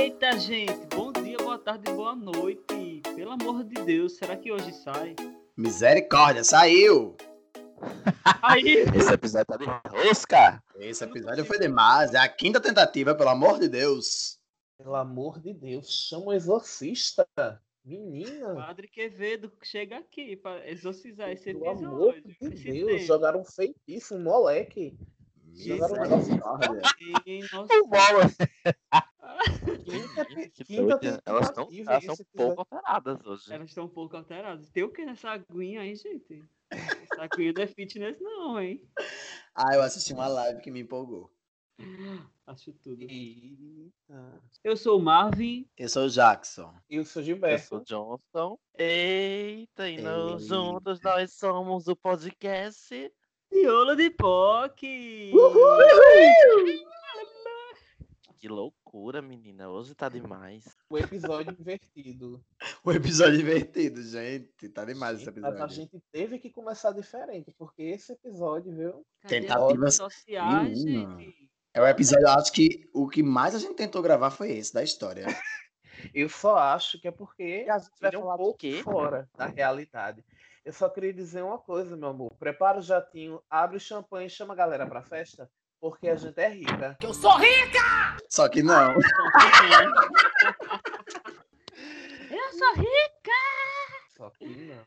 Eita, 0.00 0.38
gente! 0.38 0.86
Bom 0.96 1.12
dia, 1.12 1.36
boa 1.36 1.58
tarde, 1.58 1.92
boa 1.92 2.16
noite. 2.16 3.02
Pelo 3.14 3.32
amor 3.32 3.62
de 3.62 3.74
Deus, 3.84 4.16
será 4.16 4.34
que 4.34 4.50
hoje 4.50 4.72
sai? 4.72 5.14
Misericórdia, 5.54 6.42
saiu! 6.42 7.14
Aí! 8.42 8.76
Esse 8.96 9.12
episódio 9.12 9.44
tá 9.46 9.58
de 9.58 9.66
rosca. 9.66 10.64
Esse 10.76 11.04
episódio 11.04 11.44
foi 11.44 11.58
demais. 11.58 12.14
É 12.14 12.18
a 12.18 12.26
quinta 12.30 12.58
tentativa, 12.58 13.14
pelo 13.14 13.28
amor 13.28 13.60
de 13.60 13.68
Deus. 13.68 14.38
Pelo 14.78 14.94
amor 14.94 15.38
de 15.38 15.52
Deus, 15.52 15.90
chama 16.08 16.28
o 16.28 16.32
exorcista. 16.32 17.28
Menina, 17.84 18.54
Padre 18.54 18.88
Quevedo 18.88 19.52
chega 19.62 19.98
aqui 19.98 20.34
para 20.34 20.66
exorcizar 20.66 21.28
esse 21.28 21.52
pelo 21.52 21.68
amor 21.68 22.16
episódio. 22.16 22.50
de 22.58 22.72
Deus, 22.72 22.92
tempo. 22.92 23.04
jogaram 23.04 23.40
um 23.42 23.44
feitiço, 23.44 24.14
um 24.14 24.22
moleque. 24.22 24.96
Jogaram 25.52 25.94
um 25.94 26.08
nossa, 27.52 27.74
O 27.74 27.86
bola. 27.86 28.30
Quinta, 29.90 30.50
Que 30.50 30.64
quinta 30.64 30.98
doida. 30.98 31.22
Elas 31.26 31.46
estão 31.48 31.68
elas 31.86 32.04
são 32.04 32.14
um 32.14 32.36
pouco 32.36 32.60
alteradas 32.60 33.26
hoje. 33.26 33.52
elas 33.52 33.68
estão 33.68 33.84
um 33.84 33.88
pouco 33.88 34.16
alteradas. 34.16 34.70
Tem 34.70 34.82
o 34.84 34.90
que 34.92 35.04
nessa 35.04 35.30
aguinha 35.30 35.80
aí, 35.82 35.94
gente? 35.94 36.42
Essa 36.70 37.22
aguinha 37.24 37.52
não 37.54 37.62
é 37.62 37.66
fitness, 37.66 38.20
não, 38.20 38.60
hein? 38.60 38.82
Ah, 39.54 39.74
eu 39.74 39.82
assisti 39.82 40.12
uma 40.12 40.28
live 40.28 40.60
que 40.60 40.70
me 40.70 40.80
empolgou. 40.80 41.30
Acho 42.46 42.72
tudo. 42.74 43.02
Eita. 43.02 44.42
Eu 44.62 44.76
sou 44.76 44.98
o 44.98 45.02
Marvin. 45.02 45.66
Eu 45.78 45.88
sou 45.88 46.04
o 46.04 46.08
Jackson. 46.10 46.74
Eu 46.90 47.04
sou 47.04 47.22
Eu 47.22 47.26
Gilberto. 47.26 47.66
sou 47.66 47.80
Johnson. 47.80 48.58
Eita, 48.78 49.88
e 49.88 50.00
nós 50.02 50.42
Ei. 50.42 50.48
juntos 50.48 51.00
nós 51.00 51.32
somos 51.32 51.88
o 51.88 51.96
podcast. 51.96 53.10
Miolo 53.52 53.96
de 53.96 54.10
POC! 54.10 55.32
Que 58.38 58.48
loucura, 58.92 59.22
menina. 59.22 59.68
Hoje 59.70 59.94
tá 59.94 60.08
demais. 60.08 60.64
O 60.88 60.98
episódio 60.98 61.56
invertido. 61.58 62.42
O 62.84 62.90
episódio 62.92 63.36
divertido, 63.36 64.02
gente. 64.02 64.68
Tá 64.70 64.84
demais 64.86 65.16
esse 65.18 65.26
Gente, 65.26 65.40
Mas 65.40 65.44
a 65.52 65.54
episódio. 65.64 65.74
gente 65.76 66.02
teve 66.10 66.38
que 66.38 66.50
começar 66.50 66.92
diferente, 66.92 67.52
porque 67.58 67.82
esse 67.82 68.12
episódio, 68.12 68.74
viu? 68.74 69.06
Tentativas- 69.26 69.78
redes 69.78 69.96
sociais, 69.96 70.78
gente? 70.80 71.50
É 71.74 71.80
o 71.80 71.86
episódio, 71.86 72.24
eu 72.26 72.30
acho 72.32 72.50
que 72.52 72.88
o 72.94 73.06
que 73.08 73.22
mais 73.22 73.54
a 73.54 73.58
gente 73.58 73.74
tentou 73.74 74.00
gravar 74.02 74.30
foi 74.30 74.50
esse, 74.52 74.72
da 74.74 74.82
história. 74.82 75.26
Eu 76.14 76.30
só 76.30 76.56
acho 76.56 76.98
que 76.98 77.06
é 77.06 77.10
porque 77.10 77.64
E 77.66 77.70
a 77.70 77.78
gente 77.78 77.90
vai 78.00 78.16
um 78.16 78.20
falar 78.22 78.36
do 78.38 78.42
pouco 78.44 78.58
quê? 78.58 78.80
fora 78.82 79.28
da 79.36 79.44
realidade. 79.46 80.24
Eu 80.64 80.72
só 80.72 80.88
queria 80.88 81.12
dizer 81.12 81.42
uma 81.42 81.58
coisa, 81.58 81.94
meu 81.94 82.08
amor. 82.08 82.32
Prepara 82.38 82.78
o 82.78 82.82
jatinho, 82.82 83.42
abre 83.50 83.76
o 83.76 83.80
champanhe 83.80 84.26
e 84.26 84.30
chama 84.30 84.54
a 84.54 84.56
galera 84.56 84.86
pra 84.86 85.02
festa, 85.02 85.50
porque 85.80 86.08
a 86.08 86.16
gente 86.16 86.38
é 86.38 86.48
rica. 86.48 86.96
Só 88.28 88.48
que 88.48 88.62
não. 88.62 88.92
Eu 92.30 92.52
sou 92.58 92.74
rica! 92.74 93.40
Só 94.16 94.30
que 94.30 94.46
não. 94.46 94.86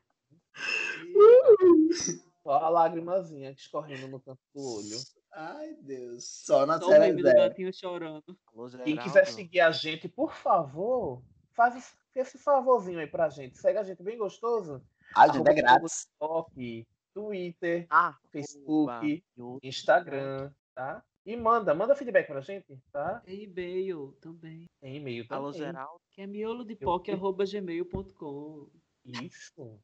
Só 2.44 2.52
a 2.52 2.70
lágrimazinha 2.70 3.52
escorrendo 3.52 4.08
no 4.08 4.20
canto 4.20 4.40
do 4.54 4.62
olho. 4.62 4.98
Ai, 5.32 5.74
Deus. 5.82 6.26
Só 6.46 6.66
na 6.66 6.78
Só 6.80 6.88
o 6.88 6.90
série 6.90 7.22
gatinho 7.22 7.74
chorando. 7.74 8.38
Quem 8.84 8.98
quiser 8.98 9.26
seguir 9.26 9.62
a 9.62 9.72
gente, 9.72 10.08
por 10.08 10.32
favor, 10.34 11.24
faz 11.54 11.76
esse- 12.16 12.38
favorzinho 12.38 13.00
aí 13.00 13.08
pra 13.08 13.30
gente. 13.30 13.58
Segue 13.58 13.80
a 13.80 13.84
gente 13.84 14.04
bem 14.04 14.18
gostoso. 14.18 14.82
A 15.16 15.28
gente 15.28 15.50
é 15.50 15.54
grátis. 15.54 16.06
TikTok, 16.06 16.88
Twitter, 17.14 17.88
Ah, 17.90 18.16
Facebook. 18.32 19.24
Instagram, 19.64 20.52
tá? 20.74 21.04
E 21.26 21.38
manda, 21.38 21.74
manda 21.74 21.96
feedback 21.96 22.28
pra 22.28 22.42
gente, 22.42 22.78
tá? 22.92 23.22
Tem 23.22 23.44
e-mail 23.44 24.12
também. 24.20 24.66
Tem 24.82 24.98
e-mail 24.98 25.26
também. 25.28 25.44
Alô, 25.44 25.54
Geraldo. 25.54 26.02
Que 26.12 26.22
é 26.22 26.28
miolodepoc.gmail.com. 26.28 28.70
Isso. 29.06 29.80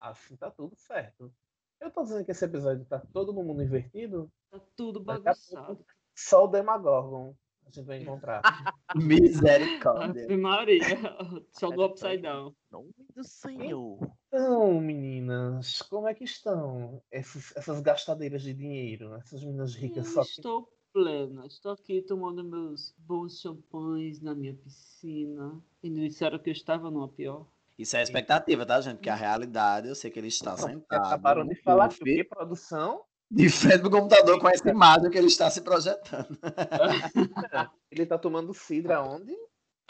Assim 0.00 0.36
tá 0.36 0.50
tudo 0.50 0.76
certo. 0.76 1.32
Eu 1.80 1.90
tô 1.90 2.02
dizendo 2.02 2.22
que 2.24 2.32
esse 2.32 2.44
episódio 2.44 2.84
tá 2.84 3.00
todo 3.12 3.32
mundo 3.32 3.62
invertido. 3.62 4.30
Tá 4.50 4.60
tudo 4.76 5.02
bagunçado. 5.02 5.82
só 6.14 6.44
o 6.44 6.48
Demagorgon 6.48 7.34
a 7.66 7.70
gente 7.70 7.86
vai 7.86 7.98
encontrar. 8.02 8.42
Misericórdia. 8.94 10.36
Maria. 10.36 10.80
Só 11.52 11.70
do 11.70 11.84
Upside 11.84 12.18
Down. 12.18 12.54
Nome 12.70 12.90
do 13.14 13.24
Senhor. 13.24 13.98
Então, 14.28 14.80
meninas, 14.80 15.82
como 15.82 16.08
é 16.08 16.14
que 16.14 16.24
estão 16.24 17.02
esses- 17.10 17.56
essas 17.56 17.80
gastadeiras 17.80 18.42
de 18.42 18.52
dinheiro? 18.54 19.14
Essas 19.14 19.42
meninas 19.42 19.74
ricas 19.74 20.06
Eu 20.06 20.12
só 20.12 20.22
que 20.22 20.30
estou 20.30 20.68
plena. 20.92 21.46
Estou 21.46 21.72
aqui 21.72 22.02
tomando 22.02 22.44
meus 22.44 22.94
bons 22.98 23.40
champanhes 23.40 24.20
na 24.20 24.34
minha 24.34 24.54
piscina. 24.54 25.60
E 25.82 25.90
me 25.90 26.08
disseram 26.08 26.38
que 26.38 26.50
eu 26.50 26.52
estava 26.54 26.90
numa 26.90 27.08
pior. 27.08 27.46
Isso 27.76 27.96
é 27.96 28.02
expectativa, 28.02 28.64
tá, 28.64 28.80
gente? 28.80 28.96
Porque 28.98 29.10
a 29.10 29.16
realidade, 29.16 29.88
eu 29.88 29.94
sei 29.96 30.08
que 30.10 30.18
ele 30.20 30.28
está 30.28 30.52
Não, 30.52 30.58
sentado. 30.58 31.06
acabaram 31.06 31.44
de 31.46 31.56
falar 31.56 31.88
que? 31.88 32.22
Produção. 32.22 33.02
De 33.30 33.48
frente 33.48 33.80
pro 33.80 33.90
computador 33.90 34.38
com 34.38 34.48
essa 34.48 34.68
imagem 34.68 35.10
que 35.10 35.18
ele 35.18 35.26
está 35.26 35.50
se 35.50 35.60
projetando. 35.62 36.38
Ele 37.90 38.06
tá 38.06 38.18
tomando 38.18 38.52
cidra 38.52 39.02
onde? 39.02 39.32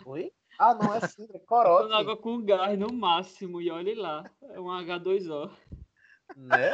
Oi? 0.05 0.31
Ah, 0.59 0.75
não 0.75 0.95
é 0.95 1.01
cidra, 1.07 1.37
é 1.37 1.41
Tomando 1.41 1.47
corote, 1.47 1.93
água 1.95 2.17
com 2.17 2.45
gás 2.45 2.79
no 2.79 2.93
máximo. 2.93 3.61
E 3.61 3.71
olhe 3.71 3.95
lá. 3.95 4.31
É 4.43 4.61
um 4.61 4.67
H2O. 4.67 5.51
né? 6.37 6.73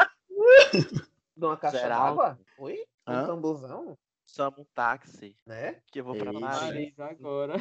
De 1.36 1.44
uma 1.44 1.56
caixa 1.56 1.88
d'água? 1.88 2.38
Oi? 2.58 2.84
Um 3.08 3.12
Hã? 3.12 3.26
tamborzão, 3.26 3.98
Chama 4.26 4.60
um 4.60 4.64
táxi 4.74 5.36
né? 5.46 5.80
que 5.90 6.00
eu 6.00 6.04
vou. 6.04 6.16
Paris. 6.16 6.40
Paris 6.40 7.00
agora. 7.00 7.54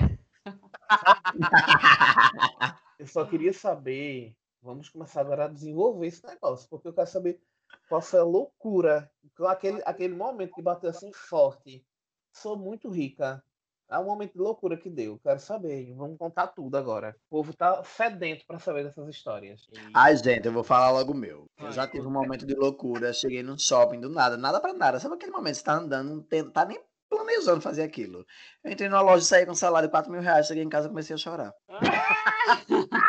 Eu 2.98 3.08
só 3.08 3.26
queria 3.26 3.54
saber, 3.54 4.36
vamos 4.62 4.90
começar 4.90 5.22
agora 5.22 5.46
a 5.46 5.48
desenvolver 5.48 6.08
esse 6.08 6.26
negócio, 6.26 6.68
porque 6.70 6.88
eu 6.88 6.94
quero 6.94 7.08
saber 7.08 7.42
qual 7.88 8.02
foi 8.02 8.20
a 8.20 8.24
loucura, 8.24 9.12
aquele, 9.48 9.82
aquele 9.86 10.14
momento 10.16 10.54
que 10.54 10.62
bateu 10.62 10.90
assim 10.90 11.12
forte. 11.14 11.84
Sou 12.32 12.58
muito 12.58 12.90
rica. 12.90 13.44
É 13.92 13.98
um 13.98 14.04
momento 14.06 14.34
de 14.34 14.40
loucura 14.40 14.78
que 14.78 14.88
deu. 14.88 15.20
Quero 15.24 15.40
saber. 15.40 15.92
Vamos 15.96 16.16
contar 16.20 16.46
tudo 16.48 16.78
agora. 16.78 17.16
O 17.26 17.38
povo 17.38 17.54
tá 17.56 17.84
sedento 17.84 18.46
pra 18.46 18.60
saber 18.60 18.84
dessas 18.84 19.08
histórias. 19.10 19.68
Ai, 19.96 20.16
gente, 20.16 20.46
eu 20.46 20.54
vou 20.54 20.64
falar 20.64 20.92
logo 20.92 21.12
o 21.12 21.16
meu. 21.16 21.48
Eu 21.60 21.72
já 21.72 21.88
tive 21.88 22.06
um 22.06 22.12
momento 22.12 22.46
de 22.46 22.54
loucura. 22.54 23.12
Cheguei 23.12 23.42
num 23.42 23.58
shopping 23.58 24.00
do 24.00 24.08
nada, 24.10 24.38
nada 24.38 24.62
pra 24.62 24.74
nada. 24.74 25.00
Sabe 25.00 25.16
aquele 25.16 25.32
momento 25.32 25.56
você 25.56 25.64
tá 25.64 25.74
andando, 25.74 26.08
não 26.18 26.22
tem- 26.22 26.48
tá 26.48 26.66
nem 26.66 26.80
planejando 27.10 27.62
fazer 27.62 27.82
aquilo. 27.82 28.24
Eu 28.64 28.72
entrei 28.72 28.88
numa 28.88 29.02
loja, 29.02 29.26
saí 29.26 29.44
com 29.44 29.54
um 29.54 29.56
salário 29.56 29.88
de 29.88 29.92
4 29.92 30.12
mil 30.12 30.22
reais, 30.22 30.46
cheguei 30.46 30.64
em 30.64 30.70
casa 30.70 30.86
e 30.86 30.90
comecei 30.90 31.16
a 31.16 31.18
chorar. 31.18 31.52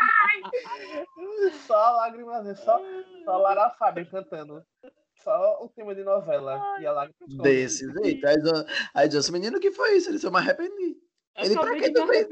Só 1.91 1.97
lágrimas, 1.97 2.61
só, 2.61 2.81
só 3.25 3.37
Lara 3.39 3.71
Fábio 3.71 4.09
cantando. 4.09 4.65
Só 5.25 5.59
o 5.65 5.69
tema 5.69 5.93
de 5.95 6.05
novela. 6.05 6.79
E 6.81 6.87
a 6.87 6.93
lágrima. 6.93 7.43
Desse 7.43 7.85
jeito. 7.93 8.27
Aí, 8.27 8.37
eu- 8.37 8.65
aí 8.95 9.07
eu 9.07 9.09
disse, 9.09 9.33
menino, 9.33 9.59
o 9.59 9.61
que 9.61 9.73
foi 9.73 9.97
isso? 9.97 10.09
Ele 10.09 10.15
disse, 10.17 10.27
eu 10.27 10.31
me 10.31 10.39
arrependi. 10.39 10.97
Ele, 11.37 11.55
pra 11.55 11.75
que 11.77 11.93
tu 11.93 12.07
fez? 12.07 12.29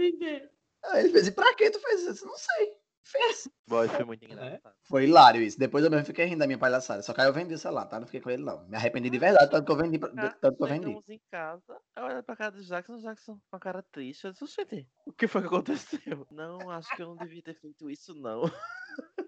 Aí 0.85 1.01
ele 1.01 1.09
fez, 1.11 1.27
e 1.27 1.33
pra 1.33 1.55
que 1.55 1.71
tu 1.71 1.81
fez 1.81 2.03
isso? 2.03 2.25
Não 2.25 2.37
sei. 2.37 2.73
Fez. 3.03 3.49
Boy, 3.67 3.89
foi 3.89 4.05
muito 4.05 4.25
engraçado. 4.25 4.75
Foi 4.87 5.05
hilário 5.05 5.41
isso. 5.43 5.59
Depois 5.59 5.83
eu 5.83 5.91
mesmo 5.91 6.05
fiquei 6.07 6.27
rindo 6.27 6.41
da 6.41 6.47
minha 6.47 6.59
palhaçada. 6.59 7.03
Só 7.03 7.13
que 7.15 7.21
aí 7.23 7.27
eu 7.27 7.33
vendi 7.33 7.55
o 7.55 7.59
celular, 7.59 7.87
tá? 7.87 7.99
Não 7.99 8.07
fiquei 8.07 8.21
com 8.21 8.29
ele, 8.31 8.43
não. 8.45 8.67
Me 8.69 8.77
arrependi 8.77 9.09
de 9.11 9.19
verdade, 9.19 9.51
tanto 9.51 9.65
que 9.65 9.73
eu 9.73 9.77
vendi. 9.77 9.99
pra- 9.99 10.11
Ah, 10.17 10.37
Tanto 10.41 10.57
que 10.59 10.63
eu 10.63 10.69
vendi. 10.69 10.85
Chegamos 10.87 11.09
em 11.09 11.21
casa, 11.31 11.77
eu 11.97 12.05
olhei 12.05 12.23
pra 12.23 12.37
cara 12.37 12.51
do 12.53 12.63
Jackson, 12.63 12.95
o 12.97 13.01
Jackson 13.01 13.39
com 13.51 13.57
a 13.57 13.61
cara 13.61 13.83
triste. 13.91 14.25
Eu 14.27 14.33
disse, 14.33 14.45
"Oxente, 14.45 14.87
o 15.07 15.13
que 15.13 15.27
foi 15.27 15.41
que 15.41 15.47
aconteceu? 15.47 16.27
Não, 16.31 16.71
acho 16.71 16.95
que 16.95 17.03
eu 17.03 17.09
não 17.09 17.17
devia 17.17 17.43
ter 17.43 17.55
feito 17.55 17.91
isso, 17.91 18.15
não. 18.15 18.43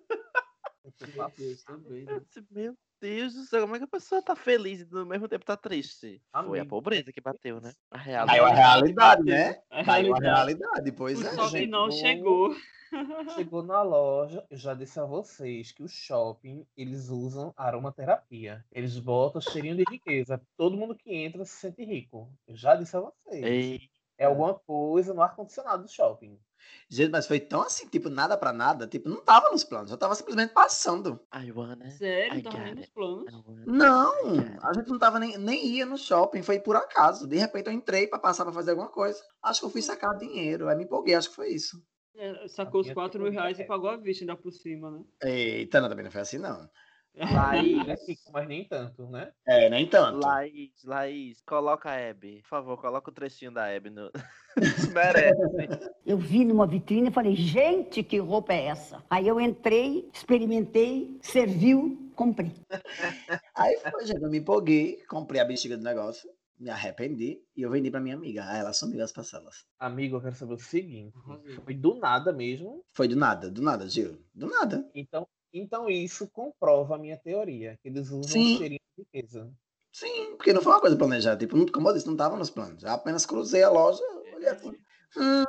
Meu 1.07 1.31
Deus, 1.37 1.63
também. 1.65 2.05
Né? 2.05 2.21
meu 2.51 2.77
Deus 3.01 3.35
do 3.35 3.45
céu, 3.45 3.63
como 3.63 3.77
é 3.77 3.79
que 3.79 3.85
a 3.85 3.89
pessoa 3.89 4.23
tá 4.23 4.37
feliz 4.37 4.81
e 4.83 4.97
ao 4.97 5.07
mesmo 5.07 5.27
tempo 5.29 5.45
tá 5.45 5.57
triste? 5.57 6.23
Foi 6.47 6.61
a 6.61 6.67
pobreza 6.67 7.13
que 7.13 7.21
bateu, 7.21 7.61
né? 7.61 7.73
A 7.91 7.99
Caiu 8.27 8.45
a 8.45 8.53
realidade. 8.53 9.25
realidade, 9.25 9.25
né? 9.25 9.63
É 9.71 9.85
Caiu 9.85 10.15
a 10.15 10.19
realidade. 10.19 10.25
realidade, 10.25 10.93
pois 10.93 11.19
O 11.21 11.27
é. 11.27 11.31
sol 11.33 11.47
que 11.51 11.59
gente, 11.59 11.71
não 11.71 11.89
bom. 11.89 11.93
chegou. 11.93 12.57
Chegou 13.37 13.63
na 13.63 13.83
loja, 13.83 14.45
eu 14.51 14.57
já 14.57 14.75
disse 14.75 14.99
a 14.99 15.05
vocês 15.05 15.71
que 15.71 15.81
o 15.81 15.87
shopping, 15.89 16.67
eles 16.77 17.09
usam 17.09 17.55
aromaterapia. 17.57 18.65
Eles 18.73 18.99
botam 18.99 19.41
cheirinho 19.41 19.77
de 19.77 19.85
riqueza. 19.89 20.43
Todo 20.57 20.77
mundo 20.77 20.97
que 20.97 21.15
entra 21.15 21.45
se 21.45 21.53
sente 21.55 21.85
rico. 21.85 22.29
Eu 22.49 22.57
já 22.57 22.75
disse 22.75 22.97
a 22.97 23.01
vocês. 23.01 23.45
Ei, 23.45 23.81
É 24.19 24.25
alguma 24.25 24.55
coisa 24.55 25.15
no 25.15 25.23
ar-condicionado 25.23 25.85
do 25.85 25.89
shopping. 25.89 26.37
Gente, 26.89 27.11
mas 27.11 27.27
foi 27.27 27.39
tão 27.41 27.63
assim, 27.63 27.87
tipo, 27.89 28.09
nada 28.11 28.37
pra 28.37 28.53
nada. 28.53 28.87
Tipo, 28.87 29.09
não 29.09 29.23
tava 29.23 29.51
nos 29.51 29.65
planos. 29.65 29.91
Eu 29.91 29.97
tava 29.97 30.15
simplesmente 30.15 30.53
passando. 30.53 31.21
I 31.35 31.53
wanna, 31.53 31.91
Sério, 31.91 32.39
I 32.39 32.43
tá 32.43 32.51
got 32.51 32.59
vendo 32.59 32.79
os 32.79 32.85
it. 32.85 32.93
planos? 32.93 33.33
Wanna. 33.47 33.65
Não, 33.67 34.13
a 34.63 34.73
gente 34.75 34.89
não 34.89 34.99
tava 34.99 35.19
nem, 35.21 35.39
nem 35.39 35.67
ia 35.67 35.87
no 35.87 35.97
shopping, 35.97 36.43
foi 36.43 36.59
por 36.61 36.77
acaso. 36.77 37.27
De 37.27 37.37
repente 37.37 37.69
eu 37.69 37.73
entrei 37.73 38.07
pra 38.07 38.19
passar 38.19 38.45
pra 38.45 38.53
fazer 38.53 38.73
alguma 38.73 38.89
coisa. 38.89 39.23
Acho 39.43 39.61
que 39.61 39.67
eu 39.67 39.71
fui 39.71 39.83
sacar 39.83 40.17
dinheiro, 40.19 40.69
aí 40.69 40.77
me 40.77 40.85
empolguei, 40.85 41.15
acho 41.15 41.31
que 41.31 41.37
foi 41.37 41.51
isso. 41.51 41.83
É, 42.17 42.49
sacou 42.49 42.81
os 42.81 42.87
minha 42.87 42.95
4 42.95 43.23
tem 43.23 43.23
mil 43.23 43.33
reais 43.33 43.59
e 43.59 43.65
pagou 43.65 43.89
a 43.89 43.97
vista 43.97 44.25
ainda 44.25 44.37
por 44.37 44.53
cima, 44.53 44.91
né? 44.91 45.05
Eita, 45.23 45.81
não, 45.81 45.89
também 45.89 46.05
não 46.05 46.11
foi 46.11 46.21
assim, 46.21 46.39
não. 46.39 46.69
Laís, 47.17 47.89
É 47.89 47.95
rico, 48.07 48.31
mas 48.33 48.49
nem 48.49 48.65
tanto, 48.65 49.07
né? 49.09 49.33
É, 49.47 49.69
nem 49.69 49.87
tanto. 49.87 50.25
Laís, 50.25 50.71
Laís, 50.85 51.41
coloca 51.43 51.91
a 51.91 51.95
Hebe. 51.95 52.41
Por 52.43 52.49
favor, 52.49 52.81
coloca 52.81 53.11
o 53.11 53.15
trechinho 53.15 53.53
da 53.53 53.67
Hebe 53.69 53.91
no. 53.91 54.11
Merece. 54.95 55.91
Eu 56.07 56.19
vi 56.19 56.45
numa 56.45 56.67
vitrine 56.67 57.09
e 57.09 57.13
falei, 57.13 57.35
gente, 57.37 58.03
que 58.03 58.19
roupa 58.19 58.53
é 58.53 58.67
essa? 58.67 59.03
Aí 59.11 59.27
eu 59.27 59.41
entrei, 59.41 60.09
experimentei, 60.13 61.19
serviu, 61.21 62.11
comprei. 62.15 62.53
Aí 63.55 63.79
foi, 63.91 64.07
gente, 64.07 64.23
eu 64.23 64.31
me 64.31 64.39
empolguei, 64.39 65.03
comprei 65.09 65.41
a 65.41 65.45
bexiga 65.45 65.77
do 65.77 65.83
negócio, 65.83 66.29
me 66.59 66.71
arrependi 66.71 67.43
e 67.57 67.63
eu 67.63 67.71
vendi 67.71 67.91
pra 67.91 68.01
minha 68.01 68.15
amiga. 68.15 68.45
Aí 68.47 68.61
ela 68.61 68.71
assumiu 68.71 69.03
as 69.03 69.13
parcelas. 69.13 69.65
Amigo, 69.79 70.17
eu 70.17 70.21
quero 70.21 70.35
saber 70.35 70.55
o 70.55 70.59
seguinte. 70.59 71.17
Arrasou. 71.17 71.65
Foi 71.65 71.75
do 71.75 71.95
nada 71.95 72.33
mesmo. 72.33 72.85
Foi 72.93 73.09
do 73.09 73.17
nada, 73.17 73.51
do 73.51 73.63
nada, 73.63 73.89
Gil. 73.89 74.19
Do 74.35 74.47
nada. 74.47 74.89
Então, 74.95 75.27
então 75.53 75.89
isso 75.89 76.29
comprova 76.31 76.95
a 76.95 76.99
minha 76.99 77.17
teoria. 77.17 77.77
Que 77.83 77.89
eles 77.89 78.09
usam 78.11 78.23
Sim. 78.43 78.57
cheirinho 78.59 78.81
de 78.97 79.03
riqueza. 79.05 79.53
Sim, 79.93 80.37
porque 80.37 80.53
não 80.53 80.63
foi 80.63 80.73
uma 80.73 80.81
coisa 80.81 80.97
planejada. 80.97 81.39
Tipo, 81.39 81.57
não- 81.57 81.67
como 81.67 81.89
eu 81.89 81.95
disse, 81.95 82.07
não 82.07 82.17
tava 82.17 82.37
nos 82.37 82.51
planos. 82.51 82.83
Eu 82.83 82.91
apenas 82.91 83.27
cruzei 83.27 83.63
a 83.63 83.71
loja, 83.71 84.03
olhei 84.35 84.49
assim, 84.49 84.71
hum, 85.17 85.45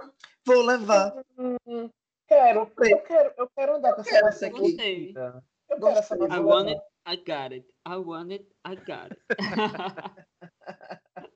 vou 0.45 0.61
levar. 0.63 1.13
Hum, 1.37 1.89
quero, 2.27 2.61
eu 2.79 2.99
quero, 3.03 3.33
eu 3.37 3.49
quero 3.55 3.75
andar 3.75 3.93
com 3.93 4.01
essa 4.01 4.09
quero 4.09 4.27
essa 4.27 4.47
aqui. 4.47 4.57
curtida. 4.57 5.43
Eu 5.69 5.79
quero 5.79 5.97
essa 5.99 6.17
Gostei. 6.17 6.37
I 6.37 6.39
want 6.41 6.67
it, 6.69 6.81
I 7.07 7.15
got 7.17 7.53
it. 7.53 7.67
I 7.87 7.95
want 7.97 8.31
it, 8.31 8.47
I 8.65 8.75
got 8.75 9.11
it. 9.11 9.21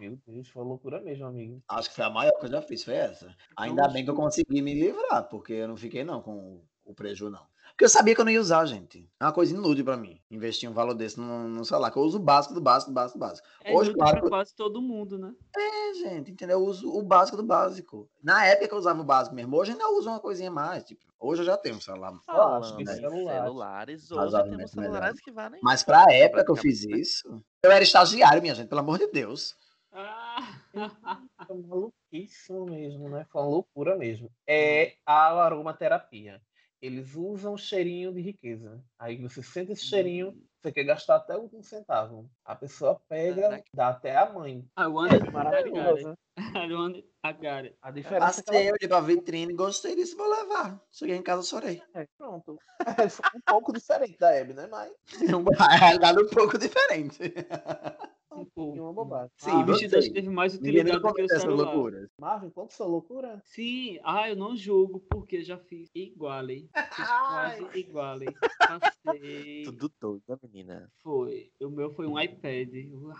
Meu 0.00 0.16
Deus, 0.26 0.48
foi 0.48 0.62
loucura 0.64 1.00
mesmo, 1.00 1.26
amigo. 1.26 1.62
Acho 1.68 1.90
que 1.90 1.96
foi 1.96 2.04
a 2.04 2.10
maior 2.10 2.32
que 2.38 2.46
eu 2.46 2.50
já 2.50 2.62
fiz, 2.62 2.84
foi 2.84 2.94
essa. 2.94 3.34
Ainda 3.56 3.82
Nossa. 3.82 3.94
bem 3.94 4.04
que 4.04 4.10
eu 4.10 4.14
consegui 4.14 4.62
me 4.62 4.72
livrar, 4.74 5.28
porque 5.28 5.52
eu 5.54 5.68
não 5.68 5.76
fiquei 5.76 6.04
não 6.04 6.22
com 6.22 6.64
o 6.84 6.94
preju, 6.94 7.28
não. 7.28 7.44
Porque 7.78 7.84
eu 7.84 7.90
sabia 7.90 8.12
que 8.12 8.20
eu 8.20 8.24
não 8.24 8.32
ia 8.32 8.40
usar, 8.40 8.66
gente. 8.66 9.08
É 9.20 9.24
uma 9.24 9.32
coisa 9.32 9.54
inútil 9.54 9.84
pra 9.84 9.96
mim. 9.96 10.20
Investir 10.28 10.68
um 10.68 10.72
valor 10.72 10.94
desse 10.94 11.20
no, 11.20 11.46
no 11.46 11.64
celular, 11.64 11.92
que 11.92 11.96
eu 11.96 12.02
uso 12.02 12.18
o 12.18 12.20
básico 12.20 12.52
do 12.52 12.60
básico 12.60 12.90
do 12.90 12.94
básico 12.96 13.16
do 13.16 13.20
básico. 13.20 13.46
É 13.62 13.72
Hoje, 13.72 13.94
claro, 13.94 14.18
pra 14.18 14.28
quase 14.28 14.52
todo 14.52 14.82
mundo, 14.82 15.16
né? 15.16 15.32
É, 15.56 15.94
gente, 15.94 16.32
entendeu? 16.32 16.58
Eu 16.58 16.66
uso 16.66 16.92
o 16.92 17.00
básico 17.04 17.36
do 17.36 17.44
básico. 17.44 18.10
Na 18.20 18.44
época 18.44 18.66
que 18.66 18.74
eu 18.74 18.78
usava 18.78 19.00
o 19.00 19.04
básico 19.04 19.36
mesmo, 19.36 19.56
hoje 19.56 19.70
eu 19.70 19.74
ainda 19.74 19.96
uso 19.96 20.10
uma 20.10 20.18
coisinha 20.18 20.50
a 20.50 20.52
mais. 20.52 20.82
Tipo, 20.82 21.06
hoje 21.20 21.42
eu 21.42 21.46
já 21.46 21.56
tenho 21.56 21.76
um 21.76 21.80
celular. 21.80 22.12
Falando 22.26 22.76
que 22.76 22.82
em 22.82 22.86
celulares. 22.86 23.42
celulares, 23.44 24.10
hoje 24.10 24.32
temos 24.32 24.50
melhor. 24.50 24.68
celulares 24.68 25.20
que 25.20 25.30
valem. 25.30 25.60
Mas 25.62 25.84
pra 25.84 26.02
Só 26.02 26.10
época 26.10 26.44
que 26.44 26.50
eu 26.50 26.56
fiz 26.56 26.84
né? 26.84 26.98
isso, 26.98 27.40
eu 27.62 27.70
era 27.70 27.84
estagiário, 27.84 28.42
minha 28.42 28.56
gente, 28.56 28.66
pelo 28.66 28.80
amor 28.80 28.98
de 28.98 29.06
Deus. 29.06 29.54
Ah, 29.92 30.58
Foi 31.46 31.62
maluquíssimo 31.62 32.66
mesmo, 32.66 33.08
né? 33.08 33.24
Foi 33.30 33.40
uma 33.40 33.48
loucura 33.48 33.96
mesmo. 33.96 34.28
É 34.48 34.94
a 35.06 35.44
aromaterapia. 35.44 36.42
Eles 36.80 37.14
usam 37.14 37.56
cheirinho 37.56 38.12
de 38.12 38.20
riqueza. 38.20 38.82
Aí 38.98 39.16
você 39.16 39.42
sente 39.42 39.72
esse 39.72 39.84
cheirinho, 39.84 40.36
você 40.60 40.72
quer 40.72 40.84
gastar 40.84 41.16
até 41.16 41.36
um 41.36 41.62
centavo. 41.62 42.30
A 42.44 42.54
pessoa 42.54 43.00
pega, 43.08 43.62
dá 43.74 43.88
até 43.88 44.16
a 44.16 44.32
mãe. 44.32 44.64
I 44.78 44.86
want 44.86 45.12
it, 45.12 45.26
É 45.26 45.30
maravilhoso. 45.30 46.14
I 46.38 46.72
want 46.72 46.96
it, 46.96 47.08
I 47.24 47.32
got 47.32 47.64
it. 47.64 47.76
A 47.82 47.90
diferença 47.90 48.40
é 48.40 48.44
que 48.44 48.50
ela 48.50 48.58
Passei, 48.58 48.72
olhei 48.72 48.88
pra 48.88 49.00
vitrine, 49.00 49.54
gostei 49.54 49.96
disso, 49.96 50.16
vou 50.16 50.28
levar. 50.28 50.80
Cheguei 50.92 51.16
em 51.16 51.22
casa, 51.22 51.42
chorei. 51.42 51.82
é, 51.94 52.06
pronto. 52.16 52.56
É, 52.88 53.36
um 53.36 53.40
pouco 53.44 53.72
diferente 53.72 54.16
da 54.18 54.32
Hebe, 54.32 54.54
né? 54.54 54.68
Mas 54.70 54.92
realidade 55.80 56.18
é 56.18 56.22
um 56.22 56.28
pouco 56.28 56.56
diferente. 56.56 57.18
Um 58.56 58.76
é 58.76 58.80
uma 58.80 58.92
bobagem. 58.92 59.30
Sim, 59.36 59.50
o 59.50 59.54
Ah, 59.58 59.62
vestido 59.64 59.90
você. 59.90 59.96
acho 59.98 60.08
que 60.08 60.14
teve 60.14 60.28
mais 60.30 60.54
utilidade 60.54 61.00
do 61.00 61.14
que 61.14 61.22
o 61.22 61.28
celular. 61.28 61.72
loucuras. 61.72 62.10
Marvin, 62.20 62.50
quanto 62.50 62.72
sua 62.72 62.86
loucura? 62.86 63.40
Sim, 63.44 63.98
ah, 64.04 64.28
eu 64.28 64.36
não 64.36 64.56
julgo 64.56 65.00
porque 65.10 65.42
já 65.42 65.58
fiz 65.58 65.90
igualei. 65.94 66.68
Fiz 66.94 67.06
Ai. 67.10 67.58
quase 67.60 67.78
igualei. 67.80 68.28
Passei. 68.68 69.62
Tudo 69.64 69.90
doido, 70.00 70.38
menina. 70.42 70.90
Foi. 71.02 71.50
O 71.62 71.68
meu 71.70 71.90
foi 71.94 72.06
um 72.06 72.18
iPad. 72.20 72.68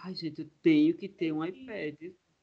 Ai, 0.04 0.14
gente, 0.14 0.42
eu 0.42 0.48
tenho 0.62 0.94
que 0.96 1.08
ter 1.08 1.32
um 1.32 1.44
iPad. 1.44 1.96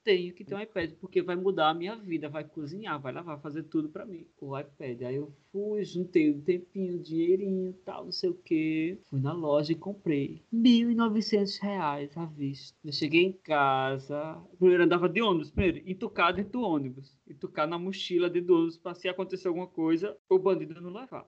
Tenho 0.05 0.35
que 0.35 0.45
ter 0.45 0.53
um 0.53 0.61
iPad, 0.61 0.91
porque 1.01 1.23
vai 1.23 1.35
mudar 1.35 1.69
a 1.69 1.73
minha 1.73 1.95
vida. 1.95 2.29
Vai 2.29 2.43
cozinhar, 2.43 3.01
vai 3.01 3.11
lavar, 3.11 3.41
fazer 3.41 3.63
tudo 3.63 3.89
pra 3.89 4.05
mim. 4.05 4.27
O 4.39 4.57
iPad. 4.57 5.01
Aí 5.01 5.15
eu 5.15 5.33
fui, 5.51 5.83
juntei 5.83 6.31
um 6.31 6.39
tempinho, 6.39 6.99
dinheirinho 6.99 7.73
tal, 7.83 8.05
não 8.05 8.11
sei 8.11 8.29
o 8.29 8.35
quê. 8.35 8.99
Fui 9.09 9.19
na 9.19 9.33
loja 9.33 9.71
e 9.71 9.75
comprei. 9.75 10.43
1.900 10.53 11.59
reais 11.59 12.15
à 12.15 12.25
vista. 12.25 12.77
Eu 12.85 12.93
cheguei 12.93 13.23
em 13.23 13.33
casa. 13.33 14.39
Primeiro 14.59 14.83
andava 14.83 15.09
de 15.09 15.23
ônibus. 15.23 15.49
Primeiro, 15.49 15.81
entucar 15.89 16.35
dentro 16.35 16.51
do 16.51 16.61
ônibus. 16.61 17.17
Entucar 17.27 17.67
na 17.67 17.79
mochila 17.79 18.29
dentro 18.29 18.49
do 18.49 18.55
ônibus. 18.57 18.77
Pra 18.77 18.93
se 18.93 19.09
acontecer 19.09 19.47
alguma 19.47 19.67
coisa, 19.67 20.15
o 20.29 20.37
bandido 20.37 20.79
não 20.79 20.93
levar. 20.93 21.25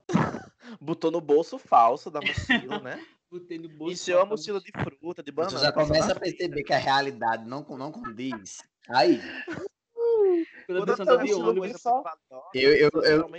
Botou 0.80 1.12
no 1.12 1.22
bolso 1.22 1.58
falso 1.58 2.10
da 2.10 2.20
mochila, 2.22 2.80
né? 2.80 3.06
Botei 3.30 3.58
no 3.58 3.68
bolso. 3.68 3.94
Encheu 3.94 4.22
a 4.22 4.26
mochila 4.26 4.60
de 4.62 4.72
fruta, 4.72 5.22
de 5.22 5.32
Você 5.32 5.36
banana. 5.36 5.58
já 5.60 5.72
passou 5.72 5.88
começa 5.90 6.14
a 6.14 6.20
perceber 6.20 6.64
que 6.64 6.74
a 6.74 6.78
realidade 6.78 7.46
não, 7.46 7.62
não 7.78 7.92
condiz. 7.92 8.64
Aí, 8.90 9.20
Quando 10.66 10.80
eu 10.80 10.86
Eu- 12.54 12.74
eu- 12.74 13.04
eu- 13.04 13.30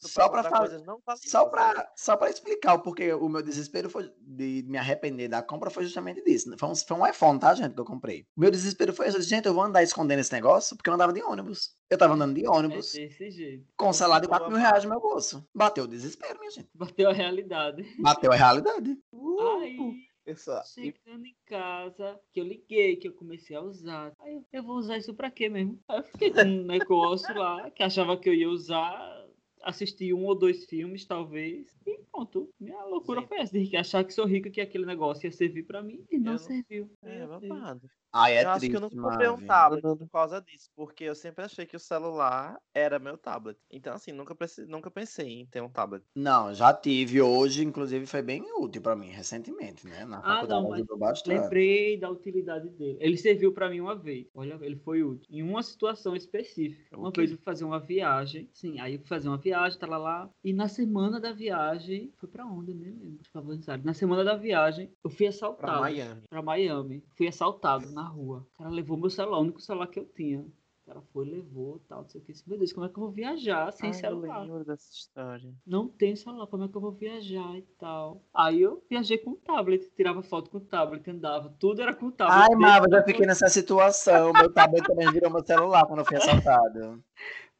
Só 0.00 0.30
fa- 0.30 0.58
coisas 0.58 0.82
não 0.84 1.00
Só 1.16 1.46
pra, 1.46 1.92
só 1.96 2.16
pra 2.16 2.30
explicar 2.30 2.74
o 2.74 2.82
porquê 2.82 3.12
o 3.12 3.28
meu 3.28 3.42
desespero 3.42 3.88
foi 3.90 4.10
de 4.20 4.64
me 4.66 4.78
arrepender 4.78 5.28
da 5.28 5.42
compra 5.42 5.70
foi 5.70 5.84
justamente 5.84 6.22
disso. 6.24 6.54
Foi 6.58 6.68
um, 6.68 6.74
foi 6.74 6.96
um 6.96 7.06
iPhone, 7.06 7.38
tá, 7.38 7.54
gente, 7.54 7.74
que 7.74 7.80
eu 7.80 7.84
comprei. 7.84 8.26
O 8.36 8.40
meu 8.40 8.50
desespero 8.50 8.92
foi 8.92 9.10
gente, 9.22 9.46
eu 9.46 9.54
vou 9.54 9.62
andar 9.64 9.82
escondendo 9.82 10.20
esse 10.20 10.32
negócio 10.32 10.76
porque 10.76 10.88
eu 10.90 10.94
andava 10.94 11.12
de 11.12 11.22
ônibus. 11.22 11.76
Eu 11.90 11.98
tava 11.98 12.14
andando 12.14 12.34
de 12.34 12.44
É 12.44 12.48
ônibus 12.50 12.92
desse 12.92 13.30
jeito. 13.30 13.66
com 13.76 13.92
salário 13.92 14.22
de 14.22 14.28
Boa 14.28 14.38
4 14.40 14.52
mil 14.54 14.60
reais 14.62 14.84
no 14.84 14.90
meu 14.90 15.00
bolso. 15.00 15.46
Bateu 15.54 15.84
o 15.84 15.88
desespero, 15.88 16.38
minha 16.38 16.50
gente. 16.50 16.68
Bateu 16.74 17.10
a 17.10 17.12
realidade. 17.12 17.84
Bateu 18.00 18.32
a 18.32 18.36
realidade. 18.36 18.96
Aí, 19.60 20.06
Essa, 20.24 20.62
e 20.78 20.94
chegando 20.94 21.26
em 21.26 21.34
casa, 21.46 22.18
que 22.32 22.40
eu 22.40 22.44
liguei, 22.44 22.96
que 22.96 23.08
eu 23.08 23.12
comecei 23.12 23.56
a 23.56 23.60
usar. 23.60 24.12
Aí 24.20 24.32
eu, 24.34 24.44
eu 24.52 24.62
vou 24.62 24.76
usar 24.76 24.96
isso 24.96 25.12
pra 25.14 25.30
quê 25.30 25.48
mesmo? 25.48 25.80
Aí 25.88 25.98
eu 25.98 26.04
fiquei 26.04 26.30
com 26.30 26.40
um 26.42 26.64
negócio 26.64 27.34
lá, 27.36 27.70
que 27.72 27.82
achava 27.82 28.16
que 28.16 28.28
eu 28.28 28.34
ia 28.34 28.48
usar, 28.48 29.21
assistir 29.62 30.12
um 30.14 30.24
ou 30.24 30.34
dois 30.34 30.64
filmes, 30.64 31.04
talvez. 31.04 31.74
E 31.86 31.98
pronto. 32.10 32.48
Minha 32.60 32.84
loucura 32.84 33.20
Gente. 33.20 33.28
foi 33.28 33.38
essa, 33.40 33.58
de 33.58 33.76
achar 33.76 34.04
que 34.04 34.12
sou 34.12 34.26
rico, 34.26 34.50
que 34.50 34.60
aquele 34.60 34.84
negócio 34.86 35.26
ia 35.26 35.32
servir 35.32 35.62
pra 35.64 35.82
mim. 35.82 36.04
E 36.10 36.18
não 36.18 36.32
não- 36.32 36.38
serviu. 36.38 36.90
É, 37.02 37.26
babado. 37.26 37.88
Ai, 38.12 38.36
é 38.36 38.44
eu 38.44 38.50
acho 38.50 38.58
triste, 38.58 38.70
que 38.70 38.76
eu 38.76 38.80
não 38.80 38.90
comprei 38.90 39.28
um 39.28 39.40
tablet 39.40 39.82
por 39.82 40.08
causa 40.10 40.40
disso, 40.40 40.68
porque 40.76 41.04
eu 41.04 41.14
sempre 41.14 41.44
achei 41.44 41.64
que 41.66 41.76
o 41.76 41.80
celular 41.80 42.58
era 42.74 42.98
meu 42.98 43.16
tablet. 43.16 43.58
Então, 43.70 43.94
assim, 43.94 44.12
nunca, 44.12 44.34
preci- 44.34 44.66
nunca 44.66 44.90
pensei 44.90 45.40
em 45.40 45.46
ter 45.46 45.62
um 45.62 45.70
tablet. 45.70 46.04
Não, 46.14 46.52
já 46.54 46.74
tive 46.74 47.22
hoje, 47.22 47.64
inclusive 47.64 48.06
foi 48.06 48.22
bem 48.22 48.42
útil 48.58 48.82
pra 48.82 48.94
mim 48.94 49.08
recentemente, 49.08 49.86
né? 49.86 50.04
Na 50.04 50.18
Ah, 50.18 50.22
faculdade 50.34 50.48
não, 50.62 50.68
mas 50.68 50.78
ajudou 50.80 50.98
bastante. 50.98 51.40
Lembrei 51.42 51.98
da 51.98 52.10
utilidade 52.10 52.68
dele. 52.70 52.98
Ele 53.00 53.16
serviu 53.16 53.52
pra 53.52 53.70
mim 53.70 53.80
uma 53.80 53.94
vez. 53.96 54.26
Olha, 54.34 54.58
ele 54.60 54.76
foi 54.76 55.02
útil. 55.02 55.26
Em 55.30 55.42
uma 55.42 55.62
situação 55.62 56.14
específica. 56.14 56.96
Uma 56.96 57.08
O 57.08 57.12
quê? 57.12 57.20
vez 57.22 57.30
eu 57.30 57.36
fui 57.38 57.44
fazer 57.44 57.64
uma 57.64 57.80
viagem. 57.80 58.48
Sim, 58.52 58.78
aí 58.80 58.94
eu 58.94 58.98
fui 58.98 59.08
fazer 59.08 59.28
uma 59.28 59.38
viagem, 59.38 59.78
tá 59.78 59.86
lá 59.86 59.98
lá. 59.98 60.30
E 60.44 60.52
na 60.52 60.68
semana 60.68 61.20
da 61.20 61.32
viagem. 61.32 62.12
Foi 62.18 62.28
pra 62.28 62.46
onde? 62.46 62.72
Eu 62.72 62.76
nem 62.76 62.90
lembro. 62.90 63.20
Acho 63.34 63.70
Aires. 63.70 63.84
Na 63.84 63.94
semana 63.94 64.24
da 64.24 64.36
viagem, 64.36 64.92
eu 65.04 65.10
fui 65.10 65.26
pra 65.26 65.28
assaltado. 65.28 65.80
Miami. 65.80 66.22
Pra 66.28 66.42
Miami. 66.42 67.02
Fui 67.16 67.26
assaltado 67.28 67.90
na 67.90 68.01
rua. 68.04 68.46
O 68.54 68.58
cara 68.58 68.70
levou 68.70 68.96
meu 68.96 69.10
celular, 69.10 69.38
o 69.38 69.42
único 69.42 69.60
celular 69.60 69.86
que 69.86 69.98
eu 69.98 70.04
tinha. 70.04 70.40
O 70.40 70.84
cara 70.86 71.00
foi, 71.12 71.24
levou 71.24 71.80
tal, 71.88 72.02
não 72.02 72.08
sei 72.08 72.20
o 72.20 72.24
que. 72.24 72.32
Meu 72.44 72.58
Deus, 72.58 72.72
como 72.72 72.84
é 72.84 72.88
que 72.88 72.96
eu 72.98 73.02
vou 73.04 73.12
viajar 73.12 73.70
sem 73.72 73.90
Ai, 73.90 73.94
eu 73.96 74.00
celular? 74.00 74.40
lembro 74.42 74.64
dessa 74.64 74.92
história. 74.92 75.54
não 75.64 75.86
tenho 75.88 76.16
celular, 76.16 76.46
como 76.48 76.64
é 76.64 76.68
que 76.68 76.76
eu 76.76 76.80
vou 76.80 76.90
viajar 76.90 77.56
e 77.56 77.62
tal? 77.78 78.20
Aí 78.34 78.60
eu 78.60 78.82
viajei 78.90 79.16
com 79.16 79.30
o 79.30 79.36
tablet, 79.36 79.88
tirava 79.94 80.22
foto 80.22 80.50
com 80.50 80.58
o 80.58 80.60
tablet, 80.60 81.08
andava, 81.08 81.54
tudo 81.58 81.80
era 81.82 81.94
com 81.94 82.06
o 82.06 82.12
tablet. 82.12 82.48
Ai, 82.50 82.56
Marva, 82.56 82.86
já 82.90 83.02
fiquei 83.04 83.24
nessa 83.24 83.48
situação. 83.48 84.32
Meu 84.32 84.52
tablet 84.52 84.84
também 84.84 85.10
virou 85.12 85.30
meu 85.30 85.44
celular 85.46 85.86
quando 85.86 86.00
eu 86.00 86.04
fui 86.04 86.16
assaltado. 86.16 87.02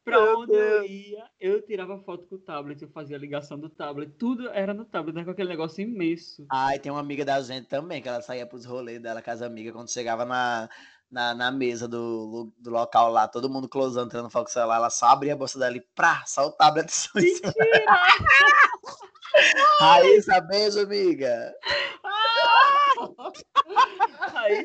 Pra 0.03 0.19
onde 0.35 0.53
eu 0.53 0.83
ia, 0.83 1.23
eu 1.39 1.61
tirava 1.65 1.97
foto 1.99 2.27
com 2.27 2.35
o 2.35 2.39
tablet, 2.39 2.81
eu 2.81 2.89
fazia 2.89 3.17
ligação 3.17 3.57
do 3.57 3.69
tablet, 3.69 4.11
tudo 4.17 4.49
era 4.49 4.73
no 4.73 4.83
tablet, 4.83 5.15
né, 5.15 5.23
com 5.23 5.31
aquele 5.31 5.47
negócio 5.47 5.81
imenso. 5.81 6.45
Ai, 6.51 6.77
tem 6.77 6.91
uma 6.91 6.99
amiga 6.99 7.23
da 7.23 7.41
gente 7.41 7.67
também, 7.67 8.01
que 8.01 8.09
ela 8.09 8.21
saía 8.21 8.45
pros 8.45 8.65
rolês 8.65 9.01
dela 9.01 9.21
com 9.21 9.31
as 9.31 9.41
amigas, 9.41 9.71
quando 9.71 9.89
chegava 9.89 10.25
na, 10.25 10.69
na, 11.09 11.33
na 11.33 11.51
mesa 11.51 11.87
do, 11.87 12.51
do 12.57 12.69
local 12.69 13.11
lá, 13.11 13.29
todo 13.29 13.49
mundo 13.49 13.69
closando, 13.69 14.09
tirando 14.09 14.29
foto 14.29 14.45
com 14.45 14.49
o 14.49 14.53
celular, 14.53 14.75
ela 14.75 14.89
só 14.89 15.05
abria 15.05 15.33
a 15.33 15.37
bolsa 15.37 15.57
dela 15.57 15.77
e 15.77 15.81
prá, 15.95 16.21
só 16.25 16.47
o 16.47 16.51
tablet. 16.51 16.91
cima. 16.91 17.13
Raíssa, 19.79 20.41
beijo, 20.41 20.81
amiga. 20.81 21.53
Aí 24.35 24.63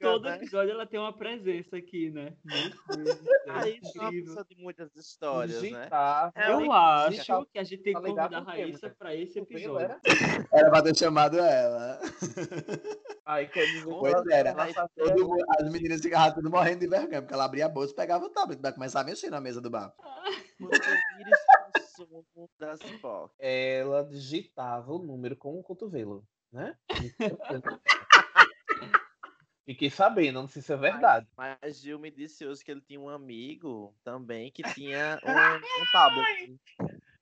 todo 0.00 0.24
né? 0.24 0.36
episódio 0.36 0.70
ela 0.72 0.86
tem 0.86 0.98
uma 1.00 1.12
presença 1.16 1.76
aqui, 1.76 2.10
né? 2.10 2.36
Céu, 2.46 3.04
Aí 3.48 3.74
é 3.74 3.80
uma 3.80 4.08
incrível. 4.08 4.24
pessoa 4.24 4.46
de 4.48 4.56
muitas 4.56 4.94
histórias, 4.96 5.62
né? 5.62 5.68
Digitar. 5.68 6.32
É, 6.34 6.52
Eu 6.52 6.60
eu 6.60 6.72
acho 6.72 7.46
que 7.46 7.58
a 7.58 7.64
gente 7.64 7.82
tem 7.82 7.94
que 7.94 8.00
convidar 8.00 8.32
a 8.34 8.40
Raíssa 8.40 8.90
pra 8.90 9.14
esse 9.14 9.40
O 9.40 9.46
pelo 9.46 9.58
episódio. 9.60 9.84
era? 9.84 10.00
Era 10.52 10.70
pra 10.70 10.82
ter 10.82 10.96
chamado 10.96 11.38
ela. 11.38 12.00
Aí 13.26 13.48
Pois 13.84 14.26
era. 14.28 14.54
Todo 14.96 15.36
as 15.58 15.70
meninas 15.70 16.00
ficavam 16.00 16.34
tudo 16.34 16.50
morrendo 16.50 16.80
de 16.80 16.88
vergonha, 16.88 17.22
porque 17.22 17.34
ela 17.34 17.44
abria 17.44 17.66
a 17.66 17.68
bolsa 17.68 17.92
e 17.92 17.96
pegava 17.96 18.24
o 18.24 18.30
tablet, 18.30 18.60
vai 18.60 18.72
começar 18.72 19.00
a 19.00 19.04
mexer 19.04 19.30
na 19.30 19.40
mesa 19.40 19.60
do 19.60 19.70
bar. 19.70 19.94
Das. 22.58 22.80
Ela 23.38 24.02
digitava 24.04 24.92
o 24.92 24.98
número 24.98 25.36
com 25.36 25.58
o 25.58 25.62
cotovelo, 25.62 26.24
né? 26.52 26.76
Fiquei 29.64 29.90
sabendo, 29.90 30.40
não 30.40 30.48
sei 30.48 30.62
se 30.62 30.72
é 30.72 30.76
verdade. 30.76 31.28
Mas 31.36 31.80
Gil 31.80 31.98
me 31.98 32.10
disse 32.10 32.44
hoje 32.44 32.64
que 32.64 32.72
ele 32.72 32.80
tinha 32.80 33.00
um 33.00 33.08
amigo 33.08 33.94
também 34.02 34.50
que 34.50 34.64
tinha 34.74 35.20
um, 35.24 35.82
um 35.82 35.86
tablet. 35.92 36.60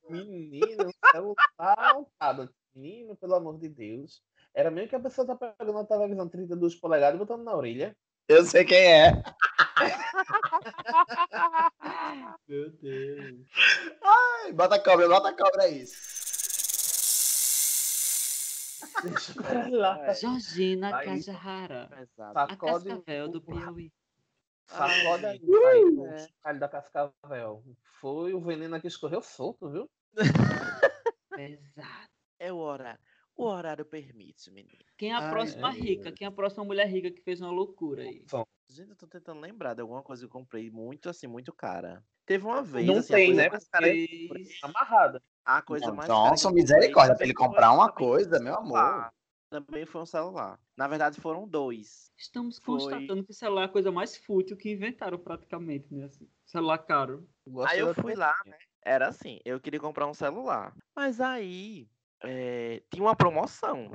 Menino, 0.08 0.88
o 0.88 0.92
celular 1.10 1.98
um 1.98 2.06
tablet. 2.18 2.50
Menino, 2.74 3.14
pelo 3.16 3.34
amor 3.34 3.58
de 3.58 3.68
Deus. 3.68 4.22
Era 4.54 4.70
mesmo 4.70 4.88
que 4.88 4.96
a 4.96 5.00
pessoa 5.00 5.26
tá 5.26 5.36
pegando 5.36 5.78
a 5.78 5.84
televisão 5.84 6.26
32 6.26 6.74
polegadas 6.76 7.16
e 7.16 7.18
botando 7.18 7.44
na 7.44 7.54
orelha. 7.54 7.94
Eu 8.26 8.42
sei 8.44 8.64
quem 8.64 8.78
é. 8.78 9.22
Meu 12.48 12.70
Deus. 12.70 13.46
Ai, 14.02 14.52
Bota 14.52 14.76
a 14.76 14.82
cobra, 14.82 15.06
bota 15.08 15.28
a 15.28 15.36
cobra 15.36 15.64
aí. 15.64 15.84
Deixa 18.78 18.86
pra 18.86 18.87
lá. 18.87 18.87
É, 18.87 18.87
Georgina 20.20 20.96
Aí- 20.96 21.06
Cajahara. 21.06 21.88
A 22.34 22.56
cascavel 22.56 23.28
do 23.28 23.40
Piauí. 23.42 23.92
sacode 24.66 25.26
aí, 25.26 25.40
é. 25.42 25.44
o 25.44 26.18
chocalho 26.18 26.60
da 26.60 26.68
cascavel. 26.68 27.64
Foi 28.00 28.34
o 28.34 28.40
veneno 28.40 28.80
que 28.80 28.86
escorreu 28.88 29.22
solto, 29.22 29.70
viu? 29.70 29.90
Pesado. 31.34 32.08
É 32.38 32.52
o 32.52 32.56
horário. 32.56 33.00
O 33.36 33.44
horário 33.44 33.84
permite, 33.84 34.50
menino. 34.50 34.78
Quem 34.96 35.10
é 35.12 35.14
a 35.14 35.18
Ai, 35.18 35.30
próxima 35.30 35.70
meu 35.72 35.80
rica? 35.80 36.10
Quem 36.12 36.24
é 36.24 36.28
a 36.28 36.32
próxima 36.32 36.64
mulher 36.64 36.88
rica 36.88 37.10
que 37.10 37.20
fez 37.22 37.40
uma 37.40 37.50
loucura 37.52 38.02
aí? 38.02 38.24
Gente, 38.68 38.90
eu 38.90 38.96
tô 38.96 39.06
tentando 39.06 39.40
lembrar 39.40 39.74
de 39.74 39.80
alguma 39.80 40.02
coisa 40.02 40.22
que 40.22 40.26
eu 40.26 40.30
comprei 40.30 40.70
muito, 40.70 41.08
assim, 41.08 41.26
muito 41.26 41.52
cara. 41.52 42.04
Teve 42.26 42.44
uma 42.44 42.62
vez, 42.62 42.86
Não 42.86 42.96
assim, 42.98 43.12
a 43.12 43.16
tem, 43.16 43.26
coisa 43.28 43.42
né? 43.42 43.48
cara 43.50 43.86
Porque 43.86 44.26
comprei- 44.28 44.48
amarrada. 44.62 45.22
A 45.48 45.62
coisa 45.62 45.86
Não, 45.86 45.94
mais 45.94 46.42
comprei 46.42 46.52
misericórdia, 46.62 47.16
pra 47.16 47.24
ele 47.24 47.32
comprar 47.32 47.72
uma 47.72 47.90
coisa, 47.90 48.38
meu 48.38 48.54
amor. 48.54 49.10
Também 49.48 49.86
foi 49.86 50.02
um 50.02 50.06
celular. 50.06 50.60
Na 50.76 50.86
verdade, 50.86 51.18
foram 51.22 51.48
dois. 51.48 52.12
Estamos 52.18 52.58
Foi- 52.58 52.74
constatando 52.74 53.24
que 53.24 53.32
celular 53.32 53.62
é 53.62 53.64
a 53.64 53.68
coisa 53.70 53.90
mais 53.90 54.14
fútil 54.14 54.58
que 54.58 54.70
inventaram 54.70 55.18
praticamente, 55.18 55.86
né? 55.94 56.04
Assim, 56.04 56.28
celular 56.44 56.76
caro. 56.76 57.26
Aí 57.66 57.78
eu 57.78 57.94
fui 57.94 58.14
lá, 58.14 58.34
né? 58.44 58.58
Era 58.84 59.08
assim, 59.08 59.40
eu 59.42 59.58
queria 59.58 59.80
comprar 59.80 60.06
um 60.06 60.12
celular. 60.12 60.76
Mas 60.94 61.18
aí 61.18 61.88
eh, 62.22 62.82
tinha 62.90 63.02
uma 63.02 63.16
promoção. 63.16 63.90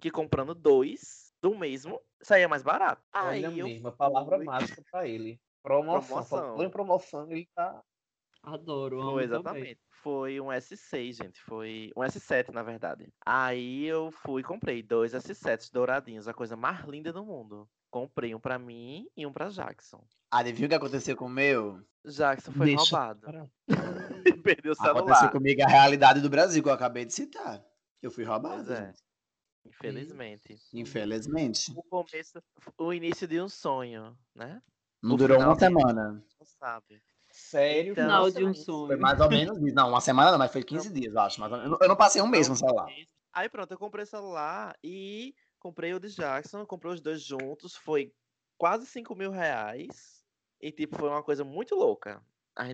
Que 0.00 0.08
comprando 0.08 0.54
dois 0.54 1.32
do 1.42 1.58
mesmo 1.58 2.00
saía 2.22 2.48
mais 2.48 2.62
barato. 2.62 3.02
Olha 3.12 3.48
aí 3.48 3.58
eu 3.58 3.66
mesmo, 3.66 3.88
a 3.88 3.92
palavra 3.92 4.38
mágica 4.38 4.84
pra 4.88 5.08
ele. 5.08 5.40
Promoção. 5.64 6.22
Promoção. 6.22 6.62
Em 6.62 6.70
promoção, 6.70 7.32
ele 7.32 7.48
tá. 7.56 7.82
Adoro, 8.46 9.00
amo 9.00 9.10
Foi, 9.12 9.22
também. 9.28 9.40
exatamente. 9.40 9.80
Foi 9.90 10.40
um 10.40 10.46
S6, 10.46 11.12
gente. 11.16 11.42
Foi 11.42 11.90
um 11.96 12.00
S7, 12.02 12.50
na 12.52 12.62
verdade. 12.62 13.12
Aí 13.26 13.84
eu 13.86 14.10
fui 14.12 14.40
e 14.40 14.44
comprei 14.44 14.82
dois 14.82 15.12
S7s 15.14 15.70
douradinhos, 15.72 16.28
a 16.28 16.32
coisa 16.34 16.56
mais 16.56 16.84
linda 16.86 17.12
do 17.12 17.24
mundo. 17.24 17.68
Comprei 17.90 18.34
um 18.34 18.38
pra 18.40 18.56
mim 18.58 19.08
e 19.16 19.26
um 19.26 19.32
pra 19.32 19.48
Jackson. 19.48 20.04
Adivinha 20.30 20.66
o 20.66 20.68
que 20.68 20.74
aconteceu 20.76 21.16
com 21.16 21.26
o 21.26 21.28
meu? 21.28 21.82
Jackson 22.04 22.52
foi 22.52 22.66
Deixa 22.66 22.82
roubado. 22.96 23.20
para- 23.22 23.50
Perdeu 24.44 24.72
o 24.72 24.74
celular. 24.76 25.00
Aconteceu 25.00 25.30
comigo 25.30 25.62
a 25.62 25.68
realidade 25.68 26.20
do 26.20 26.30
Brasil, 26.30 26.62
que 26.62 26.68
eu 26.68 26.72
acabei 26.72 27.04
de 27.04 27.12
citar. 27.14 27.64
Eu 28.00 28.10
fui 28.12 28.22
roubado, 28.22 28.64
Pois 28.64 28.70
é. 28.70 28.86
gente. 28.86 28.98
Infelizmente. 29.66 30.56
Infelizmente. 30.72 31.72
O 31.76 31.82
começo, 31.82 32.40
o 32.78 32.92
início 32.92 33.26
de 33.26 33.40
um 33.40 33.48
sonho, 33.48 34.16
né? 34.34 34.62
Não 35.02 35.14
O 35.14 35.18
durou 35.18 35.40
uma 35.40 35.58
semana. 35.58 36.24
Não 36.38 36.46
sabe. 36.46 37.02
Sério, 37.38 37.92
Então, 37.92 38.04
Final 38.04 38.30
de 38.30 38.44
um 38.44 38.48
mas- 38.48 38.64
sonho. 38.64 38.86
Foi 38.86 38.96
mais 38.96 39.20
ou 39.20 39.28
menos 39.28 39.58
isso. 39.58 39.74
Não, 39.74 39.90
uma 39.90 40.00
semana 40.00 40.30
não, 40.30 40.38
mas 40.38 40.50
foi 40.50 40.62
15 40.64 40.90
dias, 40.90 41.14
eu 41.14 41.20
acho. 41.20 41.38
menos. 41.40 41.58
Eu 41.64 41.68
não- 41.68 41.78
Eu 41.82 41.88
não 41.88 41.96
passei 41.96 42.22
um 42.22 42.26
mês 42.26 42.48
no 42.48 42.56
celular. 42.56 42.88
Aí 43.32 43.48
pronto, 43.50 43.70
eu 43.72 43.78
comprei 43.78 44.04
o 44.04 44.06
celular 44.06 44.74
e 44.82 45.34
comprei 45.60 45.92
o 45.92 46.00
de 46.00 46.08
Jackson, 46.08 46.64
comprei 46.64 46.92
os 46.94 47.00
dois 47.02 47.20
juntos, 47.22 47.76
foi 47.76 48.10
quase 48.56 48.86
5 48.86 49.14
mil 49.14 49.30
reais. 49.30 50.24
E 50.62 50.72
tipo, 50.72 50.96
foi 50.96 51.10
uma 51.10 51.22
coisa 51.22 51.44
muito 51.44 51.74
louca. 51.74 52.24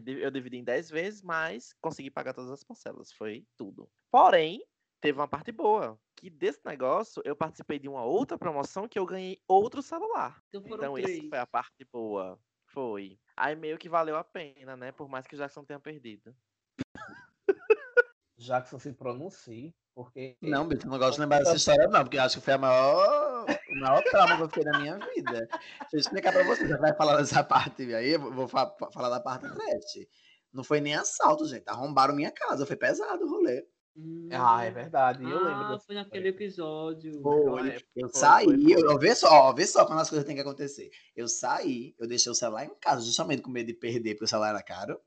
Eu 0.06 0.30
dividi 0.30 0.58
em 0.58 0.64
10 0.64 0.88
vezes, 0.88 1.20
mas 1.22 1.74
consegui 1.80 2.08
pagar 2.08 2.32
todas 2.32 2.52
as 2.52 2.62
parcelas. 2.62 3.12
Foi 3.12 3.44
tudo. 3.56 3.90
Porém, 4.12 4.64
teve 5.00 5.18
uma 5.18 5.26
parte 5.26 5.50
boa. 5.50 5.98
Que 6.16 6.30
desse 6.30 6.60
negócio 6.64 7.20
eu 7.24 7.34
participei 7.34 7.80
de 7.80 7.88
uma 7.88 8.04
outra 8.04 8.38
promoção 8.38 8.86
que 8.86 8.96
eu 8.96 9.04
ganhei 9.04 9.40
outro 9.48 9.82
celular. 9.82 10.40
Então 10.54 10.62
Então, 10.76 10.96
essa 10.96 11.28
foi 11.28 11.38
a 11.38 11.46
parte 11.48 11.84
boa. 11.92 12.38
Foi. 12.72 13.18
Aí 13.36 13.56
meio 13.56 13.78
que 13.78 13.88
valeu 13.88 14.16
a 14.16 14.24
pena, 14.24 14.76
né? 14.76 14.92
Por 14.92 15.08
mais 15.08 15.26
que 15.26 15.34
o 15.34 15.38
Jackson 15.38 15.64
tenha 15.64 15.80
perdido. 15.80 16.34
Jackson 18.36 18.78
se 18.78 18.92
pronuncie, 18.92 19.74
porque. 19.94 20.36
Não, 20.42 20.66
bicho, 20.66 20.86
eu 20.86 20.90
não 20.90 20.98
gosto 20.98 21.14
de 21.14 21.20
lembrar 21.20 21.38
dessa 21.38 21.56
história, 21.56 21.86
não, 21.88 22.02
porque 22.02 22.18
eu 22.18 22.22
acho 22.22 22.38
que 22.38 22.44
foi 22.44 22.54
a 22.54 22.58
maior, 22.58 23.46
o 23.70 23.80
maior 23.80 24.02
trauma 24.04 24.36
que 24.36 24.42
eu 24.42 24.48
fiquei 24.48 24.64
na 24.64 24.78
minha 24.78 24.98
vida. 24.98 25.46
Deixa 25.48 25.88
eu 25.92 26.00
explicar 26.00 26.32
pra 26.32 26.42
você, 26.42 26.66
já 26.66 26.76
vai 26.76 26.94
falar 26.94 27.16
dessa 27.18 27.44
parte 27.44 27.94
aí, 27.94 28.10
eu 28.10 28.32
vou- 28.32 28.48
fa- 28.48 28.74
falar 28.92 29.08
da 29.10 29.20
parte 29.20 29.42
trash. 29.48 30.06
Não 30.52 30.64
foi 30.64 30.80
nem 30.80 30.94
assalto, 30.94 31.46
gente. 31.46 31.66
Arrombaram 31.68 32.14
minha 32.14 32.30
casa, 32.30 32.66
foi 32.66 32.76
pesado 32.76 33.24
o 33.24 33.30
rolê. 33.30 33.64
Hum. 33.96 34.28
Ah, 34.32 34.64
é 34.64 34.70
verdade. 34.70 35.22
Eu 35.22 35.36
lembro 35.36 35.64
Ah, 35.64 35.68
dessa 35.72 35.84
foi 35.84 35.94
naquele 35.94 36.28
episódio. 36.28 37.20
Foi, 37.22 37.68
é, 37.68 37.76
eu 37.96 38.08
foi, 38.08 38.20
saí, 38.20 38.44
foi, 38.46 38.62
foi. 38.62 38.72
Eu, 38.72 38.90
eu 38.90 38.98
vê 38.98 39.14
só, 39.14 39.28
ó, 39.28 39.52
vê 39.52 39.66
só 39.66 39.84
quando 39.84 40.00
as 40.00 40.08
coisas 40.08 40.26
têm 40.26 40.34
que 40.34 40.40
acontecer. 40.40 40.90
Eu 41.14 41.28
saí, 41.28 41.94
eu 41.98 42.08
deixei 42.08 42.32
o 42.32 42.34
celular 42.34 42.64
em 42.64 42.74
casa, 42.80 43.04
justamente 43.04 43.42
com 43.42 43.50
medo 43.50 43.66
de 43.66 43.74
perder, 43.74 44.14
porque 44.14 44.24
o 44.24 44.28
celular 44.28 44.50
era 44.50 44.62
caro. 44.62 44.98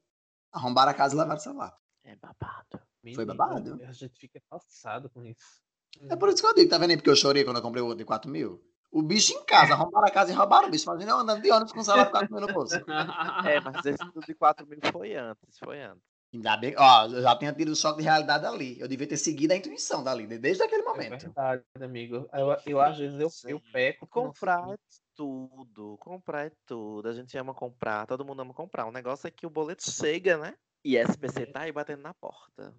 Arrombaram 0.52 0.92
a 0.92 0.94
casa 0.94 1.16
e 1.16 1.18
levaram 1.18 1.40
o 1.40 1.44
celular. 1.44 1.76
É 2.04 2.16
babado. 2.16 2.80
Foi 3.14 3.26
Menino, 3.26 3.26
babado. 3.26 3.80
A 3.84 3.92
gente 3.92 4.20
fica 4.20 4.42
passado 4.48 5.10
com 5.10 5.26
isso. 5.26 5.62
É 6.10 6.16
por 6.16 6.30
isso 6.30 6.42
que 6.42 6.48
eu 6.48 6.54
digo, 6.54 6.70
tá 6.70 6.78
vendo 6.78 6.92
aí? 6.92 6.98
Porque 6.98 7.10
eu 7.10 7.16
chorei 7.16 7.44
quando 7.44 7.58
eu 7.58 7.64
comprei 7.64 7.82
o 7.82 7.86
outro 7.86 8.00
de 8.00 8.06
4 8.06 8.30
mil. 8.30 8.64
O 8.92 9.02
bicho 9.02 9.34
em 9.34 9.44
casa, 9.46 9.74
arrombaram 9.76 10.08
a 10.08 10.12
casa 10.12 10.32
e 10.32 10.36
roubaram 10.36 10.68
o 10.68 10.72
bicho. 10.72 10.86
Imagina 10.86 11.12
eu 11.12 11.18
andando 11.18 11.42
de 11.42 11.52
ônibus 11.52 11.74
com 11.74 11.80
o 11.80 11.84
celular 11.84 12.06
de 12.06 12.12
4 12.12 12.32
mil 12.32 12.42
no 12.48 12.54
bolso. 12.54 12.76
É, 13.46 13.60
mas 13.60 13.86
esse 13.86 14.26
de 14.26 14.36
4 14.36 14.66
mil 14.68 14.80
foi 14.92 15.16
antes, 15.16 15.58
foi 15.60 15.82
antes. 15.82 16.15
Ainda 16.36 16.58
bem, 16.58 16.76
ó, 16.78 17.06
eu 17.06 17.22
já 17.22 17.34
tinha 17.38 17.54
tido 17.54 17.72
o 17.72 17.76
choque 17.76 18.00
de 18.00 18.04
realidade 18.04 18.46
ali. 18.46 18.78
Eu 18.78 18.90
devia 18.90 19.08
ter 19.08 19.16
seguido 19.16 19.54
a 19.54 19.56
intuição 19.56 20.04
dali, 20.04 20.28
de- 20.28 20.38
desde 20.38 20.64
aquele 20.64 20.82
É 20.82 20.86
momento. 20.86 21.22
verdade, 21.22 21.64
amigo. 21.80 22.28
Eu, 22.34 22.58
eu 22.66 22.82
às 22.82 22.98
vezes 22.98 23.18
eu, 23.20 23.30
eu 23.50 23.62
peco. 23.72 24.06
Comprar 24.06 24.74
é 24.74 24.78
tudo, 25.16 25.98
comprar 26.00 26.48
é 26.48 26.52
tudo. 26.66 27.08
A 27.08 27.14
gente 27.14 27.38
ama 27.38 27.54
comprar, 27.54 28.06
todo 28.06 28.26
mundo 28.26 28.42
ama 28.42 28.54
comprar. 28.54 28.86
O 28.86 28.92
negócio 28.92 29.28
é 29.28 29.32
que 29.32 29.46
o 29.46 29.50
boleto 29.50 29.90
chega, 29.90 30.38
né? 30.38 30.56
E 30.84 30.98
SPC 30.98 31.46
tá 31.48 31.62
aí 31.62 31.72
batendo 31.72 32.02
na 32.02 32.14
porta. 32.14 32.76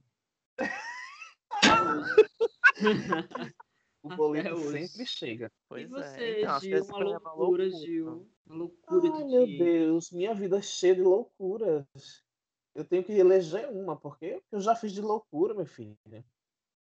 O 4.02 4.14
boleto 4.14 4.54
hoje. 4.54 4.86
sempre 4.86 5.06
chega. 5.06 5.46
E 5.46 5.50
Pois 5.68 5.90
você, 5.90 6.22
é. 6.22 6.40
Então, 6.42 6.50
acho 6.52 6.60
que 6.60 6.70
Gil, 6.76 6.84
uma 6.84 6.94
foi 6.94 7.04
uma 7.06 7.32
loucura, 7.32 7.70
Gil. 7.70 8.30
Uma 8.46 8.56
loucura 8.56 9.10
Ai, 9.12 9.24
de 9.24 9.30
meu 9.30 9.46
dia. 9.46 9.64
Deus, 9.64 10.10
minha 10.12 10.34
vida 10.34 10.58
é 10.58 10.62
cheia 10.62 10.94
de 10.94 11.02
loucuras. 11.02 11.84
Eu 12.76 12.84
tenho 12.84 13.02
que 13.02 13.12
eleger 13.12 13.70
uma, 13.70 13.96
porque 13.96 14.42
eu 14.52 14.60
já 14.60 14.74
fiz 14.76 14.92
de 14.92 15.00
loucura, 15.00 15.54
meu 15.54 15.64
filho. 15.64 15.96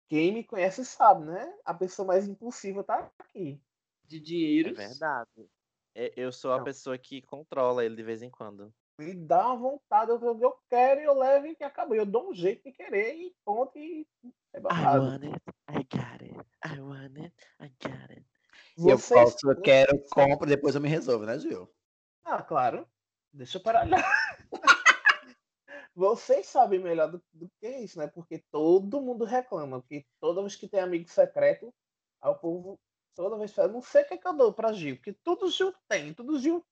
Quem 0.08 0.32
me 0.32 0.44
conhece 0.44 0.84
sabe, 0.84 1.24
né? 1.24 1.52
A 1.64 1.74
pessoa 1.74 2.06
mais 2.06 2.28
impulsiva 2.28 2.84
tá 2.84 3.10
aqui. 3.18 3.60
De 4.04 4.18
É 4.18 4.20
dinheiro. 4.20 4.74
verdade. 4.74 5.50
É, 5.94 6.12
Eu 6.16 6.30
sou 6.30 6.52
a 6.52 6.58
Não. 6.58 6.64
pessoa 6.64 6.96
que 6.96 7.20
controla 7.22 7.84
ele 7.84 7.96
de 7.96 8.02
vez 8.04 8.22
em 8.22 8.30
quando. 8.30 8.72
Me 8.96 9.12
dá 9.14 9.46
uma 9.48 9.56
vontade, 9.56 10.12
eu, 10.12 10.20
eu 10.40 10.56
quero 10.68 11.00
e 11.00 11.04
eu 11.04 11.18
levo 11.18 11.46
e 11.46 11.64
acabou. 11.64 11.96
Eu 11.96 12.06
dou 12.06 12.30
um 12.30 12.34
jeito 12.34 12.62
de 12.62 12.70
querer 12.72 13.14
e 13.16 13.34
ponto 13.44 13.76
e 13.76 14.06
é 14.52 14.58
I 14.58 14.60
babado. 14.62 15.04
want 15.06 15.22
it, 15.24 15.42
I 15.68 15.82
got 15.96 16.22
it. 16.22 16.48
I 16.64 16.80
want 16.80 17.16
it, 17.18 17.34
I 17.60 17.68
got 17.82 18.10
it. 18.12 18.24
Eu 18.78 18.98
Vocês- 18.98 19.08
posso, 19.34 19.50
eu 19.50 19.60
quero, 19.60 19.98
compro, 20.12 20.46
depois 20.48 20.76
eu 20.76 20.80
me 20.80 20.88
resolvo, 20.88 21.26
né, 21.26 21.38
Gil? 21.40 21.68
Ah, 22.24 22.40
claro. 22.42 22.86
Deixa 23.32 23.58
eu 23.58 23.62
parar. 23.62 23.86
Vocês 25.94 26.46
sabem 26.46 26.80
melhor 26.80 27.10
do, 27.10 27.22
do 27.32 27.50
que 27.60 27.68
isso, 27.68 27.98
né? 27.98 28.06
Porque 28.06 28.42
todo 28.50 29.00
mundo 29.00 29.24
reclama. 29.24 29.80
Porque 29.80 30.06
toda 30.20 30.40
vez 30.40 30.56
que 30.56 30.68
tem 30.68 30.80
amigo 30.80 31.08
secreto, 31.08 31.72
o 32.22 32.34
povo 32.34 32.80
toda 33.14 33.36
vez 33.36 33.52
fala, 33.52 33.68
não 33.68 33.82
sei 33.82 34.02
o 34.02 34.08
que, 34.08 34.14
é 34.14 34.16
que 34.16 34.26
eu 34.26 34.34
dou 34.34 34.52
pra 34.52 34.72
Gil, 34.72 34.96
porque 34.96 35.12
tudo 35.12 35.50
Gil 35.50 35.74
tem, 35.88 36.14
tudo 36.14 36.38
Gil 36.38 36.64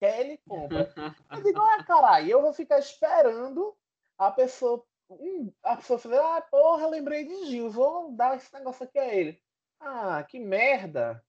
quer, 0.00 0.20
ele 0.20 0.38
compra. 0.38 0.92
Eu 1.30 1.42
digo, 1.42 1.60
ah, 1.60 1.84
caralho, 1.84 2.30
eu 2.30 2.42
vou 2.42 2.52
ficar 2.52 2.78
esperando 2.78 3.76
a 4.18 4.30
pessoa. 4.30 4.84
hum, 5.08 5.52
a 5.62 5.76
pessoa 5.76 5.98
falar, 5.98 6.38
ah, 6.38 6.42
porra, 6.42 6.88
lembrei 6.88 7.24
de 7.24 7.46
Gil, 7.46 7.70
vou 7.70 8.12
dar 8.12 8.36
esse 8.36 8.52
negócio 8.52 8.84
aqui 8.84 8.98
a 8.98 9.14
ele. 9.14 9.40
Ah, 9.80 10.24
que 10.24 10.38
merda. 10.38 11.24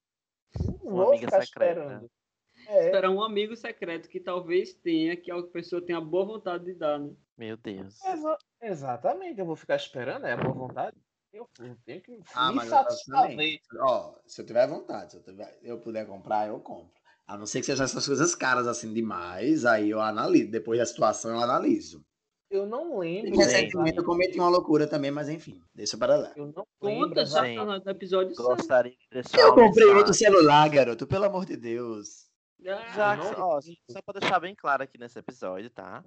Não 0.84 0.96
Uma 0.96 1.06
vou 1.06 1.18
ficar 1.18 1.42
secreta. 1.42 1.82
esperando. 1.82 2.12
É, 2.68 2.86
Esperar 2.86 3.10
um 3.10 3.24
amigo 3.24 3.56
secreto 3.56 4.10
que 4.10 4.20
talvez 4.20 4.74
tenha, 4.74 5.16
que 5.16 5.32
a 5.32 5.42
pessoa 5.44 5.82
tenha 5.82 6.02
boa 6.02 6.26
vontade 6.26 6.66
de 6.66 6.74
dar, 6.74 7.00
né? 7.00 7.12
Meu 7.38 7.58
Deus. 7.58 8.04
Exa- 8.04 8.38
exatamente, 8.62 9.40
eu 9.40 9.46
vou 9.46 9.56
ficar 9.56 9.76
esperando, 9.76 10.26
é 10.26 10.34
a 10.34 10.38
boa 10.38 10.54
vontade. 10.54 10.96
Eu, 11.34 11.50
eu 11.60 11.76
tenho 11.86 12.02
que 12.02 12.18
Ah, 12.34 12.52
me 12.52 12.62
satisfazer. 12.62 13.60
Ó, 13.82 14.16
se 14.26 14.42
eu 14.42 14.46
tiver 14.46 14.68
vontade, 14.68 15.12
se 15.12 15.18
eu, 15.18 15.24
tiver, 15.24 15.60
eu 15.62 15.80
puder 15.80 16.08
comprar, 16.08 16.48
eu 16.48 16.60
compro. 16.60 16.94
A 17.28 17.38
não 17.38 17.46
ser 17.46 17.60
que 17.60 17.66
sejam 17.66 17.84
essas 17.84 18.06
coisas 18.06 18.36
caras 18.36 18.68
assim 18.68 18.94
demais, 18.94 19.66
aí 19.66 19.90
eu 19.90 20.00
analiso. 20.00 20.52
Depois 20.52 20.80
da 20.80 20.86
situação, 20.86 21.32
eu 21.32 21.40
analiso. 21.40 22.06
Eu 22.50 22.66
não 22.66 23.00
lembro. 23.00 23.36
recentemente 23.36 23.98
eu 23.98 24.06
cometi 24.06 24.40
uma 24.40 24.50
loucura 24.50 24.88
também, 24.88 25.12
mas 25.12 25.28
enfim, 25.28 25.62
deixa 25.74 25.98
para 25.98 26.16
lá. 26.16 26.34
Eu 26.38 26.54
não 26.56 26.66
lembro. 26.82 27.10
Conta 27.10 27.26
já 27.26 27.44
Sim. 27.44 27.56
tá 27.56 27.66
no 27.66 27.90
episódio 27.90 28.36
100. 28.36 28.46
Gostaria 28.46 28.96
Eu 29.38 29.56
comprei 29.56 29.88
outro 29.88 30.14
celular, 30.14 30.70
garoto, 30.70 31.08
pelo 31.08 31.26
amor 31.26 31.46
de 31.46 31.58
Deus. 31.58 32.25
Jackson, 32.66 33.32
não 33.38 33.48
ó, 33.48 33.62
só 33.62 34.02
pra 34.02 34.20
deixar 34.20 34.40
bem 34.40 34.56
claro 34.56 34.84
aqui 34.84 34.98
nesse 34.98 35.20
episódio, 35.20 35.70
tá? 35.70 36.04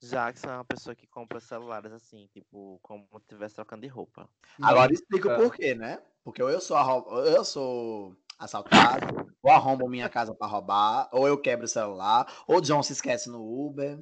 Jackson 0.00 0.48
é 0.48 0.54
uma 0.54 0.64
pessoa 0.64 0.96
que 0.96 1.06
compra 1.06 1.38
celulares 1.38 1.92
assim, 1.92 2.28
tipo, 2.32 2.80
como 2.82 3.06
se 3.12 3.16
estivesse 3.18 3.54
trocando 3.54 3.82
de 3.82 3.88
roupa. 3.88 4.28
Agora 4.60 4.92
explica 4.92 5.32
o 5.32 5.36
porquê, 5.36 5.74
né? 5.74 6.02
Porque 6.24 6.42
ou 6.42 6.50
eu 6.50 6.60
sou, 6.60 6.76
arro- 6.76 7.20
eu 7.20 7.44
sou 7.44 8.16
assaltado, 8.38 9.32
ou 9.40 9.50
arrombo 9.52 9.88
minha 9.88 10.08
casa 10.08 10.34
pra 10.34 10.48
roubar, 10.48 11.08
ou 11.12 11.28
eu 11.28 11.38
quebro 11.38 11.66
o 11.66 11.68
celular, 11.68 12.26
ou 12.48 12.56
o 12.56 12.60
John 12.60 12.82
se 12.82 12.92
esquece 12.94 13.30
no 13.30 13.40
Uber. 13.40 14.00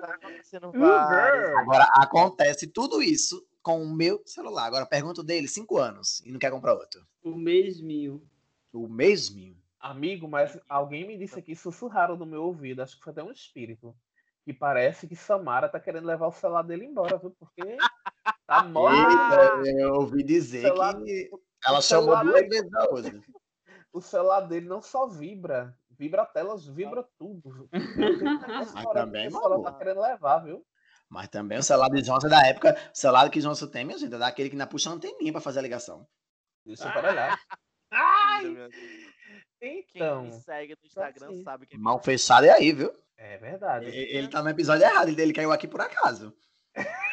Tá 0.00 0.14
acontecendo 0.14 0.68
Uber. 0.68 0.80
várias. 0.80 1.56
Agora 1.58 1.84
acontece 1.94 2.66
tudo 2.66 3.02
isso 3.02 3.46
com 3.62 3.82
o 3.82 3.94
meu 3.94 4.22
celular. 4.26 4.66
Agora 4.66 4.84
pergunto 4.86 5.22
dele, 5.22 5.48
cinco 5.48 5.78
anos, 5.78 6.20
e 6.24 6.30
não 6.32 6.38
quer 6.38 6.50
comprar 6.50 6.74
outro. 6.74 7.06
O 7.22 7.34
mesminho. 7.34 8.22
O 8.72 8.86
mesmo. 8.88 9.56
Amigo, 9.80 10.28
mas 10.28 10.58
alguém 10.68 11.06
me 11.06 11.16
disse 11.16 11.38
aqui, 11.38 11.56
sussurraram 11.56 12.16
no 12.16 12.26
meu 12.26 12.42
ouvido, 12.44 12.82
acho 12.82 12.96
que 12.98 13.02
foi 13.02 13.12
até 13.12 13.22
um 13.22 13.32
espírito, 13.32 13.96
que 14.44 14.52
parece 14.52 15.08
que 15.08 15.16
Samara 15.16 15.68
tá 15.70 15.80
querendo 15.80 16.06
levar 16.06 16.26
o 16.26 16.32
celular 16.32 16.62
dele 16.62 16.84
embora, 16.84 17.16
viu? 17.16 17.30
Porque 17.38 17.78
tá 18.46 18.62
morto. 18.62 19.66
Eu 19.66 19.94
ouvi 19.94 20.22
dizer 20.22 20.62
Celular- 20.62 21.02
que 21.02 21.30
ela 21.66 21.80
chamou 21.80 22.14
duas 22.20 22.34
dele- 22.34 22.48
vezes 22.48 22.70
hoje. 22.90 23.22
O 23.92 24.00
celular 24.00 24.42
dele 24.42 24.68
não 24.68 24.80
só 24.80 25.08
vibra, 25.08 25.76
vibra 25.90 26.22
a 26.22 26.26
tela, 26.26 26.56
vibra 26.56 27.04
tudo. 27.18 27.68
Mas 28.72 28.84
também, 28.92 29.28
que 29.28 29.34
o 29.36 29.40
celular 29.40 29.72
tá 29.72 29.78
querendo 29.78 30.00
levar, 30.00 30.38
viu? 30.38 30.64
Mas 31.08 31.26
também 31.26 31.58
o 31.58 31.62
celular 31.62 31.88
de 31.88 32.00
Johnson 32.02 32.28
é 32.28 32.30
da 32.30 32.46
época, 32.46 32.76
o 32.94 32.96
celular 32.96 33.28
que 33.28 33.40
Johnson 33.40 33.66
tem, 33.66 33.84
minha 33.84 33.98
gente, 33.98 34.14
é 34.14 34.18
daquele 34.18 34.48
que 34.48 34.54
ainda 34.54 34.68
puxa 34.68 34.90
a 34.90 34.92
anteninha 34.92 35.32
pra 35.32 35.40
fazer 35.40 35.58
a 35.58 35.62
ligação. 35.62 36.06
Deixa 36.64 36.84
eu 36.86 36.92
para 36.92 37.10
olhar. 37.10 37.40
Quem 38.42 39.09
Então, 39.62 40.24
me 40.24 40.32
segue 40.32 40.74
no 40.80 40.86
Instagram 40.86 41.26
assim. 41.28 41.42
sabe 41.42 41.66
que 41.66 41.76
é 41.76 41.78
Mal 41.78 42.00
fechado 42.02 42.46
é 42.46 42.50
aí, 42.50 42.72
viu? 42.72 42.92
é 43.16 43.36
verdade. 43.38 43.86
E- 43.90 44.16
Ele 44.16 44.28
tá 44.28 44.42
no 44.42 44.48
episódio 44.48 44.84
errado, 44.84 45.08
ele 45.08 45.20
ele 45.20 45.32
caiu 45.32 45.52
aqui 45.52 45.68
por 45.68 45.80
acaso. 45.80 46.34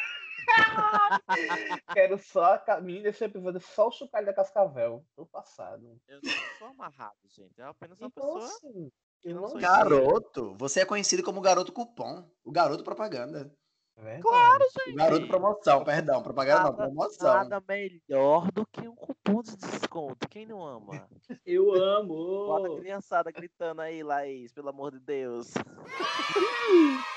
Quero 1.92 2.18
só 2.18 2.60
menina 2.80 3.04
desse 3.04 3.24
episódio, 3.24 3.60
só 3.60 3.88
o 3.88 3.92
chocalho 3.92 4.26
da 4.26 4.32
Cascavel. 4.32 5.04
Tô 5.14 5.26
passado. 5.26 5.98
Eu 6.08 6.20
não 6.22 6.32
sou 6.58 6.68
amarrado, 6.68 7.16
gente. 7.28 7.58
Eu 7.58 7.68
apenas 7.68 7.98
uma 8.00 8.08
Então, 8.08 8.34
pessoa. 8.34 8.44
assim, 8.46 8.90
eu 9.24 9.34
não. 9.34 9.54
Garoto, 9.54 10.54
você 10.56 10.80
é 10.80 10.86
conhecido 10.86 11.22
como 11.22 11.40
garoto 11.40 11.72
cupom, 11.72 12.24
o 12.44 12.50
garoto 12.50 12.82
propaganda. 12.84 13.52
É 13.98 14.02
verdade. 14.02 14.22
Claro, 14.22 14.64
gente. 14.86 14.94
garoto 14.96 15.26
promoção, 15.26 15.84
perdão, 15.84 16.22
propaganda 16.22 16.62
não, 16.62 16.70
Nada- 16.70 16.84
promoção. 16.84 17.34
Nada 17.34 17.62
melhor 17.66 18.52
do 18.52 18.64
que 18.66 18.86
um 18.86 18.94
cupom 18.94 19.42
de 19.42 19.56
desconto. 19.56 20.28
Quem 20.28 20.46
não 20.46 20.64
ama? 20.64 21.08
Eu 21.44 21.74
amo. 21.74 22.14
Bota 22.46 22.74
a 22.74 22.78
criançada 22.78 23.30
gritando 23.32 23.80
aí, 23.80 24.02
Laís, 24.02 24.52
pelo 24.52 24.68
amor 24.68 24.92
de 24.92 25.00
Deus. 25.00 25.52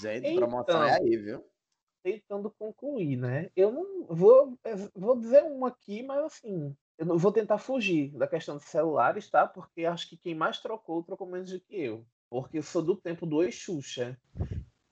Gente, 0.00 0.34
promoção 0.34 0.82
é 0.82 0.94
Então. 0.94 1.04
aí, 1.06 1.16
viu? 1.16 1.44
tentando 2.00 2.48
concluir, 2.50 3.16
né? 3.16 3.50
Eu 3.54 3.70
não 3.72 4.06
vou, 4.06 4.56
eu 4.64 4.90
vou 4.94 5.18
dizer 5.18 5.42
um 5.42 5.66
aqui, 5.66 6.02
mas 6.02 6.24
assim, 6.24 6.74
eu 6.96 7.04
não 7.04 7.18
vou 7.18 7.30
tentar 7.32 7.58
fugir 7.58 8.16
da 8.16 8.26
questão 8.26 8.56
dos 8.56 8.64
celulares, 8.64 9.28
tá? 9.28 9.46
Porque 9.46 9.84
acho 9.84 10.08
que 10.08 10.16
quem 10.16 10.34
mais 10.34 10.58
trocou, 10.58 11.02
trocou 11.02 11.26
menos 11.26 11.50
do 11.52 11.60
que 11.60 11.76
eu. 11.76 12.06
Porque 12.30 12.58
eu 12.58 12.62
sou 12.62 12.80
do 12.82 12.96
tempo 12.96 13.26
do 13.26 13.36
Oi 13.36 13.50
Xuxa. 13.50 14.16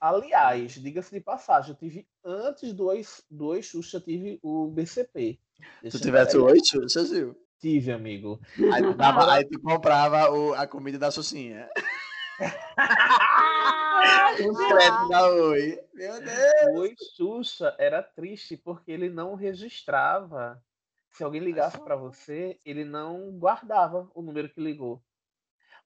Aliás, 0.00 0.72
diga-se 0.74 1.10
de 1.10 1.20
passagem, 1.20 1.70
eu 1.70 1.76
tive 1.76 2.06
antes 2.24 2.72
do 2.72 2.86
Oi, 2.86 3.02
do 3.30 3.46
Oi 3.46 3.62
Xuxa, 3.62 3.96
eu 3.96 4.00
tive 4.02 4.38
o 4.42 4.68
BCP. 4.68 5.38
Se 5.56 5.64
Deixa 5.82 5.98
tu 5.98 6.02
tivesse 6.02 6.36
oi, 6.36 6.58
Xuxa, 6.64 7.04
Gil. 7.06 7.34
Tive, 7.58 7.90
amigo. 7.92 8.38
Aí 8.72 8.82
tu, 8.82 8.94
dava- 8.94 9.32
aí 9.32 9.44
tu 9.46 9.58
comprava 9.60 10.30
o- 10.30 10.52
a 10.54 10.66
comida 10.66 10.98
da 10.98 11.10
Xuxinha. 11.10 11.68
Os 14.38 14.66
créditos 14.66 15.08
da 15.08 15.26
Oi. 15.30 15.80
Meu 15.94 16.20
Deus. 16.20 16.52
O 16.68 16.78
Oi 16.80 16.94
Xuxa 17.16 17.74
era 17.78 18.02
triste 18.02 18.56
porque 18.56 18.92
ele 18.92 19.08
não 19.08 19.34
registrava. 19.34 20.62
Se 21.10 21.24
alguém 21.24 21.40
ligasse 21.40 21.80
para 21.80 21.96
você, 21.96 22.58
ele 22.62 22.84
não 22.84 23.30
guardava 23.32 24.10
o 24.14 24.20
número 24.20 24.50
que 24.50 24.60
ligou. 24.60 25.02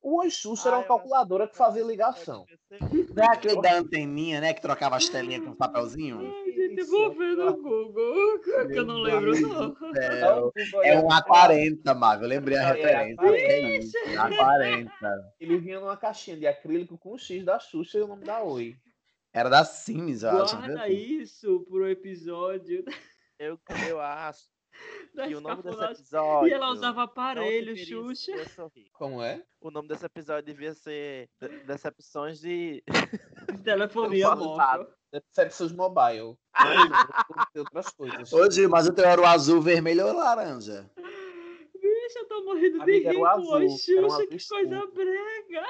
O 0.02 0.18
Oi 0.20 0.30
Xuxa 0.30 0.68
era 0.68 0.76
Ah, 0.76 0.80
uma 0.80 0.86
calculadora 0.86 1.46
que 1.46 1.56
fazia 1.56 1.84
ligação. 1.84 2.46
Não 3.14 3.22
é 3.22 3.26
aquele 3.26 3.60
da 3.60 3.74
anteninha, 3.74 4.40
né? 4.40 4.54
Que 4.54 4.62
trocava 4.62 4.96
as 4.96 5.08
telinhas 5.08 5.44
com 5.44 5.54
papelzinho? 5.54 6.20
Ai, 6.20 6.52
gente, 6.52 6.82
vou 6.84 7.14
ver 7.14 7.36
no 7.36 7.54
Google, 7.62 8.38
que 8.40 8.78
eu 8.78 8.86
não 8.86 8.98
lembro, 9.02 9.38
não. 9.40 9.76
É, 9.94 10.90
é 10.92 10.98
um 10.98 11.08
A40, 11.08 11.94
Marvel. 11.94 12.24
Eu 12.24 12.28
lembrei 12.30 12.56
a 12.56 12.62
É, 12.62 12.72
referência. 12.72 13.22
A40. 13.22 13.34
É 13.36 13.60
isso. 13.76 13.92
A40. 14.16 14.90
Ele 15.38 15.58
vinha 15.58 15.80
numa 15.80 15.96
caixinha 15.98 16.36
de 16.36 16.46
acrílico 16.46 16.96
com 16.96 17.12
o 17.12 17.18
X 17.18 17.44
da 17.44 17.58
Xuxa 17.58 17.98
e 17.98 18.02
o 18.02 18.06
nome 18.06 18.24
da 18.24 18.42
Oi. 18.42 18.74
Era 19.34 19.48
da 19.50 19.64
Sims, 19.64 20.22
eu 20.22 20.30
acho. 20.30 20.56
Guarda 20.56 20.86
viu? 20.86 20.96
isso 20.96 21.60
pro 21.68 21.86
episódio 21.88 22.84
Eu, 23.38 23.58
eu 23.88 24.00
acho 24.00 24.40
das 25.14 25.29
que 25.29 25.35
o 25.35 25.40
nome 25.40 25.62
desse 25.62 25.85
episódio. 25.85 26.49
E 26.49 26.53
ela 26.53 26.71
usava 26.71 27.03
aparelho, 27.03 27.77
Xuxa. 27.77 28.33
Como 28.93 29.23
é? 29.23 29.43
O 29.61 29.71
nome 29.71 29.88
desse 29.88 30.05
episódio 30.07 30.45
devia 30.45 30.73
ser 30.75 31.29
De- 31.40 31.49
Decepções 31.64 32.40
de. 32.40 32.83
Telefonia 33.64 34.35
móvel. 34.37 34.87
Decepções 35.12 35.73
Mobile. 35.73 36.37
Tem 37.53 37.61
outras 37.62 37.90
coisas. 37.90 38.31
Ô, 38.33 38.51
Gil, 38.51 38.69
mas 38.71 38.87
o 38.87 38.93
teu 38.93 39.05
era 39.05 39.21
o 39.21 39.27
azul, 39.27 39.61
vermelho 39.61 40.07
ou 40.07 40.12
laranja? 40.14 40.88
Bicho, 40.97 42.19
eu 42.19 42.29
tô 42.29 42.45
morrendo 42.45 42.77
de 42.77 42.83
Amiga, 42.83 43.09
era 43.11 43.37
rir 43.37 43.64
um 43.64 43.69
Xuxa, 43.77 44.27
que 44.27 44.49
coisa 44.49 44.87
brega. 44.95 45.66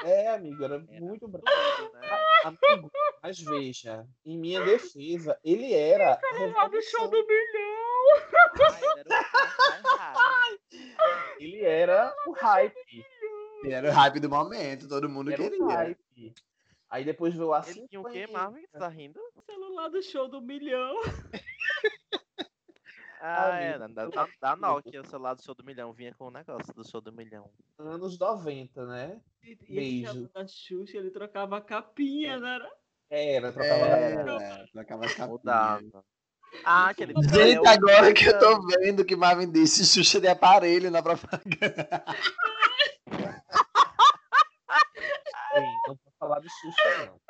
É, 0.04 0.28
amigo, 0.28 0.62
era 0.64 0.74
Era 0.90 1.00
muito 1.00 1.26
bravo. 1.26 1.46
né? 1.94 2.08
Amigo, 2.44 2.90
mas 3.22 3.38
veja, 3.40 4.06
em 4.26 4.36
minha 4.38 4.62
defesa, 4.62 5.38
ele 5.42 5.72
era. 5.72 6.20
Lá 6.54 6.68
do 6.68 6.82
show 6.82 7.08
do 7.08 7.26
milhão. 7.26 8.24
Ai, 9.18 10.58
era 10.62 11.38
o. 11.38 11.42
Ele 11.42 11.64
era 11.64 12.14
o 12.26 12.32
hype. 12.32 13.06
Ele 13.62 13.72
era 13.72 13.88
o 13.88 13.92
hype 13.92 14.20
do 14.20 14.28
momento, 14.28 14.88
todo 14.88 15.08
mundo 15.08 15.32
Era 15.32 15.42
o 15.42 15.50
queria. 15.50 15.64
hype. 15.66 16.34
Aí 16.90 17.04
depois 17.04 17.34
veio 17.34 17.52
a 17.54 17.62
Ele 17.66 17.88
tinha 17.88 18.00
o 18.00 18.04
quê, 18.04 18.26
50. 18.26 18.32
Marvin? 18.32 18.60
Você 18.66 18.78
tá 18.78 18.88
rindo? 18.88 19.20
Celular 19.46 19.88
do 19.88 20.02
show 20.02 20.28
do 20.28 20.40
milhão. 20.42 20.94
Ah, 23.26 23.58
é. 23.58 23.78
Da, 23.78 23.86
da, 23.86 24.28
da 24.38 24.54
Nokia, 24.54 25.00
o 25.00 25.06
celular 25.06 25.32
do 25.32 25.42
show 25.42 25.54
do 25.54 25.64
milhão. 25.64 25.94
Vinha 25.94 26.12
com 26.12 26.26
o 26.26 26.30
negócio 26.30 26.74
do 26.74 26.86
show 26.86 27.00
do 27.00 27.10
milhão. 27.10 27.50
Anos 27.78 28.18
90, 28.18 28.84
né? 28.84 29.18
E 29.42 29.52
esse 29.52 29.72
Beijo. 29.72 30.12
celular 30.12 30.30
da 30.34 30.46
Xuxa, 30.46 30.98
ele 30.98 31.10
trocava 31.10 31.56
a 31.56 31.60
capinha, 31.62 32.38
não 32.38 32.46
era? 32.46 32.70
Era, 33.08 33.50
trocava 33.50 33.86
É, 33.86 34.66
trocava 34.70 35.06
as 35.06 35.14
capinhas. 35.14 35.30
Mudava. 35.30 36.04
Ah, 36.66 36.90
aquele 36.90 37.14
Gente, 37.14 37.66
agora 37.66 38.12
que 38.12 38.26
eu 38.26 38.38
tô 38.38 38.60
vendo 38.66 39.06
que 39.06 39.16
Marvin 39.16 39.50
disse 39.50 39.86
Xuxa 39.86 40.20
de 40.20 40.28
aparelho 40.28 40.90
na 40.90 41.02
propaganda. 41.02 42.04
Sim, 45.54 45.80
não 45.86 45.94
vou 45.94 46.12
falar 46.18 46.40
de 46.40 46.48
Xuxa, 46.50 47.06
não. 47.06 47.23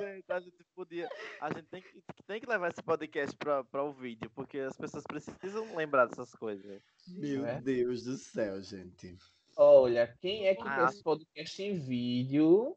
Gente, 0.00 0.30
a 0.30 0.40
gente 0.40 0.64
podia. 0.74 1.08
A 1.40 1.52
gente 1.52 1.66
tem 1.66 1.82
que, 1.82 2.02
tem 2.26 2.40
que 2.40 2.46
levar 2.48 2.68
esse 2.70 2.82
podcast 2.82 3.36
pra 3.36 3.82
o 3.82 3.92
vídeo, 3.92 4.30
porque 4.34 4.58
as 4.58 4.76
pessoas 4.76 5.04
precisam 5.04 5.74
lembrar 5.76 6.06
dessas 6.06 6.32
coisas. 6.34 6.82
Meu 7.08 7.46
É. 7.46 7.60
Deus 7.60 8.04
do 8.04 8.16
céu, 8.16 8.60
gente. 8.62 9.16
Olha, 9.56 10.14
quem 10.20 10.46
é 10.46 10.54
que 10.54 10.62
Ah. 10.66 10.86
esse 10.90 11.02
podcast 11.02 11.62
em 11.62 11.74
vídeo? 11.78 12.76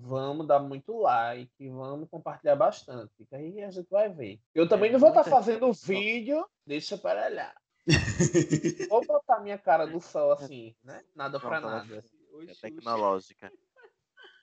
Vamos 0.00 0.46
dar 0.46 0.60
muito 0.60 0.96
like, 1.00 1.68
vamos 1.70 2.08
compartilhar 2.08 2.54
bastante. 2.54 3.24
Que 3.26 3.34
aí 3.34 3.62
a 3.62 3.70
gente 3.70 3.88
vai 3.90 4.08
ver. 4.08 4.40
Eu 4.54 4.68
também 4.68 4.90
É, 4.90 4.92
não 4.92 5.00
vou 5.00 5.08
estar 5.08 5.22
muita 5.22 5.36
fazendo 5.36 5.72
vídeo, 5.72 6.46
deixa 6.66 6.96
para 6.96 7.28
lá. 7.28 7.54
Vou 8.90 9.06
botar 9.06 9.40
minha 9.40 9.56
cara 9.56 9.86
no 9.86 9.98
sol 10.00 10.32
assim, 10.32 10.76
né? 10.84 11.02
Nada 11.14 11.40
ela 11.42 11.60
nada. 11.60 12.04
É 12.46 12.52
tecnológica. 12.60 13.50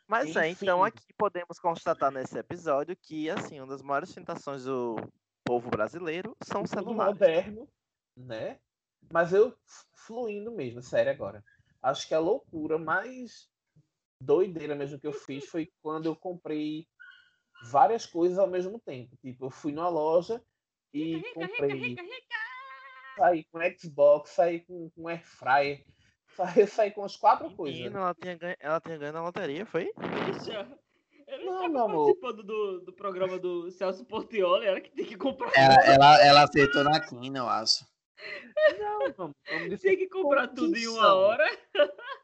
Mas 0.07 0.35
é, 0.35 0.49
então 0.49 0.85
Enfim. 0.85 0.87
aqui 0.87 1.13
podemos 1.17 1.59
constatar 1.59 2.11
nesse 2.11 2.37
episódio 2.37 2.95
que, 2.95 3.29
assim, 3.29 3.59
uma 3.59 3.67
das 3.67 3.81
maiores 3.81 4.13
tentações 4.13 4.65
do 4.65 4.95
povo 5.43 5.69
brasileiro 5.69 6.35
são 6.43 6.63
os 6.63 6.69
celulares. 6.69 7.13
moderno, 7.13 7.67
né? 8.15 8.59
Mas 9.11 9.33
eu 9.33 9.55
fluindo 9.93 10.51
mesmo, 10.51 10.81
sério 10.81 11.11
agora. 11.11 11.43
Acho 11.81 12.07
que 12.07 12.13
a 12.13 12.19
loucura 12.19 12.77
mais 12.77 13.49
doideira 14.21 14.75
mesmo 14.75 14.99
que 14.99 15.07
eu 15.07 15.13
fiz 15.13 15.45
foi 15.45 15.71
quando 15.81 16.05
eu 16.05 16.15
comprei 16.15 16.87
várias 17.71 18.05
coisas 18.05 18.37
ao 18.37 18.47
mesmo 18.47 18.79
tempo. 18.79 19.15
Tipo, 19.17 19.45
eu 19.45 19.49
fui 19.49 19.71
numa 19.71 19.89
loja 19.89 20.43
e 20.93 21.17
Rica, 21.17 21.27
rica, 21.27 21.47
comprei. 21.47 21.79
rica, 21.79 22.01
rica. 22.01 22.35
Saí 23.17 23.43
com 23.45 23.59
Xbox, 23.79 24.29
saí 24.31 24.59
com, 24.65 24.89
com 24.91 25.07
Air 25.07 25.85
Fryer, 26.35 26.67
saí, 26.69 26.91
com 26.91 27.03
as 27.03 27.15
quatro 27.15 27.49
coisas. 27.51 27.77
Menina, 27.79 27.99
ela 27.99 28.15
tinha 28.15 28.35
ganho, 28.35 28.55
ela 28.59 28.79
tinha 28.81 28.97
ganho 28.97 29.13
na 29.13 29.21
loteria, 29.23 29.65
foi? 29.65 29.91
Bicha, 30.25 30.67
Ele 31.27 31.45
Não, 31.45 31.67
meu 31.69 31.83
amor. 31.85 32.05
participando 32.05 32.43
do, 32.43 32.81
do 32.81 32.93
programa 32.93 33.39
do 33.39 33.71
Celso 33.71 34.05
Portioli, 34.05 34.65
era 34.67 34.81
que 34.81 34.91
tem 34.91 35.05
que 35.05 35.17
comprar. 35.17 35.51
Ela, 35.55 35.75
ela, 35.85 36.25
ela 36.25 36.43
acertou 36.43 36.83
na 36.83 36.99
quina, 36.99 37.39
eu 37.39 37.47
acho. 37.47 37.85
Não, 38.79 39.13
vamos, 39.13 39.81
Tem 39.81 39.97
que 39.97 40.07
comprar 40.07 40.47
tudo 40.47 40.75
em 40.77 40.87
uma 40.87 40.95
condição. 40.97 41.17
hora. 41.17 41.59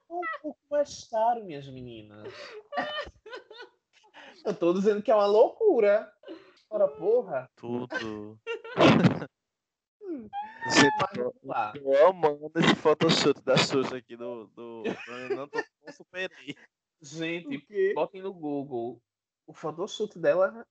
um 0.10 0.22
pouco 0.42 0.60
mais 0.70 1.08
caro, 1.10 1.44
minhas 1.44 1.68
meninas. 1.68 2.28
Eu 4.44 4.56
tô 4.56 4.74
dizendo 4.74 5.04
que 5.04 5.12
é 5.12 5.16
uma 5.16 5.28
loucura. 5.28 6.12
Ora, 6.70 6.88
porra. 6.88 7.50
Tudo. 7.56 8.40
Lá. 11.44 11.74
eu 11.76 12.08
amando 12.08 12.52
esse 12.56 12.76
photoshoot 12.76 13.42
da 13.42 13.58
Xuxa 13.58 13.98
aqui 13.98 14.16
do. 14.16 14.48
do... 14.48 14.84
Eu 14.86 15.36
não, 15.36 15.48
tô, 15.48 15.64
não 15.86 15.94
superei. 15.94 16.56
Gente, 17.02 17.94
botem 17.94 18.22
no 18.22 18.34
Google. 18.34 19.02
O 19.48 19.54
photoshoot 19.54 20.20
dela 20.20 20.66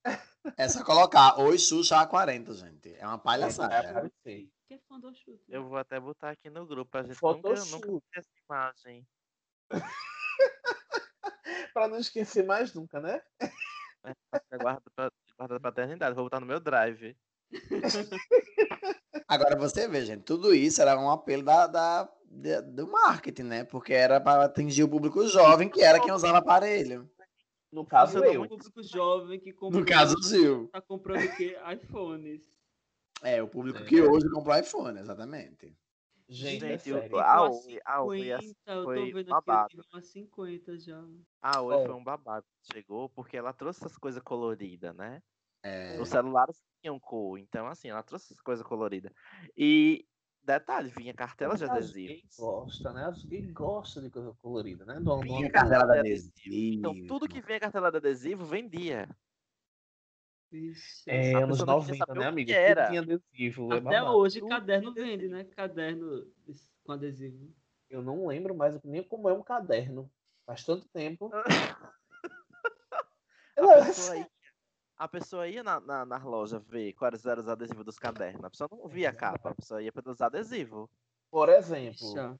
É 0.57 0.69
só 0.69 0.83
colocar 0.83 1.39
Oi 1.39 1.57
Xuxa 1.57 2.07
A40, 2.07 2.53
gente. 2.53 2.95
É 2.95 3.05
uma 3.05 3.19
palhaçada. 3.19 4.09
Que 4.23 4.49
é 4.71 4.77
fã 4.87 4.99
do 4.99 5.13
chute. 5.13 5.43
Eu 5.49 5.67
vou 5.67 5.77
até 5.77 5.99
botar 5.99 6.31
aqui 6.31 6.49
no 6.49 6.65
grupo. 6.65 6.97
A 6.97 7.03
gente 7.03 7.21
nunca, 7.21 7.49
nunca 7.49 7.55
Photoshoot. 7.55 7.81
tem 7.81 8.01
essa 8.15 8.29
imagem. 8.49 9.05
Pra 11.73 11.87
não 11.87 11.97
esquecer 11.97 12.45
mais 12.45 12.73
nunca, 12.73 12.99
né? 12.99 13.21
Guarda 14.59 14.83
pra, 14.95 15.11
guarda 15.37 15.59
pra 15.59 15.69
eternidade. 15.69 16.15
Vou 16.15 16.25
botar 16.25 16.39
no 16.39 16.45
meu 16.45 16.59
drive. 16.59 17.17
Agora 19.27 19.55
você 19.55 19.87
vê, 19.87 20.05
gente, 20.05 20.23
tudo 20.23 20.53
isso 20.53 20.81
era 20.81 20.99
um 20.99 21.09
apelo 21.09 21.43
da, 21.43 21.67
da- 21.67 22.09
da- 22.25 22.61
do 22.61 22.87
marketing, 22.91 23.43
né? 23.43 23.63
Porque 23.63 23.93
era 23.93 24.19
para 24.19 24.45
atingir 24.45 24.83
o 24.83 24.89
público 24.89 25.25
jovem, 25.27 25.69
que 25.69 25.81
era 25.81 25.99
quem 25.99 26.11
usava 26.13 26.37
aparelho. 26.39 27.09
No 27.71 27.85
caso, 27.85 28.13
Funcionou 28.13 28.33
eu. 28.33 28.39
muito. 28.41 28.57
público 28.57 28.83
jovem 28.83 29.39
que 29.39 29.53
comprou, 29.53 29.79
No 29.81 29.85
caso, 29.87 30.15
o 30.17 30.23
Gil. 30.23 30.67
tá 30.71 30.81
comprando 30.81 31.23
o 31.23 31.35
quê? 31.37 31.57
iPhones. 31.73 32.51
É, 33.23 33.41
o 33.41 33.47
público 33.47 33.79
É. 33.79 33.85
que 33.85 34.01
hoje 34.01 34.29
comprou 34.29 34.57
iPhone, 34.57 34.99
exatamente. 34.99 35.73
Gente, 36.27 36.63
é 36.65 36.77
Gente, 36.77 36.91
o- 36.93 36.99
sério. 36.99 37.17
a 37.19 37.41
Oi, 37.49 37.79
a 37.85 38.03
Oi, 38.03 38.17
50, 38.23 38.71
eu 38.71 38.77
tô 38.79 38.83
foi 38.85 39.13
vendo 39.13 39.27
babado. 39.29 39.65
aqui, 39.65 39.77
eu 39.77 39.83
umas 39.93 40.05
50 40.07 40.77
já. 40.77 41.03
a 41.41 41.61
Oi 41.61 41.85
foi 41.85 41.95
um 41.95 42.03
babado. 42.03 42.45
que 42.63 42.73
Chegou 42.73 43.09
porque 43.09 43.35
ela 43.37 43.51
trouxe 43.53 43.79
essas 43.81 43.97
coisas 43.97 44.21
coloridas, 44.23 44.95
né? 44.95 45.21
É, 45.63 45.99
Os 45.99 46.09
celulares 46.09 46.59
tinham 46.81 46.99
cor, 46.99 47.37
então 47.37 47.67
assim, 47.67 47.89
ela 47.89 48.01
trouxe 48.03 48.27
essas 48.27 48.41
coisas 48.41 48.65
coloridas. 48.65 49.11
E 49.55 50.07
detalhe, 50.43 50.89
vinha 50.89 51.13
cartela 51.13 51.55
de 51.55 51.63
adesivo. 51.65 52.07
gays 52.07 52.35
gostam, 52.37 52.93
né? 52.93 53.05
As 53.05 53.23
gays 53.23 53.51
gostam 53.51 54.01
de 54.03 54.09
coisa 54.09 54.33
colorida, 54.41 54.85
né? 54.85 54.99
Do, 54.99 55.19
Vinha 55.19 55.51
cartela 55.51 55.85
cartela 55.85 56.03
de 56.03 56.09
de 56.09 56.15
adesivo. 56.15 56.55
Então, 56.79 56.93
tudo 57.07 57.27
que 57.27 57.33
adesivo. 57.33 57.47
vinha 57.47 57.59
cartela 57.59 57.91
de 57.91 57.97
adesivo 57.97 58.45
vendia. 58.45 59.07
Vixe. 60.51 61.09
É, 61.09 61.35
A 61.35 61.37
anos 61.43 61.59
pessoa 61.59 61.75
não 61.77 61.85
queria 61.85 61.99
90, 61.99 62.05
saber 62.05 62.19
né, 62.19 62.25
amiga? 62.27 62.53
que 62.53 62.59
era. 62.59 62.81
Tudo 62.81 62.89
tinha 62.89 63.01
adesivo. 63.01 63.73
é 63.73 63.77
Até 63.77 64.03
hoje 64.03 64.39
Tudo 64.39 64.49
caderno 64.49 64.93
vende, 64.93 65.27
né? 65.29 65.43
Caderno 65.45 66.27
com 66.83 66.91
adesivo. 66.91 67.53
Eu 67.89 68.01
não 68.01 68.25
lembro 68.27 68.55
mais 68.55 68.81
nem 68.83 69.03
como 69.03 69.29
é 69.29 69.33
um 69.33 69.43
caderno. 69.43 70.11
Faz 70.45 70.65
tanto 70.65 70.89
tempo. 70.89 71.29
A 72.91 73.05
Ela- 73.55 73.85
pessoa 73.85 74.17
ia, 74.17 74.29
a 75.01 75.07
pessoa 75.07 75.47
ia 75.47 75.63
na, 75.63 75.79
na, 75.79 76.05
na 76.05 76.17
loja 76.23 76.59
ver 76.59 76.93
quais 76.93 77.25
eram 77.25 77.41
os 77.41 77.49
adesivos 77.49 77.83
dos 77.83 77.97
cadernos. 77.97 78.43
A 78.43 78.51
pessoa 78.51 78.69
não 78.71 78.87
via 78.87 79.09
a 79.09 79.13
capa, 79.13 79.49
a 79.49 79.55
pessoa 79.55 79.81
ia 79.81 79.91
pelos 79.91 80.21
adesivos. 80.21 80.87
Por 81.31 81.49
exemplo, 81.49 82.07
Bicha. 82.07 82.39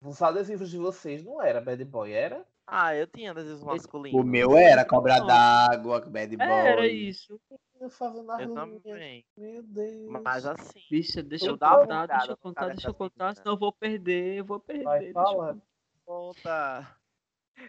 os 0.00 0.22
adesivos 0.22 0.70
de 0.70 0.78
vocês 0.78 1.24
não 1.24 1.42
era 1.42 1.60
bad 1.60 1.84
boy, 1.84 2.12
era? 2.12 2.46
Ah, 2.64 2.94
eu 2.94 3.08
tinha 3.08 3.32
adesivos 3.32 3.64
masculinos. 3.64 4.20
O 4.20 4.22
meu 4.22 4.56
era 4.56 4.84
cobra 4.84 5.18
d'água, 5.18 6.00
bad 6.02 6.36
boy. 6.36 6.46
Era 6.46 6.86
isso. 6.86 7.40
Eu 7.80 7.90
Eu 8.38 8.54
também. 8.54 9.26
Meu 9.36 9.64
Deus. 9.64 10.22
Mas 10.22 10.46
assim, 10.46 10.80
Bicha, 10.88 11.24
deixa 11.24 11.46
Eu 11.46 11.54
eu 11.54 11.58
contar, 11.58 12.06
deixa 12.06 12.30
eu 12.30 12.36
contar, 12.36 12.68
deixa 12.68 12.88
eu 12.88 12.94
contar, 12.94 13.34
senão 13.34 13.54
eu 13.54 13.58
vou 13.58 13.72
perder, 13.72 14.38
eu 14.38 14.44
vou 14.44 14.60
perder. 14.60 14.84
Vai, 14.84 15.08
eu 15.08 15.12
fala. 15.12 15.60
contar. 16.04 16.86
conta. 16.86 16.96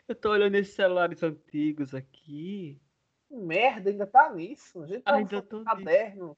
Eu 0.08 0.14
tô 0.14 0.30
olhando 0.30 0.54
esses 0.56 0.76
celulares 0.76 1.24
antigos 1.24 1.96
aqui. 1.96 2.80
Merda, 3.30 3.90
ainda 3.90 4.08
tá 4.08 4.30
nisso. 4.34 4.84
A 4.84 4.88
gente 4.88 5.04
tá 5.04 5.16
Ainda 5.16 5.42
tô 5.42 5.64
caderno. 5.64 6.38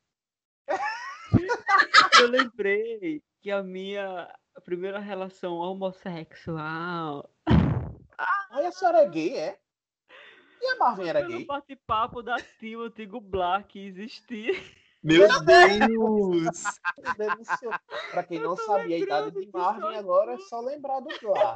Eu 2.20 2.28
lembrei 2.28 3.24
que 3.42 3.52
a 3.52 3.64
minha 3.64 4.34
primeira 4.66 5.00
relação 5.00 5.56
homossexual 5.56 7.30
Ai, 8.52 8.66
a 8.66 8.72
senhora 8.72 9.00
é 9.00 9.08
gay, 9.08 9.38
é? 9.38 9.60
E 10.62 10.68
a 10.68 10.78
Marvin 10.78 11.08
era 11.08 11.22
pelo 11.22 11.38
gay? 11.38 11.46
bate-papo 11.46 12.22
da 12.22 12.36
Tio 12.60 12.82
Antigo 12.82 13.22
Black 13.22 13.70
que 13.70 13.88
existia. 13.88 14.54
Meu 15.02 15.28
Deus! 15.46 16.62
Denunciou. 17.18 17.74
Pra 18.12 18.24
quem 18.24 18.40
não 18.40 18.58
sabia 18.58 18.98
a 18.98 19.00
idade 19.00 19.32
de 19.32 19.50
Marvin, 19.54 19.96
agora 19.96 20.34
é 20.34 20.38
só 20.40 20.60
lembrar 20.60 21.00
do 21.00 21.08
Blá. 21.22 21.54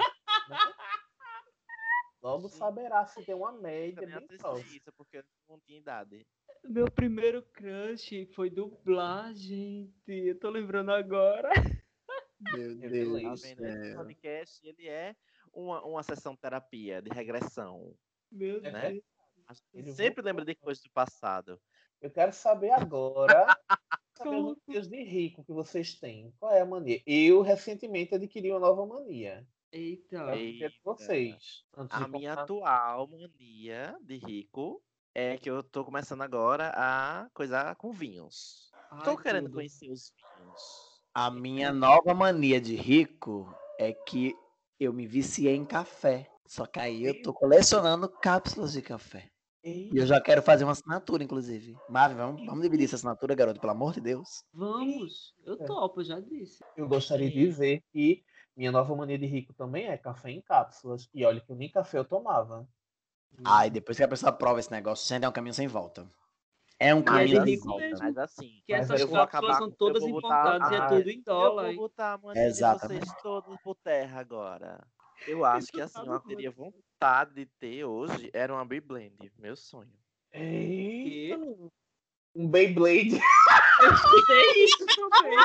né? 0.47 0.57
Logo 2.23 2.47
saberá 2.47 3.05
se 3.05 3.21
tem 3.23 3.35
uma 3.35 3.51
média 3.51 4.07
bem 4.07 4.27
próxima. 4.37 4.75
isso 4.77 4.91
porque 4.93 5.17
eu 5.17 5.23
não 5.49 5.59
tinha 5.59 5.77
idade. 5.77 6.25
Meu 6.63 6.89
primeiro 6.89 7.43
crush 7.43 8.25
foi 8.33 8.49
dublar, 8.49 9.33
gente. 9.33 9.91
Eu 10.07 10.39
tô 10.39 10.49
lembrando 10.49 10.91
agora. 10.91 11.49
Meu 12.39 12.79
Eu 12.81 12.89
Deus 12.89 13.09
lembro. 13.11 13.29
Do? 13.29 13.33
Esse 13.33 13.55
céu. 13.55 13.95
podcast, 13.95 14.65
ele 14.67 14.87
é 14.87 15.15
uma, 15.53 15.83
uma 15.85 16.01
sessão 16.03 16.35
terapia 16.35 17.01
de 17.01 17.09
regressão. 17.09 17.93
Meu 18.31 18.61
Né? 18.61 18.91
Deus. 18.93 19.03
A 19.47 19.53
gente 19.77 19.91
sempre 19.91 20.21
voltou. 20.21 20.23
lembra 20.23 20.45
de 20.45 20.55
coisas 20.55 20.81
do 20.83 20.89
passado. 20.91 21.59
Eu 22.01 22.09
quero 22.09 22.31
saber 22.31 22.71
agora 22.71 23.45
os 24.25 24.57
manias 24.67 24.87
de 24.87 25.03
rico 25.03 25.43
que 25.43 25.51
vocês 25.51 25.99
têm. 25.99 26.33
Qual 26.39 26.51
é 26.53 26.61
a 26.61 26.65
mania? 26.65 27.01
Eu 27.05 27.41
recentemente 27.41 28.15
adquiri 28.15 28.51
uma 28.51 28.59
nova 28.61 28.85
mania. 28.85 29.45
Eita. 29.73 30.31
De 30.33 30.39
Eita. 30.39 30.71
vocês. 30.85 31.63
A 31.89 32.07
minha 32.07 32.29
contar- 32.35 32.43
atual 32.43 33.07
mania 33.07 33.97
de 34.03 34.17
rico 34.17 34.79
é 35.15 35.35
que 35.37 35.49
eu 35.49 35.63
tô 35.63 35.83
começando 35.83 36.21
agora 36.21 36.71
a 36.75 37.27
coisar 37.33 37.75
com 37.75 37.91
vinhos. 37.91 38.71
Tô 39.03 39.11
Ai, 39.11 39.17
querendo 39.17 39.45
tudo. 39.45 39.55
conhecer 39.55 39.89
os 39.89 40.13
vinhos. 40.37 40.61
A 41.13 41.31
minha 41.31 41.73
nova 41.73 42.13
mania 42.13 42.61
de 42.61 42.75
rico 42.75 43.51
é 43.79 43.91
que 43.91 44.35
eu 44.79 44.93
me 44.93 45.07
viciei 45.07 45.55
em 45.55 45.65
café. 45.65 46.29
Só 46.45 46.67
que 46.67 46.79
aí 46.79 47.03
eu 47.03 47.19
tô 47.23 47.33
colecionando 47.33 48.07
cápsulas 48.07 48.73
de 48.73 48.81
café. 48.83 49.27
E 49.63 49.89
eu 49.95 50.05
já 50.05 50.19
quero 50.21 50.41
fazer 50.43 50.65
uma 50.65 50.73
assinatura, 50.73 51.23
inclusive. 51.23 51.75
Marvin, 51.89 52.17
vamos, 52.17 52.45
vamos 52.45 52.61
dividir 52.61 52.83
essa 52.85 52.95
assinatura, 52.97 53.33
garoto, 53.33 53.61
pelo 53.61 53.71
amor 53.71 53.93
de 53.93 54.01
Deus. 54.01 54.43
Vamos. 54.53 55.33
Eu 55.45 55.53
É. 55.55 55.65
topo, 55.65 56.01
eu 56.01 56.05
já 56.05 56.19
disse. 56.19 56.63
Eu 56.75 56.87
gostaria 56.87 57.29
de 57.31 57.39
dizer 57.39 57.81
que 57.91 58.23
minha 58.55 58.71
nova 58.71 58.95
mania 58.95 59.17
de 59.17 59.25
rico 59.25 59.53
também 59.53 59.87
é 59.87 59.97
café 59.97 60.29
em 60.31 60.41
cápsulas. 60.41 61.09
E 61.13 61.25
olha 61.25 61.41
que 61.41 61.51
eu 61.51 61.55
nem 61.55 61.69
café 61.69 61.97
eu 61.97 62.05
tomava. 62.05 62.67
Ai, 63.45 63.69
depois 63.69 63.97
que 63.97 64.03
a 64.03 64.07
pessoa 64.07 64.31
prova 64.31 64.59
esse 64.59 64.71
negócio, 64.71 65.07
gente, 65.07 65.23
é 65.25 65.29
um 65.29 65.31
caminho 65.31 65.53
sem 65.53 65.67
volta. 65.67 66.07
É 66.79 66.93
um 66.93 67.01
Mas, 67.01 67.05
caminho 67.31 67.37
é 67.41 67.45
sem 67.45 67.53
rico 67.55 67.65
volta. 67.67 67.83
mesmo. 67.83 67.99
mas 67.99 68.17
assim, 68.17 68.61
Que 68.65 68.73
Mas 68.73 68.81
essas 68.85 69.01
eu 69.01 69.07
vou 69.07 69.17
cápsulas 69.27 69.57
são 69.57 69.71
todas 69.71 70.03
eu 70.03 70.09
vou 70.09 70.21
botar- 70.21 70.57
importadas 70.57 70.71
e 70.71 70.75
é 70.75 70.79
Ah, 70.79 70.87
tudo 70.87 71.09
em 71.09 71.17
eu 71.17 71.23
dólar. 71.23 71.63
vou 71.63 71.71
hein? 71.71 71.77
botar 71.77 72.13
a 72.13 72.17
mania 72.17 72.41
de 72.43 72.47
Exatamente. 72.49 73.05
vocês 73.05 73.21
todos 73.21 73.57
por 73.61 73.75
terra 73.75 74.19
agora. 74.19 74.85
Eu 75.25 75.43
acho 75.67 75.71
que 75.71 75.81
assim, 75.81 76.05
eu 76.05 76.19
teria 76.19 76.51
vontade 76.51 77.33
de 77.35 77.45
ter 77.45 77.85
hoje 77.85 78.29
era 78.33 78.53
uma 78.53 78.65
Bee 78.65 78.81
Blend, 78.81 79.31
meu 79.37 79.55
sonho. 79.55 79.93
Eita! 80.31 81.41
Um 82.35 82.47
Beyblade. 82.49 83.19
Eu 83.81 83.95
sei 84.25 84.63
isso 84.65 84.85
também. 84.87 85.37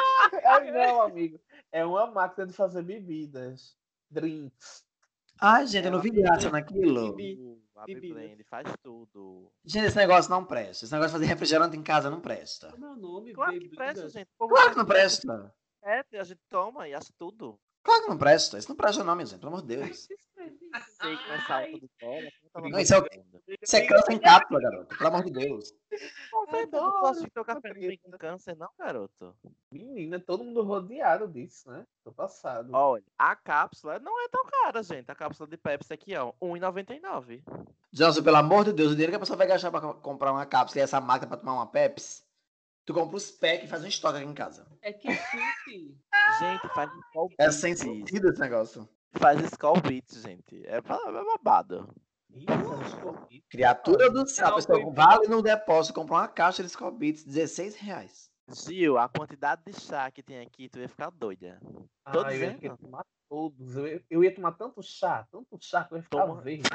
Ai, 0.44 0.70
não, 0.70 1.02
amigo. 1.02 1.38
É 1.72 1.85
uma 1.85 2.07
máquina 2.11 2.46
de 2.46 2.52
fazer 2.52 2.83
bebidas. 2.83 3.76
Drinks. 4.11 4.85
Ai, 5.40 5.66
gente, 5.66 5.85
eu 5.85 5.92
não 5.92 6.00
vi 6.00 6.11
Ela- 6.11 6.22
graça 6.22 6.50
naquilo. 6.50 7.14
Bibi. 7.14 7.59
A 7.76 7.85
Bee 7.85 7.94
bebidas. 7.94 8.16
Blend 8.16 8.44
faz 8.44 8.66
tudo. 8.83 9.52
Gente, 9.64 9.87
esse 9.87 9.96
negócio 9.96 10.28
não 10.31 10.44
presta. 10.44 10.85
Esse 10.85 10.92
negócio 10.92 11.11
de 11.12 11.20
fazer 11.20 11.26
refrigerante 11.26 11.76
em 11.76 11.83
casa 11.83 12.11
não 12.11 12.20
presta. 12.20 12.72
Como 12.72 12.85
é 12.87 12.90
o 12.90 12.96
nome? 12.96 13.33
Claro 13.33 13.57
que 13.57 13.68
presta, 13.68 14.09
gente. 14.09 14.28
Claro 14.37 14.70
que 14.70 14.76
não 14.76 14.85
presta. 14.85 15.54
É, 15.85 16.02
a 16.18 16.24
gente 16.24 16.40
toma 16.48 16.88
e 16.88 16.94
acha 16.94 17.12
tudo. 17.16 17.57
Claro 17.88 18.03
que 18.03 18.09
não 18.11 18.18
presta. 18.18 18.59
Isso 18.59 18.68
não 18.68 18.77
presta 18.77 19.03
não, 19.03 19.14
minha 19.16 19.24
gente. 19.24 19.38
Pelo 19.40 19.53
amor 19.53 19.62
de 19.66 19.77
Deus. 19.77 20.09
Não, 22.55 22.79
isso 22.79 22.94
é 22.94 22.98
o? 22.98 23.05
Isso 23.62 23.77
é 23.77 23.87
câncer 23.87 24.12
em 24.12 24.18
cápsula, 24.18 24.61
garoto. 24.61 24.96
Pelo 24.98 25.09
amor 25.09 25.24
de 25.24 25.31
Deus. 25.31 25.72
Não, 26.70 27.07
acha 27.07 27.24
que 27.24 27.31
teu 27.31 27.44
tá 27.44 27.55
café 27.55 27.96
com 27.96 28.11
câncer, 28.18 28.57
não, 28.57 28.68
garoto? 28.79 29.35
Menina, 29.72 30.20
todo 30.20 30.44
mundo 30.44 30.62
rodeado 30.62 31.27
disso, 31.27 31.70
né? 31.70 31.87
Tô 32.05 32.12
passado. 32.12 32.70
Olha, 32.74 33.03
a 33.18 33.35
cápsula 33.35 33.98
não 33.98 34.22
é 34.22 34.29
tão 34.29 34.44
cara, 34.44 34.83
gente. 34.83 35.11
A 35.11 35.14
cápsula 35.14 35.48
de 35.48 35.57
Pepsi 35.57 35.94
aqui, 35.94 36.14
ó, 36.14 36.29
R$ 36.42 36.48
1,99. 36.61 37.42
Johnson, 37.90 38.22
pelo 38.22 38.37
amor 38.37 38.64
de 38.66 38.72
Deus, 38.74 38.88
o 38.92 38.94
dinheiro 38.94 39.12
que 39.12 39.16
a 39.16 39.20
pessoa 39.20 39.37
vai 39.38 39.46
gastar 39.46 39.70
pra 39.70 39.81
co- 39.81 39.94
comprar 39.94 40.33
uma 40.33 40.44
cápsula 40.44 40.81
e 40.81 40.85
essa 40.85 41.01
máquina 41.01 41.27
pra 41.29 41.38
tomar 41.38 41.55
uma 41.55 41.66
Pepsi, 41.66 42.22
tu 42.88 42.94
compra 42.94 43.16
os 43.18 43.31
packs 43.31 43.64
e 43.64 43.68
faz 43.68 43.85
um 43.85 43.87
estoque 43.87 44.16
aqui 44.16 44.27
em 44.27 44.33
casa. 44.35 44.66
É 44.81 44.94
que 44.94 45.12
chique. 45.14 45.94
Gente, 46.40 46.68
faz 46.74 46.90
Skull 46.90 47.29
É 47.38 47.44
Beats. 47.44 47.57
sem 47.57 47.77
sentido 47.77 48.31
esse 48.31 48.40
negócio. 48.40 48.88
Faz 49.12 49.38
Skull 49.42 49.79
Beats, 49.83 50.22
gente. 50.22 50.66
É, 50.66 50.77
é 50.79 50.81
babado. 50.81 51.94
Escolhi. 52.33 53.44
Criatura 53.51 54.11
do 54.11 54.27
céu, 54.27 54.48
a 54.48 54.55
pessoa 54.55 54.90
vale 54.90 55.29
no 55.29 55.42
depósito, 55.42 55.92
compra 56.01 56.14
uma 56.14 56.29
caixa 56.29 56.62
de 56.62 56.70
Scobits, 56.70 57.24
16 57.24 57.77
reais. 57.77 58.31
Gil, 58.51 58.96
a 58.96 59.07
quantidade 59.07 59.61
de 59.66 59.79
chá 59.79 60.11
que 60.11 60.22
tem 60.22 60.40
aqui, 60.40 60.70
tu 60.70 60.79
ia 60.79 60.88
ficar 60.88 61.11
doida. 61.11 61.61
Tô 62.11 62.20
Ah, 62.20 62.33
eu 62.35 62.40
ia 62.40 62.55
dizendo. 62.55 62.79
tomar 62.79 63.05
todos. 63.29 63.77
Eu 63.77 63.87
ia, 63.87 64.03
eu 64.09 64.24
ia 64.24 64.35
tomar 64.35 64.53
tanto 64.53 64.83
chá, 64.83 65.27
tanto 65.31 65.59
chá 65.61 65.85
que 65.85 65.92
eu 65.92 65.98
ia 65.98 66.03
ficar 66.03 66.27
Toma. 66.27 66.40
verde. 66.40 66.70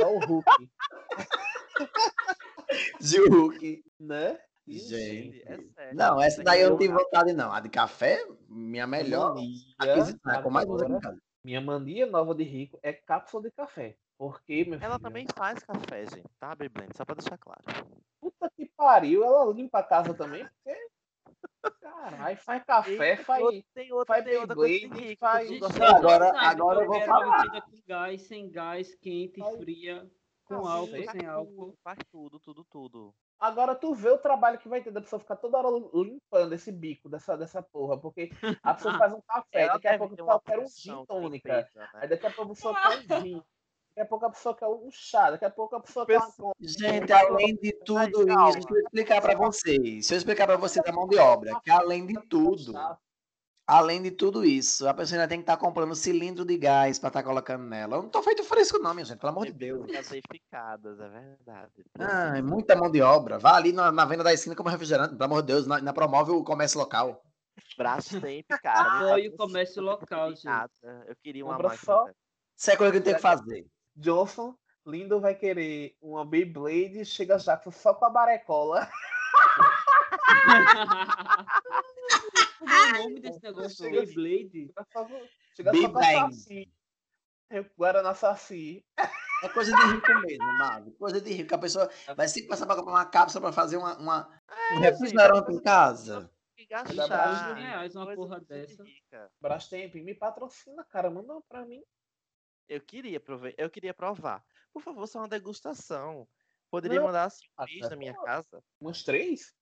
Só 0.00 0.14
o 0.14 0.18
Hulk, 0.20 0.48
Gil 3.00 3.28
Hulk. 3.30 3.84
né? 4.00 4.38
Gente. 4.66 5.42
é 5.46 5.56
sério. 5.74 5.94
Não, 5.96 6.20
essa 6.20 6.42
daí 6.42 6.60
eu 6.62 6.70
não 6.70 6.78
tive 6.78 6.92
vontade, 6.92 7.32
não. 7.32 7.52
A 7.52 7.60
de 7.60 7.68
café, 7.68 8.18
minha 8.48 8.86
melhor 8.86 9.34
Mania 9.34 9.58
aquisição. 9.78 10.32
É 10.32 10.42
com 10.42 10.50
mais 10.50 10.66
agora, 10.68 11.00
casa. 11.00 11.18
Minha 11.44 11.60
mania 11.60 12.06
nova 12.06 12.34
de 12.34 12.42
rico 12.42 12.78
é 12.82 12.92
cápsula 12.92 13.44
de 13.44 13.50
café. 13.52 13.96
Porque, 14.18 14.64
meu 14.64 14.80
Ela 14.80 14.94
filho, 14.94 15.00
também 15.00 15.26
faz 15.36 15.62
café, 15.62 16.06
gente, 16.06 16.28
tá, 16.40 16.54
Beyblend? 16.54 16.96
Só 16.96 17.04
pra 17.04 17.14
deixar 17.14 17.36
claro. 17.38 17.62
Puta 18.20 18.50
que 18.56 18.68
pariu, 18.76 19.22
ela 19.22 19.52
limpa 19.52 19.78
a 19.80 19.82
casa 19.82 20.14
também, 20.14 20.42
porque. 20.44 20.76
Caralho, 21.80 22.36
faz 22.38 22.64
café, 22.64 23.12
E 23.14 23.16
faz. 23.18 23.44
tem 23.74 23.92
outra, 23.92 24.14
faz 24.14 24.24
tem 24.24 24.36
outra 24.38 24.54
coisa 24.56 24.72
de 24.74 24.80
Beyblade, 24.80 25.04
rico. 25.08 25.20
faz- 25.20 25.48
Gente, 25.48 25.82
agora- 25.82 26.32
agora 26.40 26.80
eu 26.82 26.86
vou 26.86 26.98
quero 26.98 27.12
falar. 27.12 27.42
bebida 27.42 27.60
com 27.62 27.82
gás, 27.86 28.22
sem 28.22 28.50
gás, 28.50 28.94
quente, 28.96 29.38
Faz- 29.40 29.56
fria, 29.56 30.10
com 30.46 30.54
Não, 30.54 30.66
álcool, 30.66 30.90
faz 30.92 31.10
sem 31.10 31.20
tudo, 31.20 31.30
álcool. 31.30 31.74
Faz 31.82 31.98
tudo, 32.10 32.40
tudo, 32.40 32.64
tudo. 32.70 33.14
Agora 33.38 33.74
tu 33.74 33.94
vê 33.94 34.08
o 34.08 34.18
trabalho 34.18 34.58
que 34.58 34.68
vai 34.68 34.82
ter 34.82 34.90
da 34.90 35.00
pessoa 35.00 35.20
ficar 35.20 35.36
toda 35.36 35.58
hora 35.58 35.68
limpando 35.94 36.54
esse 36.54 36.72
bico 36.72 37.08
dessa, 37.08 37.36
dessa 37.36 37.62
porra. 37.62 37.98
Porque 38.00 38.30
a 38.62 38.74
pessoa 38.74 38.96
faz 38.98 39.12
um 39.12 39.20
café, 39.20 39.62
Ela 39.62 39.74
daqui 39.74 39.88
a 39.88 39.98
pouco 39.98 40.16
ter 40.16 40.22
a 40.22 40.24
uma 40.24 40.40
pessoa 40.40 40.58
quer 40.58 40.64
um 40.64 40.68
gin 40.68 41.06
tônica. 41.06 41.70
né? 41.74 41.88
Aí 41.94 42.08
daqui 42.08 42.26
a 42.26 42.30
pouco 42.30 42.52
a 42.52 42.54
pessoa 42.54 42.74
quer 42.74 43.14
um 43.14 43.22
vinho. 43.22 43.44
Daqui 43.88 44.00
a 44.00 44.06
pouco 44.06 44.26
a 44.26 44.30
pessoa 44.30 44.56
quer 44.56 44.66
um 44.68 44.90
chá. 44.90 45.30
Daqui 45.30 45.44
a 45.44 45.50
pouco 45.50 45.76
a 45.76 45.80
pessoa 45.80 46.06
quer 46.06 46.18
uma 46.18 46.32
conta. 46.32 46.56
Gente, 46.60 47.12
além 47.12 47.56
de 47.56 47.72
tudo 47.84 48.08
isso, 48.08 48.24
deixa 48.52 48.68
eu 48.70 48.78
explicar 48.78 49.20
pra 49.20 49.36
vocês. 49.36 50.06
Se 50.06 50.14
eu 50.14 50.18
explicar 50.18 50.46
pra 50.46 50.56
vocês 50.56 50.84
da 50.84 50.92
mão 50.92 51.06
de 51.06 51.18
obra, 51.18 51.60
que 51.62 51.70
além 51.70 52.06
de 52.06 52.14
tudo, 52.28 52.72
além 53.66 54.00
de 54.00 54.10
tudo 54.10 54.44
isso, 54.44 54.88
a 54.88 54.94
pessoa 54.94 55.18
ainda 55.18 55.28
tem 55.28 55.38
que 55.38 55.42
estar 55.42 55.56
comprando 55.56 55.94
cilindro 55.94 56.44
de 56.44 56.56
gás 56.56 56.98
pra 56.98 57.08
estar 57.08 57.22
colocando 57.22 57.64
nela. 57.64 57.96
Eu 57.96 58.02
não 58.02 58.08
tô 58.08 58.22
feito 58.22 58.44
fresco, 58.44 58.78
não, 58.78 58.94
minha 58.94 59.04
gente, 59.04 59.18
pelo 59.18 59.32
amor 59.32 59.46
de 59.46 59.52
Deus. 59.52 59.90
Gaseificadas, 59.90 61.00
é 61.00 61.08
verdade. 61.08 61.84
Ah, 61.98 62.38
é 62.38 62.42
muita 62.42 62.76
mão 62.76 62.90
de 62.90 63.02
obra. 63.02 63.38
Vá 63.38 63.56
ali 63.56 63.72
na, 63.72 63.90
na 63.90 64.04
venda 64.04 64.22
da 64.22 64.32
esquina 64.32 64.54
como 64.54 64.68
refrigerante, 64.68 65.16
pelo 65.16 65.24
amor 65.24 65.42
de 65.42 65.48
Deus, 65.48 65.66
na, 65.66 65.80
na 65.80 65.92
promove 65.92 66.30
o 66.30 66.44
comércio 66.44 66.78
local. 66.78 67.22
Brastemp, 67.76 68.46
cara. 68.62 68.98
me 68.98 69.04
Apoie 69.06 69.28
o 69.28 69.36
comércio 69.36 69.80
eu 69.80 69.84
local, 69.84 70.30
gente. 70.30 70.44
nada. 70.44 70.70
Eu 71.06 71.16
queria 71.16 71.44
uma 71.44 71.54
Compra 71.54 71.70
máquina. 71.70 71.84
só-. 71.84 72.08
Isso 72.56 72.70
é 72.70 72.76
coisa 72.76 72.92
que 72.92 73.00
tem 73.00 73.14
que 73.14 73.20
fazer. 73.20 73.66
Johnson, 73.94 74.54
Lindo 74.86 75.20
vai 75.20 75.34
querer 75.34 75.96
uma 76.00 76.24
Beyblade, 76.24 77.04
chega 77.04 77.38
Jackson 77.38 77.72
só 77.72 77.92
com 77.92 78.04
a 78.04 78.10
barecola. 78.10 78.88
É 82.62 82.92
o 83.00 83.02
nome 83.04 83.20
desse 83.20 83.42
negócio? 83.42 83.84
Chega- 83.84 84.04
Beyblade? 84.04 84.66
Chega 84.66 84.86
só 84.92 85.04
com, 85.04 85.28
chega 85.54 85.70
só 85.74 85.78
com 85.90 85.98
a 85.98 86.00
Beyblade. 86.00 86.34
Saci. 86.36 86.72
É, 87.50 87.62
Guaraná 87.78 88.14
Saci. 88.14 88.84
É 89.42 89.48
coisa 89.50 89.70
de 89.76 89.82
rico 89.92 90.14
mesmo, 90.26 90.58
Mavi. 90.58 90.90
Coisa 90.92 91.20
de 91.20 91.32
rico. 91.32 91.54
A 91.54 91.58
pessoa 91.58 91.90
vai 92.16 92.26
sempre 92.26 92.48
passar 92.48 92.66
pra 92.66 92.74
comprar 92.76 92.92
uma 92.92 93.04
cápsula 93.06 93.42
pra 93.42 93.52
fazer 93.52 93.76
uma, 93.76 93.96
uma- 93.98 94.40
um 94.74 94.80
refrigerante 94.80 95.52
em 95.52 95.60
casa. 95.62 96.30
Gastar. 96.68 97.06
pra 97.06 97.54
reais 97.54 97.94
uma 97.94 98.12
porra 98.14 98.40
dessa. 98.40 98.82
Brastemp, 99.40 99.94
me 99.96 100.14
patrocina, 100.14 100.82
cara. 100.84 101.10
Manda 101.10 101.34
uma 101.34 101.42
pra 101.48 101.64
mim. 101.64 101.80
Eu 102.68 102.80
queria, 102.80 103.20
prove... 103.20 103.54
eu 103.56 103.70
queria 103.70 103.94
provar. 103.94 104.42
Por 104.72 104.82
favor, 104.82 105.06
só 105.06 105.20
uma 105.20 105.28
degustação. 105.28 106.26
Poderia 106.68 106.98
Não. 106.98 107.06
mandar 107.06 107.24
assim 107.26 107.46
um 107.46 107.62
Ah, 107.62 107.66
mês 107.66 107.88
na 107.88 107.94
minha 107.94 108.14
casa. 108.14 108.60
Umas 108.80 109.04
três? 109.04 109.54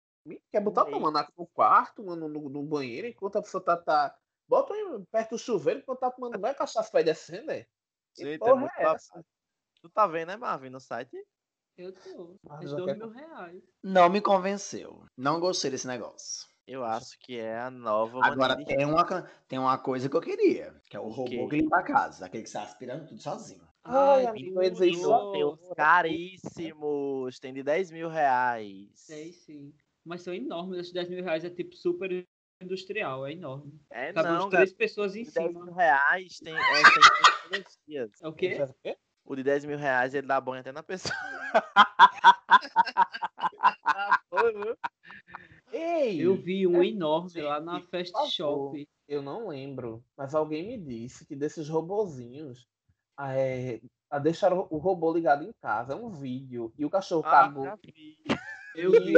Quer 0.51 0.61
botar 0.61 0.85
Um 0.85 0.91
tua 0.91 1.01
manaca 1.01 1.33
no 1.37 1.47
quarto, 1.47 2.05
mano, 2.05 2.29
no, 2.29 2.49
no 2.49 2.63
banheiro, 2.63 3.07
enquanto 3.07 3.37
a 3.37 3.43
pessoa 3.43 3.63
tá. 3.63 3.77
tá... 3.77 4.17
Bota 4.47 4.75
aí 4.75 5.05
perto 5.11 5.31
do 5.31 5.39
chuveiro 5.39 5.81
enquanto 5.81 6.01
tá 6.01 6.11
tomando 6.11 6.39
banho, 6.39 6.53
a 6.55 6.59
cachaça 6.59 6.91
vai 6.93 7.03
descendo, 7.03 7.51
é? 7.51 7.67
Que 8.15 8.23
Gente, 8.25 8.35
é 8.35 8.39
porra 8.39 8.61
muito 8.61 8.73
é 8.79 8.83
essa? 8.85 9.25
Tu 9.81 9.89
tá 9.91 10.07
vendo, 10.07 10.29
né, 10.29 10.37
Marvin, 10.37 10.71
no 10.71 10.81
site? 10.81 11.17
Eu 11.77 11.93
tô. 11.93 12.37
Já 12.63 12.77
dois 12.77 12.85
quer- 12.85 12.97
mil 12.97 13.09
reais. 13.09 13.63
Não 13.83 14.09
me 14.09 14.21
convenceu. 14.21 15.05
Não 15.17 15.41
gostei 15.41 15.71
desse 15.71 15.87
negócio. 15.87 16.47
Eu 16.67 16.85
acho 16.85 17.19
que 17.19 17.39
é 17.39 17.59
a 17.59 17.71
nova 17.71 18.21
Agora 18.25 18.57
de 18.57 18.65
tem 18.65 18.87
uma, 18.87 19.05
tem 19.47 19.59
uma 19.59 19.77
coisa 19.77 20.09
que 20.09 20.17
eu 20.17 20.21
queria, 20.21 20.81
que 20.89 20.97
é 20.97 21.01
o 21.01 21.05
O 21.05 21.11
robô 21.11 21.49
que 21.49 21.57
limpa 21.57 21.79
a 21.79 21.83
casa, 21.83 22.25
aquele 22.25 22.45
que 22.45 22.49
sai 22.49 22.65
aspirando 22.65 23.07
tudo 23.07 23.21
sozinho. 23.21 23.69
Ai, 23.85 24.25
Ai, 24.25 24.27
amigo, 24.29 24.59
eu 24.59 24.63
ia 24.63 24.71
dizer 24.71 24.89
isso 24.89 25.03
tudo. 25.03 25.33
Tem 25.33 25.45
os 25.45 25.75
caríssimos, 25.77 27.39
tem 27.39 27.53
de 27.53 27.63
10 27.63 27.91
mil 27.91 28.09
reais. 28.09 28.89
Sei 28.95 29.33
sim. 29.33 29.75
Mas 30.05 30.23
são 30.23 30.35
enormes. 30.35 30.79
Esses 30.79 30.93
10 30.93 31.09
mil 31.09 31.25
reais 31.25 31.45
é 31.45 31.51
tipo 31.51 31.75
super 31.75 32.27
industrial. 32.61 33.27
É 33.27 33.33
enorme. 33.33 33.73
É 33.91 34.13
Cabe 34.13 34.29
não, 34.29 34.49
três 34.51 34.71
garoto. 34.71 34.77
pessoas 34.77 35.17
em 35.17 35.25
de 35.25 35.33
10 35.33 35.49
cima. 35.49 35.65
mil 35.65 35.75
reais 35.75 36.39
tem, 36.41 36.55
é, 36.55 36.59
tem. 37.51 37.65
É 38.23 38.27
o 38.27 38.33
quê? 38.33 38.67
O 39.25 39.35
de 39.35 39.43
10 39.43 39.65
mil 39.65 39.79
reais 39.79 40.15
ele 40.15 40.27
dá 40.27 40.39
banho 40.41 40.61
até 40.61 40.71
na 40.73 40.83
pessoa. 40.83 41.15
Ei! 45.73 46.21
Eu 46.21 46.37
vi 46.37 46.67
um 46.67 46.83
É, 46.83 46.87
enorme 46.87 47.29
gente, 47.31 47.43
lá 47.43 47.61
na 47.61 47.81
Fast 47.81 48.13
favor. 48.13 48.31
Shop. 48.31 48.89
Eu 49.09 49.23
não 49.23 49.49
lembro, 49.49 50.05
mas 50.17 50.35
alguém 50.35 50.67
me 50.67 50.79
disse 50.79 51.27
que 51.27 51.37
desses 51.37 51.69
robozinhos 51.69 52.67
é, 53.21 53.81
a 54.11 54.19
deixaram 54.19 54.67
o 54.71 54.79
robô 54.79 55.13
ligado 55.13 55.45
em 55.45 55.53
casa. 55.61 55.93
É 55.93 55.97
um 55.97 56.11
vídeo. 56.11 56.73
E 56.79 56.85
o 56.85 56.91
cachorro 56.91 57.23
Ah, 57.27 57.31
cagou. 57.31 57.67
Eu 58.75 58.91
vi, 58.93 59.13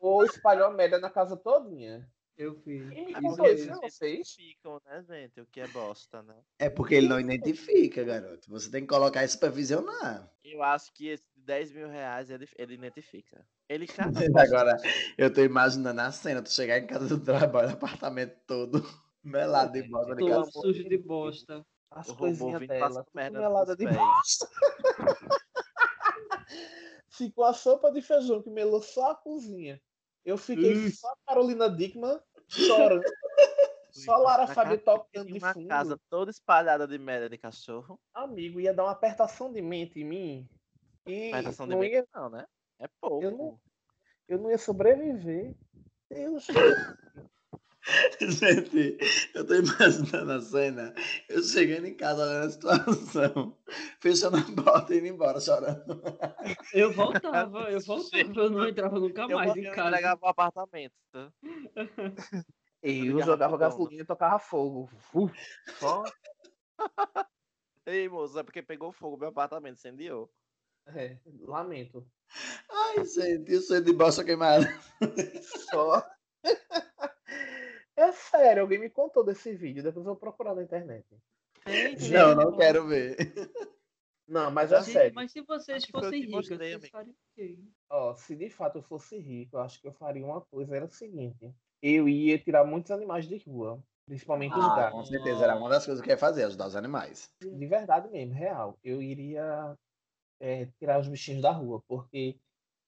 o 0.00 0.08
robô 0.08 0.24
espalhou 0.24 0.66
a 0.68 0.70
merda 0.72 0.98
na 0.98 1.10
casa 1.10 1.36
todinha. 1.36 2.08
eu 2.36 2.54
vi. 2.54 2.88
Quem 2.90 3.06
me 3.06 3.12
Isso 3.12 3.70
vocês? 3.80 4.32
Ficam, 4.34 4.80
né, 4.86 5.02
gente? 5.02 5.40
O 5.40 5.46
que 5.46 5.60
é 5.60 5.68
bosta, 5.68 6.22
né? 6.22 6.36
É 6.58 6.70
porque 6.70 6.94
ele 6.94 7.08
não 7.08 7.20
identifica, 7.20 8.02
garoto. 8.02 8.48
Você 8.50 8.70
tem 8.70 8.80
que 8.82 8.86
colocar 8.88 9.24
isso 9.24 9.38
pra 9.38 9.50
visionar. 9.50 10.32
Eu 10.42 10.62
acho 10.62 10.92
que 10.94 11.08
esse 11.08 11.24
de 11.36 11.42
10 11.42 11.72
mil 11.72 11.88
reais 11.88 12.30
ele, 12.30 12.48
ele 12.56 12.74
identifica. 12.74 13.46
Ele 13.68 13.86
caga. 13.86 14.18
Agora, 14.42 14.76
eu 15.18 15.32
tô 15.32 15.42
imaginando 15.42 16.00
a 16.00 16.10
cena, 16.10 16.42
tu 16.42 16.50
chegar 16.50 16.78
em 16.78 16.86
casa 16.86 17.06
do 17.08 17.22
trabalho, 17.22 17.70
apartamento 17.70 18.36
todo 18.46 18.82
melado 19.22 19.72
de 19.72 19.82
bosta 19.88 20.16
Todo 20.16 20.28
casa. 20.30 20.50
sujo 20.50 20.88
de 20.88 20.98
bosta. 20.98 21.64
As 21.90 22.08
O 22.08 22.16
coisinhas 22.16 22.66
dela. 22.66 23.04
melada 23.14 23.76
de 23.76 23.84
pés. 23.84 23.96
bosta. 23.96 24.48
Ficou 27.10 27.44
a 27.44 27.52
sopa 27.52 27.90
de 27.92 28.00
feijão 28.00 28.42
que 28.42 28.50
melou 28.50 28.80
só 28.80 29.10
a 29.10 29.14
cozinha. 29.14 29.80
Eu 30.24 30.36
fiquei 30.36 30.72
Ih. 30.72 30.90
só 30.90 31.08
a 31.08 31.16
Carolina 31.26 31.68
Dickman 31.70 32.18
chorando. 32.48 33.02
Só 33.90 34.12
a 34.14 34.18
Lara 34.18 34.46
casa- 34.46 34.78
tocando 34.78 35.32
de 35.32 35.38
uma 35.38 35.52
fundo. 35.52 35.68
casa 35.68 36.00
toda 36.08 36.30
espalhada 36.30 36.86
de 36.86 36.96
merda 36.98 37.28
de 37.28 37.36
cachorro. 37.36 37.98
Amigo, 38.14 38.60
ia 38.60 38.72
dar 38.72 38.84
uma 38.84 38.92
apertação 38.92 39.52
de 39.52 39.60
mente 39.60 40.00
em 40.00 40.04
mim. 40.04 40.48
E 41.06 41.30
Apertação 41.30 41.66
de 41.66 41.72
não 41.72 41.80
mente 41.80 41.94
ia, 41.94 42.06
não, 42.14 42.30
né? 42.30 42.46
É 42.78 42.88
pouco. 43.00 43.24
Eu 43.24 43.30
não- 43.32 43.60
eu 44.28 44.38
não 44.38 44.50
ia 44.50 44.58
sobreviver. 44.58 45.56
Deus. 46.08 46.46
Gente, 48.20 48.98
eu 49.34 49.46
tô 49.46 49.54
imaginando 49.54 50.32
a 50.32 50.40
cena, 50.40 50.94
eu 51.28 51.42
chegando 51.42 51.86
em 51.86 51.94
casa 51.94 52.22
olhando 52.22 52.46
a 52.46 52.50
situação, 52.50 53.58
fechando 54.00 54.36
a 54.36 54.62
porta 54.62 54.94
e 54.94 54.98
indo 54.98 55.06
embora 55.08 55.40
chorando. 55.40 56.00
Eu 56.72 56.92
voltava, 56.92 57.70
eu 57.70 57.80
voltava, 57.80 58.40
eu 58.40 58.50
não 58.50 58.68
entrava 58.68 58.98
nunca 58.98 59.22
Eu, 59.22 59.36
mais 59.36 59.56
eu 59.56 59.62
em 59.62 59.70
casa. 59.70 59.88
entregava 59.88 60.20
o 60.22 60.28
apartamento. 60.28 60.94
tá? 61.12 61.32
Eu 62.82 62.92
Ligava 62.92 63.22
jogava 63.22 63.58
gasolina 63.58 64.02
e 64.02 64.06
tocava 64.06 64.38
fogo. 64.38 64.88
Uf, 65.14 65.32
só. 65.78 66.02
Ei, 67.86 68.08
moço, 68.08 68.38
é 68.38 68.42
porque 68.42 68.62
pegou 68.62 68.92
fogo 68.92 69.16
meu 69.16 69.28
apartamento, 69.28 69.76
incendiou. 69.76 70.30
É, 70.86 71.18
lamento. 71.40 72.06
Ai, 72.70 73.04
gente, 73.04 73.52
isso 73.52 73.74
é 73.74 73.80
de 73.80 73.92
bosta 73.92 74.24
queimada. 74.24 74.66
Só. 75.70 76.02
É 78.00 78.12
sério, 78.12 78.62
alguém 78.62 78.78
me 78.78 78.88
contou 78.88 79.22
desse 79.22 79.54
vídeo, 79.54 79.82
depois 79.82 80.06
eu 80.06 80.12
vou 80.12 80.16
procurar 80.16 80.54
na 80.54 80.62
internet. 80.62 81.04
Tem. 81.62 82.10
Não, 82.10 82.34
não 82.34 82.56
quero 82.56 82.86
ver. 82.86 83.16
Não, 84.26 84.50
mas 84.50 84.72
é 84.72 84.80
sério. 84.80 85.14
Mas 85.14 85.32
se 85.32 85.42
vocês 85.42 85.84
fossem 85.84 86.22
que 86.22 86.26
ricos, 86.28 86.48
mostrei, 86.48 86.78
vocês 86.78 86.90
fariam 86.90 87.12
o 87.12 87.34
quê? 87.34 87.58
Ó, 87.90 88.14
se 88.14 88.34
de 88.34 88.48
fato 88.48 88.78
eu 88.78 88.82
fosse 88.82 89.18
rico, 89.18 89.56
eu 89.56 89.60
acho 89.60 89.78
que 89.82 89.88
eu 89.88 89.92
faria 89.92 90.24
uma 90.24 90.40
coisa, 90.40 90.74
era 90.74 90.86
o 90.86 90.88
seguinte. 90.88 91.52
Eu 91.82 92.08
ia 92.08 92.38
tirar 92.38 92.64
muitos 92.64 92.90
animais 92.90 93.26
de 93.26 93.36
rua, 93.38 93.82
principalmente 94.06 94.56
os 94.56 94.64
Ah, 94.64 94.76
gatos. 94.76 94.98
com 94.98 95.04
certeza, 95.04 95.44
era 95.44 95.56
uma 95.56 95.68
das 95.68 95.84
coisas 95.84 96.02
que 96.02 96.08
eu 96.08 96.14
ia 96.14 96.18
fazer, 96.18 96.44
ajudar 96.44 96.68
os 96.68 96.76
animais. 96.76 97.28
De 97.38 97.66
verdade 97.66 98.08
mesmo, 98.08 98.32
real. 98.32 98.78
Eu 98.82 99.02
iria 99.02 99.76
é, 100.40 100.66
tirar 100.78 101.00
os 101.00 101.08
bichinhos 101.08 101.42
da 101.42 101.50
rua, 101.50 101.82
porque 101.86 102.38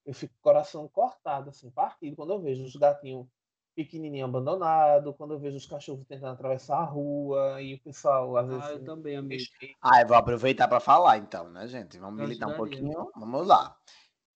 eu 0.07 0.15
fico 0.15 0.33
com 0.35 0.41
o 0.41 0.43
coração 0.43 0.89
cortado, 0.89 1.51
assim, 1.51 1.71
partido, 1.71 2.17
quando 2.17 2.33
eu 2.33 2.41
vejo 2.41 2.65
os 2.65 2.77
gatinhos 2.77 3.27
pequenininhos 3.75 4.29
abandonados, 4.29 5.15
quando 5.17 5.35
eu 5.35 5.41
vejo 5.41 5.57
os 5.57 5.67
cachorros 5.67 6.07
tentando 6.07 6.33
atravessar 6.35 6.79
a 6.79 6.85
rua 6.85 7.61
e 7.63 7.75
o 7.75 7.81
pessoal, 7.83 8.37
às 8.37 8.49
vezes, 8.49 8.65
Ah, 8.65 8.73
eu 8.73 8.85
também, 8.85 9.17
amigo. 9.17 9.51
Ah, 9.83 10.01
eu 10.03 10.07
vou 10.09 10.17
aproveitar 10.17 10.69
para 10.69 10.81
falar 10.81 11.19
então, 11.19 11.49
né, 11.51 11.67
gente? 11.67 11.99
Vamos 11.99 12.19
Eu 12.19 12.25
militar 12.29 12.49
um 12.49 12.51
ajudaria. 12.51 12.57
pouquinho. 12.57 13.11
Vamos 13.17 13.47
lá. 13.47 13.77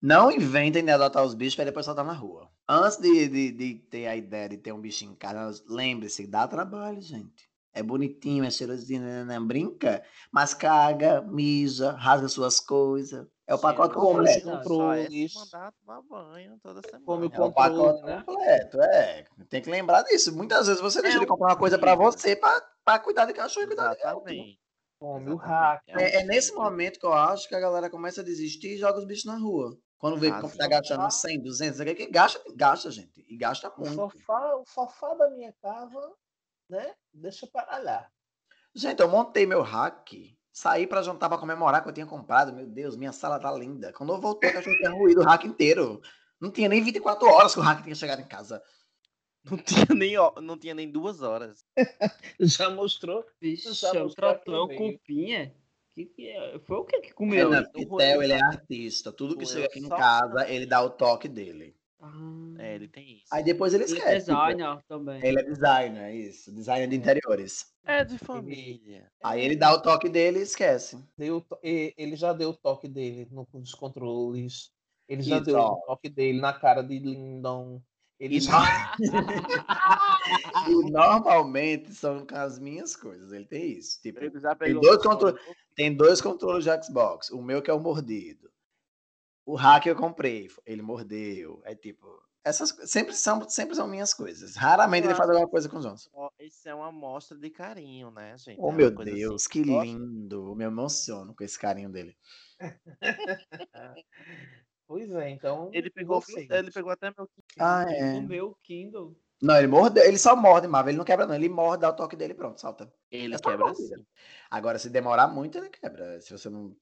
Não 0.02 0.30
inventem 0.32 0.84
de 0.84 0.90
adotar 0.92 1.24
os 1.24 1.34
bichos 1.34 1.56
para 1.56 1.66
depois 1.66 1.86
soltar 1.86 2.04
na 2.04 2.12
rua. 2.14 2.50
Antes 2.68 2.98
de, 2.98 3.28
de, 3.28 3.52
de 3.52 3.74
ter 3.90 4.06
a 4.08 4.16
ideia 4.16 4.48
de 4.50 4.58
ter 4.58 4.72
um 4.72 4.80
bichinho 4.80 5.12
em 5.12 5.16
casa, 5.16 5.64
lembre-se, 5.68 6.26
dá 6.26 6.48
trabalho, 6.48 7.00
gente. 7.02 7.45
É 7.78 7.82
bonitinho, 7.82 8.42
é 8.44 8.50
cheirosinho, 8.50 9.02
né, 9.02 9.24
né, 9.24 9.38
brinca, 9.40 10.02
mas 10.32 10.54
caga, 10.54 11.20
mija, 11.20 11.92
rasga 11.92 12.26
suas 12.28 12.58
coisas. 12.58 13.26
É 13.46 13.54
o 13.54 13.58
Sim, 13.58 13.64
pacote 13.64 13.94
não, 13.94 14.00
completo. 14.00 14.40
só 14.40 14.50
completo. 14.50 14.50
é- 14.50 14.64
Só 14.64 14.92
é 14.92 15.10
Controles. 15.10 15.32
se 15.32 15.38
mandar 15.38 15.72
tomar 15.72 16.02
banho 16.02 16.58
toda 16.62 16.82
semana. 16.82 17.04
Come 17.06 17.26
o 17.26 17.30
É 17.30 17.40
o 17.40 17.52
pacote 17.52 18.02
né? 18.02 18.24
completo, 18.26 18.80
é. 18.80 19.24
Tem 19.50 19.62
que 19.62 19.70
lembrar 19.70 20.02
disso. 20.04 20.34
Muitas 20.34 20.66
vezes 20.66 20.80
você 20.82 21.02
deixa 21.02 21.18
É 21.18 21.20
de 21.20 21.26
comprar 21.26 21.48
uma 21.50 21.58
coisa 21.58 21.78
para 21.78 21.94
você 21.94 22.34
para 22.34 22.98
cuidar 22.98 23.26
de 23.26 23.34
cachorro 23.34 23.64
e 23.64 23.66
cuidar 23.68 23.94
de 23.94 24.02
gato. 24.02 24.20
Come 24.98 25.30
o 25.30 25.36
hack. 25.36 25.82
É, 25.88 26.22
é 26.22 26.24
nesse 26.24 26.52
momento 26.54 26.98
que 26.98 27.06
eu 27.06 27.12
acho 27.12 27.48
que 27.48 27.54
a 27.54 27.60
galera 27.60 27.90
começa 27.90 28.20
a 28.22 28.24
desistir 28.24 28.74
e 28.74 28.78
joga 28.78 28.98
os 28.98 29.06
bichos 29.06 29.24
na 29.24 29.36
rua. 29.36 29.76
Quando 29.98 30.18
vê 30.18 30.30
Ah, 30.32 30.42
que 30.42 30.48
sim. 30.48 30.58
tá 30.58 30.68
gastando 30.68 31.10
100, 31.10 31.42
200, 31.42 31.80
que 31.80 31.94
que 31.94 32.06
gasta, 32.06 32.42
gasta, 32.54 32.90
gente. 32.90 33.24
E 33.28 33.36
gasta 33.36 33.70
O 33.78 33.84
muito. 33.84 33.94
sofá, 33.94 34.56
o 34.56 34.64
sofá 34.66 35.14
da 35.14 35.30
minha 35.30 35.52
casa, 35.62 36.00
né? 36.68 36.94
Deixa 37.12 37.46
para 37.46 37.78
lá. 37.78 38.08
Gente, 38.74 39.00
eu 39.00 39.08
montei 39.08 39.46
meu 39.46 39.62
hack, 39.62 40.12
saí 40.52 40.86
pra 40.86 41.02
jantar 41.02 41.28
pra 41.28 41.38
comemorar 41.38 41.82
que 41.82 41.88
eu 41.88 41.92
tinha 41.94 42.06
comprado. 42.06 42.52
Meu 42.52 42.66
Deus, 42.66 42.96
minha 42.96 43.12
sala 43.12 43.38
tá 43.40 43.50
linda. 43.52 43.92
Quando 43.92 44.12
eu 44.12 44.20
voltei, 44.20 44.50
o 44.50 44.52
cachorro 44.52 44.76
tinha 44.76 44.90
ruído 44.90 45.20
o 45.20 45.24
hack 45.24 45.44
inteiro. 45.44 46.00
Não 46.40 46.50
tinha 46.50 46.68
nem 46.68 46.82
24 46.82 47.26
horas 47.28 47.54
que 47.54 47.60
o 47.60 47.62
hack 47.62 47.82
tinha 47.82 47.94
chegado 47.94 48.20
em 48.20 48.26
casa. 48.28 48.62
Não 49.48 49.56
tinha 49.58 49.86
nem, 49.94 50.18
ó- 50.18 50.34
não 50.40 50.58
tinha 50.58 50.74
nem 50.74 50.90
duas 50.90 51.22
horas. 51.22 51.64
Já 52.40 52.68
mostrou? 52.68 53.24
Bicho, 53.40 53.72
Já 53.72 53.94
mostrou 53.94 54.30
é 54.30 54.32
o 54.32 54.36
aqui 54.36 54.50
no 54.50 54.66
meio. 54.66 54.98
cupinha. 54.98 55.54
Que 55.92 56.04
que 56.04 56.28
é? 56.28 56.58
Foi 56.58 56.78
o 56.78 56.84
que 56.84 57.00
que 57.00 57.14
comeu? 57.14 57.48
Renan 57.48 57.60
então, 57.60 57.96
Pitel, 57.96 58.22
ele 58.22 58.32
é 58.32 58.42
artista. 58.42 59.12
Tudo 59.12 59.38
que 59.38 59.46
chega 59.46 59.66
aqui 59.66 59.78
em 59.78 59.88
casa, 59.88 60.46
ele 60.50 60.66
dá 60.66 60.82
o 60.82 60.90
toque 60.90 61.28
dele. 61.28 61.75
Ah, 62.00 62.54
É, 62.58 62.74
ele 62.74 62.88
tem 62.88 63.14
isso. 63.14 63.24
Aí 63.32 63.42
depois 63.42 63.72
ele 63.72 63.84
ele 63.84 63.92
é 63.92 63.96
esquece. 63.96 64.26
tipo, 64.26 64.38
designer 64.38 64.82
também. 64.86 65.24
Ele 65.26 65.40
é 65.40 65.42
designer, 65.42 66.02
é 66.02 66.14
isso. 66.14 66.52
Designer 66.52 66.88
de 66.88 66.96
interiores. 66.96 67.72
É 67.84 68.04
de 68.04 68.18
família. 68.18 69.10
Aí 69.22 69.40
ele 69.44 69.56
dá 69.56 69.72
o 69.72 69.80
toque 69.80 70.08
dele 70.08 70.40
e 70.40 70.42
esquece. 70.42 71.02
Deu, 71.16 71.40
to- 71.40 71.58
ele 71.62 72.14
já 72.16 72.32
deu 72.32 72.50
o 72.50 72.54
toque 72.56 72.86
dele 72.88 73.26
no, 73.30 73.46
nos 73.54 73.74
controles. 73.74 74.70
Ele 75.08 75.22
já 75.22 75.36
Isso, 75.36 75.44
deu 75.46 75.56
ó. 75.58 75.72
o 75.72 75.80
toque 75.86 76.08
dele 76.08 76.40
na 76.40 76.52
cara 76.52 76.82
de 76.82 76.98
Lindon. 76.98 77.80
Ele 78.18 78.36
E 78.36 78.40
já... 78.40 78.60
E 80.68 80.90
normalmente 80.90 81.92
são 81.94 82.26
com 82.26 82.34
as 82.36 82.58
minhas 82.58 82.96
coisas. 82.96 83.32
Ele 83.32 83.44
tem 83.44 83.72
isso. 83.72 84.00
Tipo, 84.02 84.24
Ele 84.24 84.40
já 84.40 84.54
pegou 84.54 84.80
dois 84.82 84.98
o 84.98 85.02
som 85.02 85.10
contro- 85.10 85.32
do- 85.32 85.38
tem 85.74 85.94
dois 85.94 86.20
controles 86.20 86.64
de 86.64 86.84
Xbox. 86.84 87.30
O 87.30 87.40
meu 87.42 87.62
que 87.62 87.70
é 87.70 87.74
o 87.74 87.80
mordido. 87.80 88.50
O 89.46 89.54
hack 89.54 89.86
eu 89.86 89.94
comprei, 89.96 90.48
ele 90.66 90.82
mordeu. 90.82 91.62
É 91.64 91.74
tipo, 91.74 92.20
essas 92.44 92.70
sempre 92.90 93.14
são, 93.14 93.48
sempre 93.48 93.74
são 93.74 93.88
minhas 93.88 94.12
coisas. 94.12 94.56
Raramente 94.56 95.04
Eu 95.04 95.10
ele 95.10 95.16
faz 95.16 95.30
alguma 95.30 95.48
coisa 95.48 95.68
com 95.68 95.78
o 95.78 95.80
Johnson. 95.80 96.10
Ó, 96.12 96.30
Isso 96.40 96.68
é 96.68 96.74
uma 96.74 96.88
amostra 96.88 97.38
de 97.38 97.48
carinho, 97.50 98.10
né, 98.10 98.36
gente? 98.36 98.60
Oh 98.60 98.70
É 98.70 98.74
meu 98.74 98.94
coisa 98.94 99.10
assim, 99.10 99.20
Deus, 99.20 99.46
que 99.46 99.62
lindo. 99.62 100.48
Eu 100.48 100.54
me 100.54 100.64
emociono 100.64 101.34
com 101.34 101.42
esse 101.44 101.58
carinho 101.58 101.90
dele. 101.90 102.16
Pois 104.88 105.10
é, 105.10 105.30
então. 105.30 105.68
Ele 105.72 105.90
pegou, 105.90 106.20
vocês. 106.20 106.48
ele 106.48 106.70
pegou 106.70 106.92
até 106.92 107.12
meu 107.16 107.28
Ah, 107.58 107.84
Ele 107.88 108.36
é. 108.36 108.42
o 108.42 108.54
Kindle. 108.62 109.16
Não, 109.42 109.56
ele 109.58 109.66
morde, 109.66 109.98
ele 110.00 110.16
só 110.16 110.36
morde, 110.36 110.68
Marvel. 110.68 110.90
Ele 110.90 110.98
não 110.98 111.04
quebra, 111.04 111.26
não. 111.26 111.34
Ele 111.34 111.48
morde, 111.48 111.82
dá 111.82 111.90
o 111.90 111.92
toque 111.96 112.14
dele 112.16 112.32
e 112.32 112.36
pronto, 112.36 112.60
salta. 112.60 112.90
Ele 113.10 113.34
É 113.34 113.38
quebra 113.38 113.70
assim. 113.70 114.06
Agora, 114.48 114.78
se 114.78 114.88
demorar 114.88 115.26
muito, 115.26 115.58
ele 115.58 115.68
quebra. 115.68 116.20
Se 116.20 116.30
você 116.30 116.48
não 116.48 116.74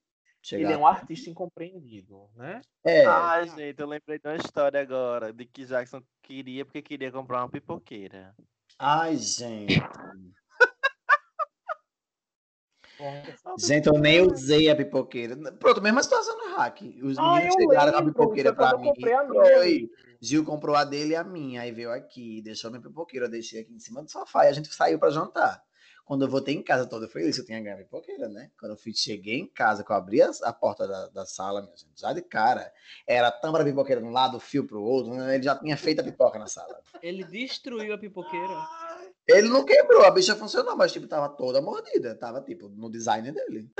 chegar. 0.44 0.62
Ele 0.64 0.72
é 0.72 0.76
um 0.78 0.86
artista 0.86 1.30
incompreendido, 1.30 2.28
né? 2.36 2.60
É, 2.84 3.06
Ai, 3.06 3.48
gente, 3.48 3.80
eu 3.80 3.86
lembrei 3.86 4.18
de 4.18 4.28
uma 4.28 4.36
história 4.36 4.80
agora, 4.80 5.32
de 5.32 5.44
que 5.46 5.64
Jackson 5.64 6.02
queria 6.22 6.64
porque 6.64 6.82
queria 6.82 7.10
comprar 7.10 7.38
uma 7.42 7.48
pipoqueira. 7.48 8.34
Ai, 8.78 9.16
gente. 9.16 9.80
Gente, 13.58 13.88
eu 13.88 13.94
nem 13.98 14.20
usei 14.20 14.70
a 14.70 14.76
pipoqueira. 14.76 15.36
Pronto, 15.54 15.82
mesma 15.82 16.02
situação 16.02 16.36
no 16.38 16.56
hack. 16.56 16.80
Os 17.02 17.18
Ah, 17.18 17.34
meninos 17.34 17.54
chegaram 17.54 17.92
com 17.92 17.98
a 17.98 18.00
lembro, 18.00 18.12
pipoqueira 18.14 18.54
pra 18.54 18.70
eu 18.70 18.78
mim. 18.78 18.84
comprei 18.88 19.12
a 19.12 19.24
minha, 19.24 19.44
Foi. 19.44 19.90
Gil 20.20 20.44
comprou 20.44 20.76
a 20.76 20.84
dele 20.84 21.12
e 21.12 21.16
a 21.16 21.24
minha. 21.24 21.62
Aí 21.62 21.72
veio 21.72 21.90
aqui, 21.90 22.40
deixou 22.42 22.70
minha 22.70 22.82
pipoqueira. 22.82 23.26
Eu 23.26 23.30
deixei 23.30 23.60
aqui 23.62 23.72
em 23.72 23.80
cima 23.80 24.02
do 24.02 24.10
sofá 24.10 24.44
e 24.44 24.48
a 24.48 24.52
gente 24.52 24.72
saiu 24.72 24.98
pra 24.98 25.10
jantar. 25.10 25.60
Quando 26.04 26.24
eu 26.24 26.28
voltei 26.28 26.54
em 26.54 26.62
casa 26.62 26.86
todo 26.86 27.08
feliz, 27.08 27.38
eu 27.38 27.44
tinha 27.44 27.60
ganho 27.60 27.76
a 27.76 27.78
pipoqueira, 27.78 28.28
né? 28.28 28.50
Quando 28.58 28.72
eu 28.72 28.76
fui, 28.76 28.92
cheguei 28.94 29.38
em 29.38 29.46
casa, 29.46 29.82
que 29.82 29.90
eu 29.90 29.96
abri 29.96 30.20
a, 30.20 30.30
a 30.42 30.52
porta 30.52 30.86
da, 30.86 31.08
da 31.08 31.26
sala, 31.26 31.62
minha 31.62 31.76
gente, 31.76 31.98
já 31.98 32.12
de 32.12 32.20
cara, 32.20 32.70
era 33.06 33.28
a 33.28 33.32
tampa 33.32 33.58
da 33.58 33.64
pipoqueira 33.64 34.00
de 34.00 34.06
um 34.06 34.10
lado, 34.10 34.36
o 34.36 34.40
fio 34.40 34.66
pro 34.66 34.82
outro, 34.82 35.14
né? 35.14 35.34
ele 35.34 35.42
já 35.42 35.56
tinha 35.56 35.76
feito 35.76 36.00
a 36.00 36.04
pipoca 36.04 36.38
na 36.38 36.46
sala. 36.46 36.78
Ele 37.02 37.24
destruiu 37.24 37.94
a 37.94 37.98
pipoqueira. 37.98 38.54
Ele 39.26 39.48
não 39.48 39.64
quebrou, 39.64 40.04
a 40.04 40.10
bicha 40.10 40.36
funcionou, 40.36 40.76
mas 40.76 40.92
tipo, 40.92 41.06
tava 41.06 41.30
toda 41.30 41.62
mordida. 41.62 42.14
Tava, 42.14 42.42
tipo, 42.42 42.68
no 42.68 42.90
design 42.90 43.32
dele. 43.32 43.70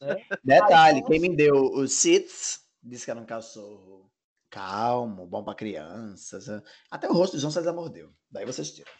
Né? 0.00 0.24
Detalhe, 0.44 1.02
quem 1.02 1.18
me 1.18 1.34
deu 1.34 1.54
os 1.54 1.92
seats 1.92 2.62
disse 2.80 3.04
que 3.04 3.10
era 3.10 3.20
um 3.20 3.26
cachorro 3.26 4.10
calmo, 4.50 5.26
bom 5.26 5.42
pra 5.42 5.54
crianças. 5.54 6.46
né? 6.46 6.62
Até 6.88 7.08
o 7.08 7.12
rosto 7.12 7.34
de 7.34 7.40
João 7.40 7.50
César 7.50 7.72
mordeu. 7.72 8.12
Daí 8.30 8.46
vocês 8.46 8.70
tiram. 8.70 8.92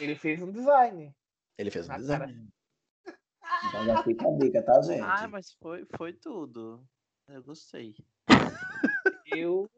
Ele 0.00 0.16
fez 0.16 0.40
um 0.40 0.50
design. 0.50 1.14
Ele 1.58 1.70
fez 1.70 1.88
um 1.88 1.96
design. 1.96 2.48
Então 3.68 3.84
já 3.84 4.02
fica 4.02 4.28
a 4.28 4.30
dica, 4.38 4.62
tá, 4.62 4.80
gente? 4.82 5.00
Ah, 5.02 5.28
mas 5.28 5.52
foi, 5.52 5.86
foi 5.96 6.12
tudo. 6.12 6.84
Eu 7.28 7.42
gostei. 7.42 7.94
Eu, 9.26 9.68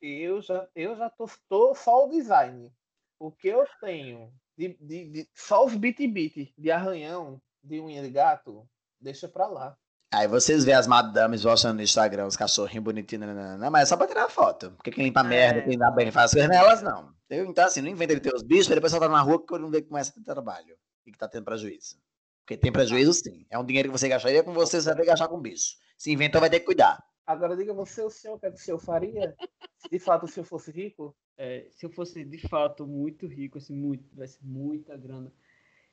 eu 0.00 0.40
já, 0.42 0.68
eu 0.74 0.96
já 0.96 1.08
tô, 1.10 1.28
tô 1.48 1.74
só 1.74 2.06
o 2.06 2.10
design. 2.10 2.72
O 3.18 3.30
que 3.30 3.48
eu 3.48 3.64
tenho 3.80 4.32
de, 4.58 4.76
de, 4.80 5.10
de- 5.10 5.28
só 5.34 5.64
os 5.64 5.74
bit-bit 5.74 6.52
de 6.56 6.70
arranhão 6.70 7.40
de 7.62 7.80
unha 7.80 8.02
de 8.02 8.10
gato, 8.10 8.68
deixa 9.00 9.28
pra 9.28 9.46
lá. 9.46 9.76
Aí 10.12 10.28
vocês 10.28 10.64
vê 10.64 10.72
as 10.72 10.86
madames 10.86 11.44
mostrando 11.44 11.76
no 11.76 11.82
Instagram 11.82 12.26
os 12.26 12.36
cachorrinhos 12.36 12.84
bonitinhos, 12.84 13.26
nananana, 13.26 13.70
mas 13.70 13.82
é 13.82 13.86
só 13.86 13.96
pra 13.96 14.06
tirar 14.06 14.28
foto. 14.30 14.70
Porque 14.72 14.90
quem 14.90 15.04
limpa 15.04 15.22
merda, 15.22 15.60
É. 15.60 15.62
quem 15.62 15.76
dá 15.78 15.90
bem 15.90 16.10
faz 16.10 16.32
coisas 16.32 16.48
nelas, 16.48 16.80
não. 16.82 17.14
Eu, 17.28 17.44
então, 17.46 17.64
assim, 17.66 17.80
não 17.82 17.88
inventa 17.88 18.14
de 18.14 18.20
ter 18.20 18.34
os 18.34 18.42
bichos, 18.42 18.68
depois 18.68 18.92
soltar 18.92 19.08
na 19.10 19.20
rua 19.20 19.40
que 19.40 19.46
quando 19.46 19.68
vê 19.68 19.82
que 19.82 19.88
começa 19.88 20.10
a 20.10 20.14
ter 20.14 20.22
trabalho. 20.22 20.76
E 21.06 21.12
que 21.12 21.18
tá 21.18 21.28
tendo 21.28 21.44
prejuízo. 21.44 21.96
Porque 22.40 22.56
tem 22.56 22.72
prejuízo, 22.72 23.12
sim. 23.12 23.46
É 23.50 23.58
um 23.58 23.64
dinheiro 23.64 23.88
que 23.88 23.98
você 23.98 24.08
gastaria 24.08 24.42
com 24.42 24.52
você, 24.52 24.80
você 24.80 24.86
vai 24.86 24.96
ter 24.96 25.02
que 25.02 25.08
gastar 25.08 25.28
com 25.28 25.40
bicho. 25.40 25.76
Se 25.96 26.12
inventou, 26.12 26.40
vai 26.40 26.50
ter 26.50 26.60
que 26.60 26.66
cuidar. 26.66 27.02
Agora 27.26 27.56
diga 27.56 27.74
você, 27.74 28.02
o 28.02 28.10
senhor, 28.10 28.36
o 28.36 28.38
que, 28.38 28.46
é 28.46 28.50
que 28.50 28.56
o 28.56 28.60
senhor 28.60 28.78
faria? 28.78 29.36
Se 29.78 29.88
de 29.90 29.98
fato 29.98 30.24
o 30.24 30.28
senhor 30.28 30.46
fosse 30.46 30.70
rico? 30.70 31.16
É, 31.36 31.66
se 31.70 31.84
eu 31.84 31.90
fosse 31.90 32.24
de 32.24 32.38
fato 32.48 32.86
muito 32.86 33.26
rico, 33.26 33.58
assim, 33.58 33.74
muito, 33.74 34.08
tivesse 34.08 34.38
muita 34.44 34.96
grana, 34.96 35.32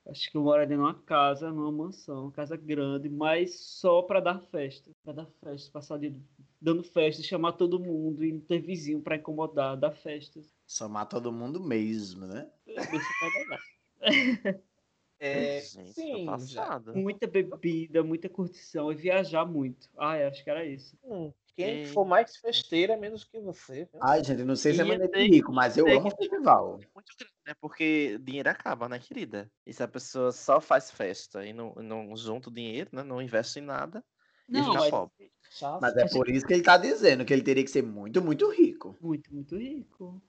acho 0.07 0.29
que 0.29 0.37
eu 0.37 0.43
moraria 0.43 0.77
numa 0.77 0.93
casa, 0.93 1.51
numa 1.51 1.71
mansão, 1.71 2.25
uma 2.25 2.31
casa 2.31 2.55
grande, 2.55 3.09
mas 3.09 3.59
só 3.59 4.03
para 4.03 4.19
dar 4.19 4.39
festa. 4.39 4.91
Para 5.03 5.13
dar 5.13 5.27
festa, 5.43 5.71
passar 5.71 5.97
dia 5.97 6.15
dando 6.61 6.83
festa, 6.83 7.23
chamar 7.23 7.53
todo 7.53 7.79
mundo 7.79 8.23
e 8.23 8.31
não 8.31 8.39
ter 8.39 8.59
vizinho 8.59 9.01
para 9.01 9.15
incomodar, 9.15 9.75
dar 9.75 9.91
festas. 9.91 10.53
Somar 10.67 11.07
todo 11.07 11.31
mundo 11.31 11.59
mesmo, 11.59 12.27
né? 12.27 12.47
Deixa 12.65 12.87
pra 12.91 13.49
lá. 13.49 14.59
É, 15.23 15.61
Gente, 15.61 15.93
sim. 15.93 16.25
Muita 16.93 17.25
bebida, 17.25 18.03
muita 18.03 18.27
curtição 18.27 18.91
e 18.91 18.95
viajar 18.95 19.45
muito. 19.45 19.89
Ah, 19.97 20.17
eu 20.17 20.27
acho 20.27 20.43
que 20.43 20.49
era 20.49 20.65
isso. 20.65 20.97
Hum, 21.03 21.31
quem 21.55 21.77
Ei. 21.77 21.85
for 21.85 22.05
mais 22.05 22.35
festeira 22.35 22.93
é 22.93 22.97
menos 22.97 23.23
que 23.23 23.39
você. 23.39 23.85
viu? 23.85 24.01
Ai, 24.01 24.21
gente, 24.21 24.43
não 24.43 24.55
sei 24.55 24.73
se 24.73 24.81
é 24.81 24.83
Ia 24.83 24.89
maneira 24.89 25.07
de 25.07 25.13
ter 25.13 25.33
rico, 25.33 25.53
mas 25.53 25.77
eu 25.77 25.87
amo 25.87 26.11
festival. 26.11 26.79
Muito 26.93 27.15
grande, 27.17 27.33
né? 27.47 27.53
Porque 27.61 28.17
dinheiro 28.21 28.49
acaba, 28.49 28.89
né, 28.89 28.99
querida? 28.99 29.49
E 29.65 29.71
se 29.71 29.81
a 29.81 29.87
pessoa 29.87 30.33
só 30.33 30.59
faz 30.59 30.91
festa 30.91 31.45
e 31.45 31.53
não, 31.53 31.73
não 31.75 32.15
junta 32.17 32.49
o 32.49 32.53
dinheiro, 32.53 32.89
né? 32.91 33.01
Não 33.01 33.21
investe 33.21 33.59
em 33.59 33.63
nada, 33.63 34.03
Não, 34.49 34.65
fica 34.65 34.79
mas 34.79 34.89
pobre. 34.89 35.31
Já 35.57 35.79
Mas 35.79 35.95
é 35.95 36.05
por 36.09 36.27
isso 36.29 36.45
que 36.45 36.53
ele 36.53 36.63
tá 36.63 36.77
dizendo 36.77 37.23
que 37.23 37.31
ele 37.31 37.43
teria 37.43 37.63
que 37.63 37.69
ser 37.69 37.83
muito, 37.83 38.21
muito 38.21 38.49
rico. 38.51 38.93
muito, 38.99 39.33
muito 39.33 39.55
rico. 39.55 40.21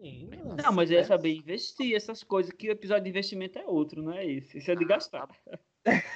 Sim. 0.00 0.26
Menina, 0.26 0.56
Não, 0.62 0.72
mas 0.72 0.90
eu 0.90 0.96
ia 0.96 1.02
né? 1.02 1.06
saber 1.06 1.34
investir 1.34 1.94
essas 1.94 2.22
coisas, 2.22 2.52
que 2.52 2.68
o 2.68 2.72
episódio 2.72 3.04
de 3.04 3.10
investimento 3.10 3.58
é 3.58 3.66
outro, 3.66 4.02
não 4.02 4.12
é 4.12 4.26
esse? 4.26 4.58
Isso 4.58 4.70
é 4.70 4.74
de 4.74 4.84
gastar. 4.84 5.28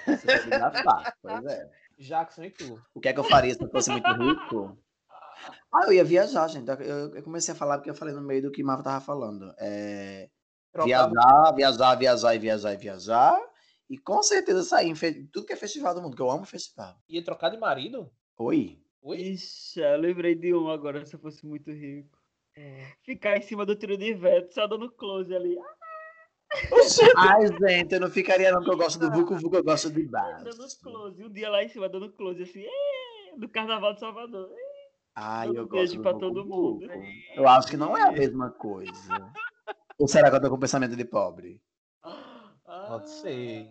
Você 0.07 0.27
vai 0.27 0.59
gastar. 0.59 1.17
Pois 1.23 1.45
é. 1.47 1.71
Jackson 1.99 2.45
e 2.45 2.51
tu. 2.51 2.83
O 2.95 3.01
que 3.01 3.09
é 3.09 3.13
que 3.13 3.21
eu 3.21 3.25
faria 3.25 3.55
se 3.55 3.63
eu 3.63 3.69
fosse 3.71 3.91
muito 3.91 4.13
rico? 4.13 4.79
Ah, 5.73 5.87
eu 5.87 5.93
ia 5.93 6.05
viajar, 6.05 6.49
gente. 6.49 6.69
Eu, 6.69 7.15
eu 7.15 7.23
comecei 7.23 7.53
a 7.53 7.57
falar 7.57 7.79
porque 7.79 7.91
eu 7.91 7.95
falei 7.95 8.15
no 8.15 8.23
meio 8.23 8.43
do 8.43 8.51
que 8.51 8.63
Marvel 8.63 8.85
tava 8.85 9.05
falando. 9.05 9.55
É, 9.59 10.29
viajar, 10.85 11.53
viajar, 11.55 11.95
viajar 11.97 12.35
e 12.35 12.39
viajar 12.39 12.73
e 12.73 12.77
viajar. 12.77 13.41
E 13.91 13.99
com 13.99 14.23
certeza 14.23 14.63
sair 14.63 14.89
em 14.89 14.95
fe- 14.95 15.29
tudo 15.33 15.47
que 15.47 15.53
é 15.53 15.57
festival 15.57 15.95
do 15.95 16.01
mundo, 16.03 16.17
que 16.17 16.23
eu 16.23 16.31
amo 16.31 16.45
festival. 16.45 16.97
Ia 17.09 17.23
trocar 17.23 17.51
de 17.51 17.59
marido? 17.59 18.11
Oi? 18.39 18.81
Oi? 19.03 19.19
Ixi, 19.19 19.81
eu 19.81 19.99
lembrei 19.99 20.35
de 20.35 20.55
um 20.55 20.69
agora, 20.69 21.05
se 21.05 21.15
eu 21.15 21.21
fosse 21.21 21.45
muito 21.47 21.71
rico. 21.71 22.19
Hum. 22.57 22.85
Ficar 23.03 23.37
em 23.37 23.43
cima 23.43 23.67
do 23.67 23.75
tiro 23.75 23.97
de 23.97 24.15
vento, 24.15 24.53
só 24.53 24.67
dando 24.67 24.91
close 24.93 25.35
ali. 25.35 25.57
Ai, 27.17 27.47
gente, 27.49 27.93
eu 27.95 28.01
não 28.01 28.11
ficaria 28.11 28.51
não, 28.53 28.59
porque 28.59 28.71
eu 28.73 28.77
gosto 28.77 28.99
do 28.99 29.11
Vucu 29.11 29.37
Vucu, 29.37 29.57
eu 29.57 29.65
gosto 29.65 29.91
de 29.91 30.07
baixo. 30.07 30.45
Dando 30.45 30.67
close. 30.83 31.25
Um 31.25 31.33
dia 31.33 31.51
lá 31.51 31.65
em 31.65 31.69
cima, 31.69 31.89
dando 31.89 32.13
close, 32.13 32.43
assim, 32.43 32.65
do 33.37 33.49
Carnaval 33.49 33.95
de 33.95 34.01
Salvador. 34.01 34.51
Ai, 35.17 35.49
Dando 35.49 35.59
eu 35.59 35.63
gosto 35.67 35.75
beijo 35.77 35.97
do 35.97 36.03
pra 36.03 36.13
Vucu 36.13 36.21
todo 36.21 36.45
Vucu. 36.45 36.57
mundo. 36.57 36.89
Eu 37.35 37.49
acho 37.49 37.69
que 37.69 37.77
não 37.77 37.97
é 37.97 38.03
a 38.03 38.13
mesma 38.13 38.51
coisa. 38.53 39.33
Ou 39.99 40.07
será 40.07 40.31
que 40.31 40.37
eu 40.37 40.41
tô 40.43 40.51
com 40.51 40.59
pensamento 40.59 40.95
de 40.97 41.05
pobre? 41.05 41.61
Pode 42.65 43.11
ser. 43.11 43.69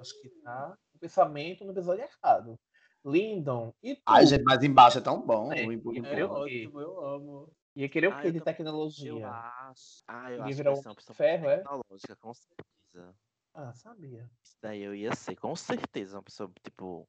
Acho 0.00 0.20
que 0.20 0.28
tá 0.42 0.74
o 0.94 0.98
pensamento 0.98 1.64
no 1.64 1.72
episódio 1.72 2.04
errado. 2.04 2.58
Lindon, 3.04 3.74
e 3.82 3.96
tu? 3.96 4.02
Ai, 4.06 4.26
gente, 4.26 4.44
mas 4.44 4.62
embaixo 4.62 4.98
é 4.98 5.00
tão 5.00 5.20
bom. 5.20 5.52
É, 5.52 5.64
eu 5.64 5.80
queria- 5.80 6.28
ótimo, 6.30 6.80
eu 6.80 7.04
amo. 7.04 7.52
Ia 7.74 7.88
querer 7.88 8.08
o 8.08 8.12
Ah, 8.12 8.16
eu 8.26 8.32
de 8.32 8.38
também- 8.38 8.38
Eu 8.38 8.44
tecnologia? 8.44 9.28
acho. 9.28 10.04
Ah, 10.06 10.30
eu 10.30 10.42
acho 10.42 10.62
que 10.62 10.68
eu 10.68 10.72
um 10.72 10.94
pessoa 10.94 11.14
ferro, 11.16 11.48
é? 11.48 11.56
tecnológica, 11.58 12.16
com 12.16 12.34
certeza. 12.34 13.16
Ah, 13.54 13.72
sabia. 13.74 14.30
Isso 14.42 14.56
daí 14.60 14.82
eu 14.82 14.94
ia 14.94 15.14
ser, 15.14 15.36
com 15.36 15.54
certeza, 15.56 16.16
uma 16.16 16.22
pessoa, 16.22 16.50
tipo. 16.62 17.08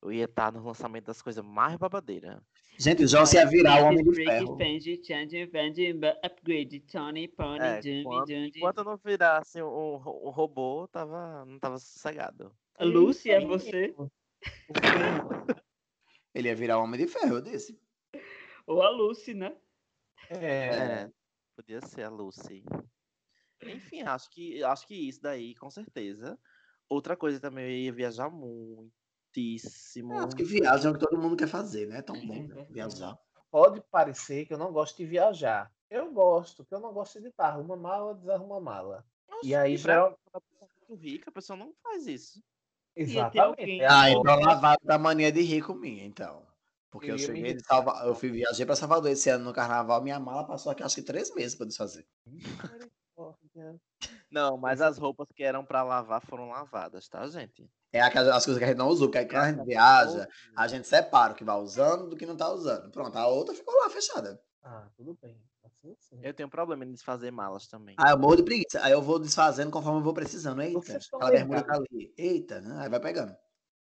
Eu 0.00 0.10
ia 0.12 0.24
estar 0.24 0.50
no 0.52 0.64
lançamento 0.64 1.04
das 1.04 1.22
coisas 1.22 1.44
mais 1.44 1.76
babadeiras. 1.76 2.42
Gente, 2.76 3.04
o 3.04 3.06
João 3.06 3.22
ia 3.32 3.46
virar 3.46 3.80
o 3.84 3.86
Homem 3.86 4.02
de 4.02 4.12
Ferro. 4.16 4.58
Fange, 4.58 5.00
Change, 5.04 5.46
Bu- 5.92 6.18
Upgrade, 6.24 6.80
Tony, 6.80 7.28
Pony, 7.28 7.60
É, 7.60 7.80
Jimmy, 7.80 8.02
quando- 8.02 8.28
Jundy. 8.28 8.58
Enquanto 8.58 8.78
eu 8.78 8.84
não 8.84 8.96
virasse 8.96 9.62
um, 9.62 9.94
um 9.94 10.30
robô, 10.30 10.88
tava, 10.88 11.44
não 11.44 11.56
tava 11.60 11.78
sossegado. 11.78 12.52
A 12.74 12.82
Lucy 12.84 13.30
é 13.30 13.38
você? 13.46 13.94
Ele 16.34 16.48
ia 16.48 16.56
virar 16.56 16.78
o 16.78 16.82
Homem 16.82 16.98
de 16.98 17.06
Ferro, 17.06 17.36
eu 17.36 17.40
disse. 17.40 17.80
Ou 18.66 18.82
a 18.82 18.90
Lucy, 18.90 19.34
né? 19.34 19.56
É. 20.40 21.04
É, 21.04 21.10
podia 21.56 21.80
ser 21.80 22.04
a 22.04 22.08
Lucy. 22.08 22.64
Enfim, 23.62 24.02
acho 24.02 24.30
que, 24.30 24.62
acho 24.62 24.86
que 24.86 24.94
isso 24.94 25.20
daí, 25.22 25.54
com 25.54 25.70
certeza. 25.70 26.38
Outra 26.88 27.16
coisa 27.16 27.40
também, 27.40 27.64
eu 27.64 27.70
ia 27.70 27.92
viajar 27.92 28.28
muitíssimo. 28.30 30.14
Eu 30.14 30.18
acho 30.18 30.36
que 30.36 30.44
viagem 30.44 30.86
é 30.86 30.90
o 30.90 30.94
que 30.94 31.00
todo 31.00 31.20
mundo 31.20 31.36
quer 31.36 31.48
fazer, 31.48 31.86
né? 31.86 31.98
É 31.98 32.02
tão 32.02 32.16
bom 32.26 32.42
né? 32.42 32.66
viajar. 32.70 33.16
Pode 33.50 33.82
parecer 33.90 34.46
que 34.46 34.54
eu 34.54 34.58
não 34.58 34.72
gosto 34.72 34.96
de 34.96 35.06
viajar. 35.06 35.70
Eu 35.90 36.10
gosto, 36.10 36.64
que 36.64 36.74
eu 36.74 36.80
não 36.80 36.92
gosto 36.92 37.20
de 37.20 37.28
estar. 37.28 37.48
Arruma 37.48 37.76
mala, 37.76 38.14
desarruma 38.14 38.60
mala. 38.60 39.06
E 39.42 39.54
aí, 39.54 39.78
pra 39.78 39.94
geral... 39.94 40.18
uma 40.32 40.40
pessoa 40.40 40.70
muito 40.88 41.02
rica, 41.02 41.30
a 41.30 41.32
pessoa 41.32 41.56
não 41.56 41.74
faz 41.82 42.06
isso. 42.06 42.42
Exatamente. 42.94 43.80
é 43.80 43.86
Ah, 43.86 44.10
então 44.10 44.40
lavado 44.40 44.80
da 44.84 44.98
mania 44.98 45.32
de 45.32 45.42
rico 45.42 45.74
minha, 45.74 46.04
então. 46.04 46.46
Porque 46.92 47.10
eu, 47.10 47.14
Eu 47.14 47.18
cheguei 47.18 47.42
de 47.42 47.48
irritar. 47.48 47.68
Salva... 47.68 48.02
eu 48.04 48.14
fui 48.14 48.30
viajei 48.30 48.66
pra 48.66 48.76
Salvador 48.76 49.10
esse 49.10 49.30
ano 49.30 49.46
no 49.46 49.52
carnaval, 49.52 50.02
minha 50.02 50.20
mala 50.20 50.46
passou 50.46 50.70
aqui 50.70 50.82
acho 50.82 50.96
que 50.96 51.02
três 51.02 51.34
meses 51.34 51.56
pra 51.56 51.66
desfazer. 51.66 52.06
Não, 54.30 54.58
mas 54.58 54.82
as 54.82 54.98
roupas 54.98 55.26
que 55.34 55.42
eram 55.42 55.64
pra 55.64 55.82
lavar 55.82 56.20
foram 56.20 56.50
lavadas, 56.50 57.08
tá, 57.08 57.26
gente? 57.28 57.66
É 57.92 58.00
aquelas 58.00 58.28
as 58.28 58.44
coisas 58.44 58.58
que 58.58 58.64
a 58.64 58.68
gente 58.68 58.76
não 58.76 58.88
usou, 58.88 59.08
porque 59.08 59.18
aí 59.18 59.26
quando 59.26 59.42
a 59.42 59.52
gente 59.52 59.64
viaja, 59.64 60.28
a 60.54 60.68
gente 60.68 60.86
separa 60.86 61.32
o 61.32 61.36
que 61.36 61.44
vai 61.44 61.56
usando 61.56 62.10
do 62.10 62.16
que 62.16 62.26
não 62.26 62.36
tá 62.36 62.50
usando. 62.52 62.90
Pronto, 62.90 63.16
a 63.16 63.26
outra 63.26 63.54
ficou 63.54 63.74
lá 63.80 63.88
fechada. 63.88 64.38
Ah, 64.62 64.86
tudo 64.94 65.16
bem. 65.20 65.40
Assim 65.64 65.94
sim. 65.98 66.20
Eu 66.22 66.34
tenho 66.34 66.48
problema 66.48 66.84
em 66.84 66.92
desfazer 66.92 67.30
malas 67.30 67.66
também. 67.68 67.94
Aí 67.98 68.12
eu 68.12 68.18
morro 68.18 68.36
de 68.36 68.42
preguiça. 68.42 68.84
Aí 68.84 68.92
eu 68.92 69.00
vou 69.00 69.18
desfazendo 69.18 69.70
conforme 69.70 70.00
eu 70.00 70.04
vou 70.04 70.12
precisando. 70.12 70.60
Eita, 70.60 70.98
aquela 70.98 71.30
bermuda 71.30 71.62
tá 71.62 71.74
ali. 71.74 72.12
Eita, 72.18 72.60
né? 72.60 72.82
aí 72.82 72.88
vai 72.88 73.00
pegando. 73.00 73.34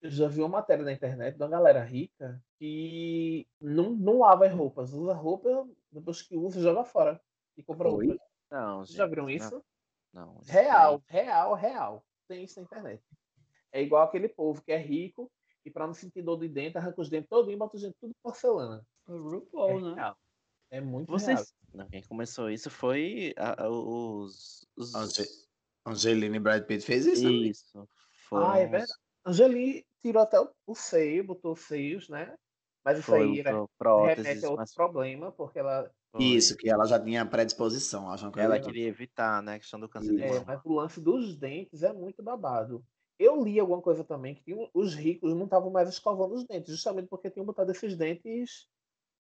Eu 0.01 0.11
já 0.11 0.27
vi 0.27 0.39
uma 0.41 0.49
matéria 0.49 0.83
na 0.85 0.91
internet 0.93 1.35
de 1.35 1.41
uma 1.43 1.49
galera 1.49 1.83
rica 1.83 2.41
que 2.59 3.47
não, 3.59 3.91
não 3.91 4.19
lava 4.19 4.45
as 4.45 4.53
roupas. 4.53 4.93
Usa 4.93 5.13
roupa, 5.13 5.67
depois 5.91 6.21
que 6.21 6.35
usa, 6.37 6.61
joga 6.61 6.83
fora. 6.83 7.19
E 7.57 7.63
compra 7.63 7.89
Oi? 7.89 8.09
outra. 8.09 8.25
Não, 8.51 8.79
Vocês 8.85 8.95
já 8.95 9.03
gente, 9.05 9.09
viram 9.11 9.23
não, 9.23 9.29
isso? 9.31 9.63
Não. 10.13 10.37
isso 10.41 10.51
Real, 10.51 11.01
real, 11.07 11.53
real. 11.55 12.05
Tem 12.27 12.43
isso 12.43 12.59
na 12.59 12.65
internet. 12.65 13.03
É 13.71 13.81
igual 13.81 14.03
aquele 14.03 14.29
povo 14.29 14.61
que 14.61 14.71
é 14.71 14.77
rico 14.77 15.31
e 15.65 15.71
pra 15.71 15.87
não 15.87 15.93
sentir 15.93 16.21
dor 16.21 16.37
de 16.39 16.47
dente, 16.47 16.77
arranca 16.77 17.01
os 17.01 17.09
dentes 17.09 17.27
todinho 17.29 17.55
e 17.55 17.57
bota 17.57 17.75
os 17.75 17.81
dentes 17.81 17.99
tudo 17.99 18.13
porcelana. 18.21 18.85
O 19.07 19.13
É 19.13 19.17
RuPaul, 19.17 19.81
né? 19.81 19.95
real. 19.95 20.17
É 20.69 20.79
muito 20.81 21.07
real. 21.09 21.19
Vocês. 21.19 21.53
Não, 21.73 21.87
quem 21.89 22.03
começou 22.03 22.49
isso 22.49 22.69
foi 22.69 23.33
a- 23.37 23.63
a- 23.65 23.69
os. 23.69 24.65
os... 24.77 24.93
Ange- 24.95 25.47
Angelina 25.85 26.35
e 26.35 26.39
Brad 26.39 26.63
Pitt 26.65 26.85
fez 26.85 27.05
isso. 27.05 27.23
né? 27.23 27.31
Isso. 27.31 27.89
Foram 28.29 28.51
Ah, 28.51 28.57
é 28.59 28.67
verdade. 28.67 28.93
Angeli 29.27 29.85
tirou 30.01 30.21
até 30.23 30.39
o, 30.39 30.49
o 30.65 30.75
seio, 30.75 31.23
botou 31.25 31.53
os 31.53 31.61
seios, 31.61 32.09
né? 32.09 32.35
Mas 32.83 32.99
isso 32.99 33.09
Foi 33.09 33.19
aí 33.23 33.39
era, 33.39 33.61
próteses, 33.77 34.27
remete 34.27 34.45
a 34.45 34.49
outro 34.49 34.65
mas 34.65 34.73
problema, 34.73 35.31
porque 35.31 35.59
ela. 35.59 35.91
Isso, 36.19 36.55
que 36.57 36.69
ela 36.69 36.85
já 36.85 36.99
tinha 37.03 37.25
predisposição. 37.29 38.09
Acho 38.09 38.25
uma 38.25 38.31
coisa 38.31 38.47
Ela 38.47 38.55
legal. 38.55 38.69
queria 38.71 38.87
evitar, 38.87 39.41
né? 39.41 39.55
A 39.55 39.59
questão 39.59 39.79
do 39.79 39.89
câncer 39.89 40.13
de 40.15 40.21
É, 40.21 40.29
mama. 40.29 40.45
mas 40.45 40.61
o 40.63 40.73
lance 40.73 41.01
dos 41.01 41.35
dentes 41.37 41.83
é 41.83 41.91
muito 41.91 42.21
babado. 42.23 42.85
Eu 43.19 43.43
li 43.43 43.59
alguma 43.59 43.81
coisa 43.81 44.03
também 44.03 44.35
que 44.35 44.43
tinha- 44.43 44.69
os 44.73 44.93
ricos 44.93 45.33
não 45.33 45.45
estavam 45.45 45.71
mais 45.71 45.89
escovando 45.89 46.35
os 46.35 46.45
dentes, 46.45 46.71
justamente 46.71 47.07
porque 47.07 47.31
tinham 47.31 47.45
botado 47.45 47.71
esses 47.71 47.95
dentes 47.97 48.67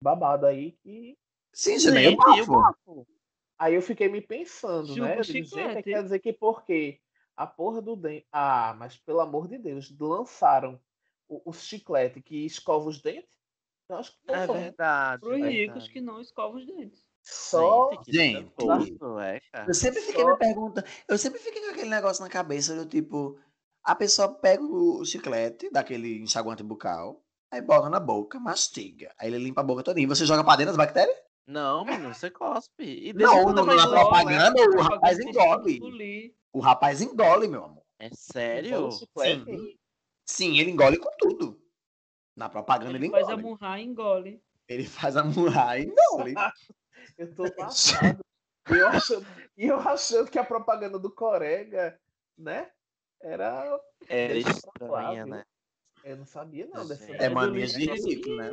babado 0.01 0.45
aí 0.47 0.73
que. 0.83 1.17
Sim, 1.53 1.79
gente, 1.79 1.93
meio 1.93 2.15
bafo. 2.15 2.51
bafo? 2.53 3.07
Aí 3.57 3.75
eu 3.75 3.81
fiquei 3.81 4.09
me 4.09 4.21
pensando, 4.21 4.95
Chupa 4.95 4.97
né? 4.97 5.23
digo, 5.23 5.43
gente, 5.43 5.81
chiclete. 5.81 5.89
quer 5.89 6.03
dizer 6.03 6.19
que 6.19 6.33
porque 6.33 7.01
a 7.35 7.45
porra 7.47 7.81
do 7.81 7.95
dente. 7.95 8.25
Ah, 8.31 8.75
mas 8.77 8.97
pelo 8.97 9.19
amor 9.19 9.47
de 9.47 9.57
Deus, 9.57 9.93
lançaram 9.99 10.79
o, 11.27 11.49
o 11.49 11.53
chiclete 11.53 12.21
que 12.21 12.45
escova 12.45 12.89
os 12.89 13.01
dentes? 13.01 13.37
Eu 13.89 13.97
acho 13.97 14.11
que 14.13 14.19
É 14.27 14.37
não 14.37 14.45
só, 14.47 14.53
verdade. 14.53 15.21
Para 15.21 15.29
os 15.35 15.41
ricos 15.41 15.87
que 15.87 16.01
não 16.01 16.21
escovam 16.21 16.57
os 16.57 16.65
dentes. 16.65 17.03
só 17.21 17.89
Gente, 18.07 18.51
é, 19.21 19.39
cara. 19.51 19.69
Eu 19.69 19.73
sempre 19.73 20.01
fiquei 20.01 20.21
Só- 20.23 20.29
me 20.31 20.37
perguntando, 20.37 20.87
eu 21.07 21.17
sempre 21.17 21.39
fiquei 21.39 21.61
com 21.61 21.71
aquele 21.71 21.89
negócio 21.89 22.23
na 22.23 22.29
cabeça 22.29 22.75
do 22.75 22.85
tipo, 22.85 23.39
a 23.83 23.95
pessoa 23.95 24.29
pega 24.33 24.63
o 24.63 25.03
chiclete 25.05 25.69
daquele 25.71 26.19
enxaguante 26.21 26.63
bucal, 26.63 27.23
aí 27.51 27.61
bota 27.61 27.89
na 27.89 27.99
boca, 27.99 28.39
mastiga, 28.39 29.13
aí 29.17 29.27
ele 29.29 29.37
limpa 29.43 29.61
a 29.61 29.63
boca 29.63 29.83
todinha, 29.83 30.07
você 30.07 30.25
joga 30.25 30.43
pra 30.43 30.55
dentro 30.55 30.71
as 30.71 30.77
bactérias? 30.77 31.15
Não, 31.45 31.83
menino, 31.85 32.13
você 32.13 32.31
cospe. 32.31 32.83
E 32.83 33.13
Não, 33.13 33.51
na 33.51 33.63
mais 33.63 33.83
louco, 33.83 33.95
né? 33.95 34.01
propaganda 34.01 34.61
o 34.61 34.63
Propaganda 34.71 34.93
rapaz 34.95 35.19
engole. 35.19 36.35
O 36.53 36.59
rapaz 36.59 37.01
engole, 37.01 37.47
meu 37.47 37.65
amor. 37.65 37.83
É 37.99 38.05
Engole 38.05 38.17
sério? 38.17 38.91
Sim. 38.91 39.77
Sim, 40.25 40.59
ele 40.59 40.71
engole 40.71 40.97
com 40.97 41.09
tudo. 41.17 41.59
Na 42.35 42.47
propaganda 42.47 42.95
ele, 42.97 43.05
Ele 43.05 43.11
faz 43.11 43.27
a 43.27 43.33
engole. 43.33 43.47
e 43.79 43.83
engole. 43.83 44.43
Ele 44.67 44.85
faz 44.85 45.17
a 45.17 45.23
murrar 45.23 45.79
e 45.79 45.85
engole. 45.85 46.33
Eu 47.17 47.33
tô 47.35 47.43
passado. 47.55 48.23
E 48.69 48.73
eu 48.75 48.87
achando, 48.87 49.27
eu 49.57 49.77
achando 49.77 50.31
que 50.31 50.39
a 50.39 50.43
propaganda 50.43 50.97
do 50.97 51.11
Corega, 51.13 51.99
né? 52.37 52.71
Era. 53.21 53.77
Era 54.07 54.37
estranha, 54.37 55.25
né? 55.25 55.43
Eu 56.03 56.15
não 56.17 56.25
sabia, 56.25 56.65
não. 56.67 56.87
Dessa... 56.87 57.13
É 57.13 57.27
do 57.27 57.35
mania 57.35 57.67
de 57.67 57.85
rico, 57.85 58.29
né? 58.35 58.51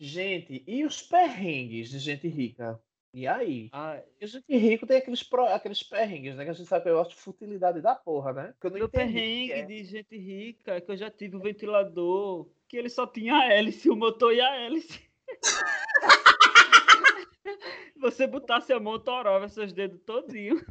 Gente, 0.00 0.64
e 0.66 0.84
os 0.84 1.02
perrengues 1.02 1.88
de 1.88 1.98
gente 2.00 2.26
rica? 2.26 2.82
E 3.18 3.26
aí? 3.26 3.68
Ah, 3.72 4.00
E 4.20 4.26
gente 4.28 4.56
rico 4.56 4.86
tem 4.86 4.98
aqueles, 4.98 5.24
pro- 5.24 5.44
aqueles 5.46 5.82
perrengues, 5.82 6.36
né? 6.36 6.44
Que 6.44 6.50
a 6.50 6.52
gente 6.52 6.68
sabe 6.68 6.84
que 6.84 6.90
eu 6.90 6.94
gosto 6.98 7.10
de 7.10 7.16
futilidade 7.16 7.80
da 7.80 7.96
porra, 7.96 8.32
né? 8.32 8.54
Que 8.60 8.68
eu 8.68 8.70
não 8.70 8.78
meu 8.78 8.86
o 8.86 8.88
perrengue 8.88 9.50
é. 9.50 9.62
de 9.62 9.82
gente 9.82 10.16
rica 10.16 10.74
é 10.76 10.80
que 10.80 10.92
eu 10.92 10.96
já 10.96 11.10
tive 11.10 11.34
um 11.36 11.40
ventilador 11.40 12.46
que 12.68 12.76
ele 12.76 12.88
só 12.88 13.08
tinha 13.08 13.34
a 13.34 13.52
hélice, 13.52 13.90
o 13.90 13.96
motor 13.96 14.32
e 14.32 14.40
a 14.40 14.54
hélice. 14.54 15.00
Você 18.00 18.28
botasse 18.28 18.72
a 18.72 18.78
mão, 18.78 19.00
torava 19.00 19.48
seus 19.48 19.72
dedos 19.72 20.00
todinho. 20.06 20.64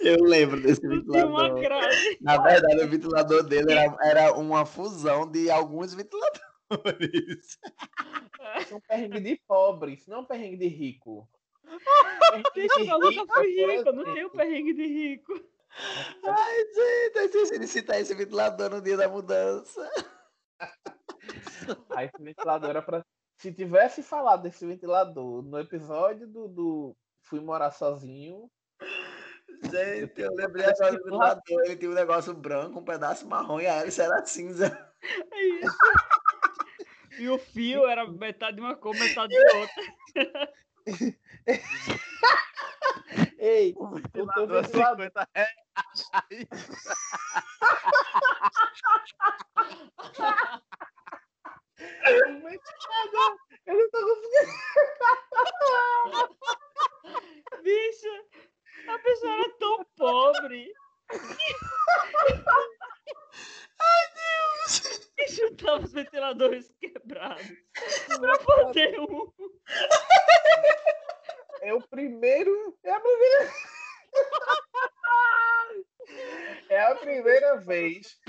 Eu 0.00 0.22
lembro 0.22 0.60
desse 0.60 0.86
ventilador. 0.86 1.58
Na 2.20 2.36
verdade, 2.36 2.84
o 2.84 2.88
ventilador 2.88 3.42
dele 3.42 3.72
era, 3.72 3.96
era 4.02 4.34
uma 4.34 4.66
fusão 4.66 5.26
de 5.30 5.50
alguns 5.50 5.94
ventiladores. 5.94 7.58
Isso 8.60 8.74
é 8.74 8.76
um 8.76 8.80
perrengue 8.80 9.20
de 9.20 9.40
pobre, 9.48 9.94
isso 9.94 10.10
não 10.10 10.18
é 10.18 10.20
um 10.20 10.24
perrengue 10.26 10.58
de 10.58 10.66
rico. 10.66 11.26
Gente, 12.54 12.88
eu 12.88 12.98
nunca 12.98 13.10
rico, 13.10 13.34
fui 13.34 13.54
por 13.54 13.70
rico, 13.70 13.92
não 13.92 14.04
tenho 14.04 14.16
exemplo, 14.16 14.36
perrengue 14.36 14.74
de 14.74 14.86
rico. 14.86 15.32
Ai, 16.24 16.58
gente, 16.58 17.16
eu 17.16 17.42
esqueci 17.42 17.58
de 17.58 17.66
citar 17.66 18.00
esse 18.00 18.14
ventilador 18.14 18.70
no 18.70 18.80
dia 18.80 18.96
da 18.96 19.08
mudança. 19.08 19.88
Aí 21.90 22.06
esse 22.06 22.22
ventilador 22.22 22.70
era 22.70 22.82
pra. 22.82 23.04
Se 23.36 23.52
tivesse 23.52 24.02
falado 24.02 24.42
desse 24.42 24.66
ventilador 24.66 25.42
no 25.42 25.58
episódio 25.58 26.26
do, 26.26 26.48
do 26.48 26.96
fui 27.22 27.40
morar 27.40 27.70
sozinho. 27.70 28.50
Gente, 29.70 30.20
eu 30.20 30.34
lembrei 30.34 30.64
agora 30.64 30.92
do 30.92 31.04
ventilador. 31.04 31.42
Ele 31.64 31.76
tinha 31.76 31.90
um 31.90 31.94
negócio 31.94 32.32
branco, 32.32 32.80
um 32.80 32.84
pedaço 32.84 33.28
marrom 33.28 33.60
e 33.60 33.66
a 33.66 33.74
hélice 33.74 34.00
era 34.00 34.24
cinza. 34.24 34.92
É 35.32 35.42
isso. 35.42 35.76
E 37.18 37.28
o 37.28 37.38
fio 37.38 37.86
era 37.86 38.06
metade 38.10 38.56
de 38.56 38.62
uma 38.62 38.76
cor, 38.76 38.94
metade 38.94 39.32
de 39.34 39.56
outra. 39.56 40.54
Ei, 43.38 43.72
o 43.76 43.86
Ventilador, 43.86 44.62
ventilador. 44.62 45.04
50 45.04 45.28
reais. 45.34 45.54
o 52.26 52.40
ventilador, 52.42 53.38
Eu 53.66 53.74
não 53.74 53.90
tô 53.90 54.00
conseguindo. 54.00 54.52
Bicha, 57.62 58.24
a 58.88 58.98
pessoa 58.98 59.32
era 59.32 59.48
tão 59.58 59.84
pobre. 59.96 60.72
Ai, 63.78 64.04
Deus! 64.14 65.10
E 65.18 65.28
chutava 65.28 65.84
os 65.84 65.92
ventiladores 65.92 66.72
quebrados 66.80 67.46
pra 68.18 68.38
fazer 68.40 68.98
um. 69.00 69.32
É 71.62 71.74
o 71.74 71.80
primeiro. 71.80 72.76
É 72.82 72.92
a 72.92 73.00
primeira. 73.00 73.52
É 76.68 76.80
a 76.82 76.94
primeira 76.94 77.56
vez. 77.56 78.20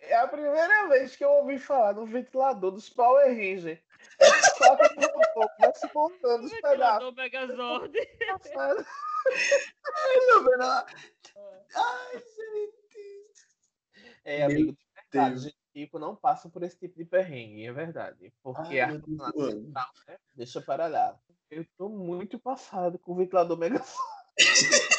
É 0.00 0.16
a 0.16 0.26
primeira 0.26 0.88
vez 0.88 1.14
que 1.16 1.24
eu 1.24 1.30
ouvi 1.30 1.58
falar 1.58 1.94
no 1.94 2.06
ventilador 2.06 2.72
dos 2.72 2.90
Power 2.90 3.28
Rangers. 3.28 3.80
É 4.18 4.42
só 4.56 4.76
que 4.76 4.98
um 4.98 5.32
pouco, 5.34 5.54
vai 5.58 5.74
se 5.74 5.90
montando 5.94 6.44
os 6.44 6.52
pedaços. 6.52 7.12
Ventilador 7.12 7.14
Megazord. 7.14 7.92
Tô 10.28 10.42
vendo 10.44 10.58
lá. 10.58 10.86
Ai, 11.74 12.14
gente. 12.14 13.28
É, 14.24 14.42
amigo, 14.44 14.72
de 14.72 14.78
verdade, 14.94 15.30
Deus. 15.30 15.42
gente, 15.42 15.58
tipo, 15.72 15.98
não 15.98 16.16
passa 16.16 16.48
por 16.48 16.62
esse 16.62 16.78
tipo 16.78 16.96
de 16.98 17.04
perrengue, 17.04 17.66
é 17.66 17.72
verdade. 17.72 18.32
Porque 18.42 18.78
Ai, 18.78 18.80
a 18.80 18.92
né, 18.92 20.18
deixa 20.34 20.60
para 20.60 20.86
lá. 20.86 21.18
Eu 21.50 21.66
tô 21.78 21.88
muito 21.88 22.38
passado 22.38 22.98
com 22.98 23.12
o 23.12 23.16
ventilador 23.16 23.56
Mega 23.56 23.82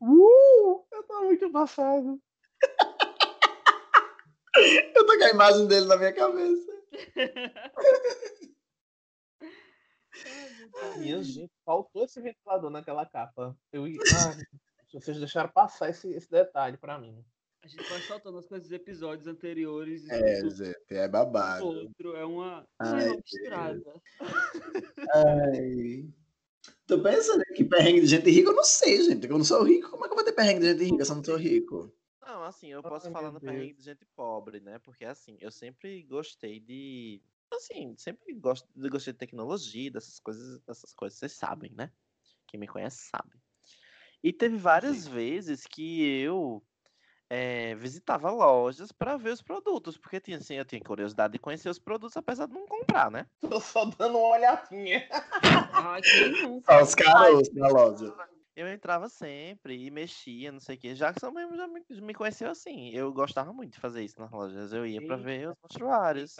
Uh, 0.00 0.84
eu 0.92 1.02
tô 1.04 1.24
muito 1.24 1.50
passado. 1.50 2.20
Eu 4.56 4.92
tô 4.92 5.18
com 5.18 5.24
a 5.24 5.30
imagem 5.30 5.66
dele 5.66 5.86
na 5.86 5.96
minha 5.96 6.12
cabeça. 6.12 6.72
Minha 10.98 11.22
gente, 11.24 11.52
faltou 11.64 12.04
esse 12.04 12.20
ventilador 12.20 12.70
naquela 12.70 13.04
capa. 13.04 13.56
Eu. 13.72 13.84
Ai, 13.84 14.44
vocês 14.92 15.18
deixaram 15.18 15.48
passar 15.48 15.90
esse, 15.90 16.08
esse 16.12 16.30
detalhe 16.30 16.76
pra 16.76 16.98
mim. 16.98 17.24
A 17.64 17.66
gente 17.66 17.88
vai 17.88 18.00
soltando 18.02 18.36
as 18.36 18.46
coisas 18.46 18.68
dos 18.68 18.76
episódios 18.76 19.26
anteriores. 19.26 20.06
É, 20.10 20.50
gente, 20.50 20.76
é 20.90 21.08
babado. 21.08 21.64
outro. 21.64 22.14
É 22.14 22.22
uma, 22.22 22.68
Ai, 22.78 22.88
é 22.88 22.92
uma 22.92 23.00
Deus. 23.00 23.16
misturada. 23.16 24.02
Ai. 25.14 26.12
Tô 26.86 27.02
pensando 27.02 27.42
que 27.56 27.64
perrengue 27.64 28.02
de 28.02 28.06
gente 28.06 28.30
rica, 28.30 28.50
eu 28.50 28.54
não 28.54 28.64
sei, 28.64 29.02
gente. 29.04 29.26
Eu 29.26 29.38
não 29.38 29.44
sou 29.44 29.62
rico. 29.62 29.88
Como 29.88 30.04
é 30.04 30.08
que 30.08 30.12
eu 30.12 30.16
vou 30.16 30.24
ter 30.26 30.32
perrengue 30.32 30.60
de 30.60 30.72
gente 30.72 30.84
rica 30.90 31.06
se 31.06 31.10
eu 31.10 31.16
não 31.16 31.24
sou 31.24 31.36
rico? 31.36 31.90
Não, 32.20 32.44
assim, 32.44 32.70
eu 32.70 32.82
posso 32.82 33.06
Ai, 33.06 33.12
falar 33.14 33.32
no 33.32 33.40
perrengue 33.40 33.72
de 33.72 33.82
gente 33.82 34.04
pobre, 34.14 34.60
né? 34.60 34.78
Porque, 34.80 35.06
assim, 35.06 35.38
eu 35.40 35.50
sempre 35.50 36.02
gostei 36.02 36.60
de. 36.60 37.22
Assim, 37.50 37.94
sempre 37.96 38.34
gosto, 38.34 38.68
gostei 38.90 39.14
de 39.14 39.18
tecnologia, 39.18 39.90
dessas 39.90 40.20
coisas, 40.20 40.60
dessas 40.66 40.92
coisas, 40.92 41.18
vocês 41.18 41.32
sabem, 41.32 41.72
né? 41.72 41.90
Quem 42.46 42.60
me 42.60 42.68
conhece 42.68 43.08
sabe. 43.08 43.30
E 44.22 44.34
teve 44.34 44.58
várias 44.58 45.06
vezes 45.06 45.66
que 45.66 46.02
eu 46.02 46.62
eh, 47.34 47.74
visitava 47.74 48.30
lojas 48.30 48.92
para 48.92 49.16
ver 49.16 49.30
os 49.30 49.42
produtos, 49.42 49.98
porque 49.98 50.20
tinha, 50.20 50.36
assim, 50.36 50.54
eu 50.54 50.64
tinha 50.64 50.80
curiosidade 50.80 51.32
de 51.32 51.38
conhecer 51.40 51.68
os 51.68 51.80
produtos, 51.80 52.16
apesar 52.16 52.46
de 52.46 52.54
não 52.54 52.66
comprar, 52.66 53.10
né? 53.10 53.26
Tô 53.50 53.60
só 53.60 53.84
dando 53.84 54.18
uma 54.18 54.36
olhadinha. 54.36 55.08
Ai? 55.72 56.00
Só 56.64 56.82
os 56.82 56.94
caroços 56.94 57.52
na 57.54 57.68
loja. 57.68 58.14
Eu 58.54 58.68
entrava 58.68 59.08
sempre 59.08 59.84
e 59.84 59.90
mexia, 59.90 60.52
não 60.52 60.60
sei 60.60 60.76
o 60.76 60.78
quê. 60.78 60.94
Jackson 60.94 61.32
mesmo 61.32 61.56
já 61.56 61.66
me, 61.66 61.82
me 61.90 62.14
conheceu 62.14 62.48
assim. 62.48 62.90
Eu 62.90 63.12
gostava 63.12 63.52
muito 63.52 63.72
de 63.72 63.80
fazer 63.80 64.04
isso 64.04 64.20
nas 64.20 64.30
lojas. 64.30 64.72
Eu 64.72 64.86
ia 64.86 65.04
pra 65.04 65.16
ver 65.16 65.48
os 65.48 65.56
mostruários. 65.60 66.36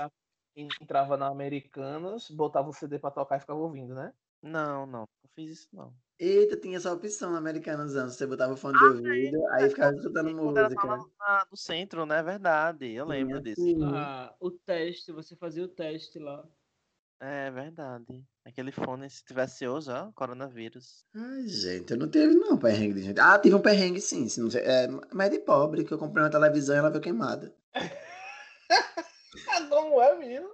Entrava 0.54 1.16
na 1.16 1.26
Americanas, 1.26 2.30
botava 2.30 2.68
o 2.68 2.72
CD 2.72 3.00
pra 3.00 3.10
tocar 3.10 3.38
e 3.38 3.40
ficava 3.40 3.58
ouvindo, 3.58 3.96
né? 3.96 4.12
Não, 4.40 4.86
não, 4.86 5.00
não 5.00 5.30
fiz 5.34 5.50
isso 5.50 5.68
não. 5.72 5.92
Eita, 6.18 6.56
tinha 6.56 6.76
essa 6.76 6.92
opção 6.92 7.32
na 7.32 7.38
Americanas 7.38 7.94
antes. 7.96 8.16
Você 8.16 8.26
botava 8.26 8.52
o 8.52 8.56
fone 8.56 8.78
de 8.78 8.84
ouvido, 8.84 9.46
aí 9.48 9.68
ficava 9.68 9.94
escutando 9.94 10.34
música. 10.34 10.86
na- 11.18 11.46
no 11.50 11.56
centro, 11.56 12.06
né? 12.06 12.22
Verdade, 12.22 12.92
eu 12.92 13.04
lembro 13.06 13.40
disso. 13.40 13.62
Ah, 13.82 14.34
o 14.38 14.50
teste, 14.50 15.10
você 15.12 15.34
fazia 15.36 15.64
o 15.64 15.68
teste 15.68 16.18
lá. 16.18 16.44
É 17.20 17.50
verdade. 17.50 18.24
Aquele 18.44 18.70
fone, 18.70 19.08
se 19.08 19.24
tivesse 19.24 19.66
hoje, 19.66 19.90
ó, 19.90 20.12
coronavírus. 20.12 21.04
Ai, 21.14 21.46
gente, 21.48 21.92
eu 21.92 21.96
não 21.98 22.08
teve 22.08 22.34
não 22.34 22.58
perrengue 22.58 22.94
de 22.94 23.02
gente. 23.02 23.20
Ah, 23.20 23.38
tive 23.38 23.54
um 23.54 23.62
perrengue 23.62 24.00
sim. 24.00 24.28
se 24.28 24.40
não 24.40 24.50
sei- 24.50 24.62
é, 24.62 24.86
mas 25.12 25.30
de 25.30 25.38
pobre, 25.38 25.84
que 25.84 25.92
eu 25.92 25.98
comprei 25.98 26.22
uma 26.22 26.30
televisão 26.30 26.76
e 26.76 26.78
ela 26.78 26.90
veio 26.90 27.02
queimada. 27.02 27.54
Não 29.70 30.00
é, 30.02 30.16
menino? 30.16 30.50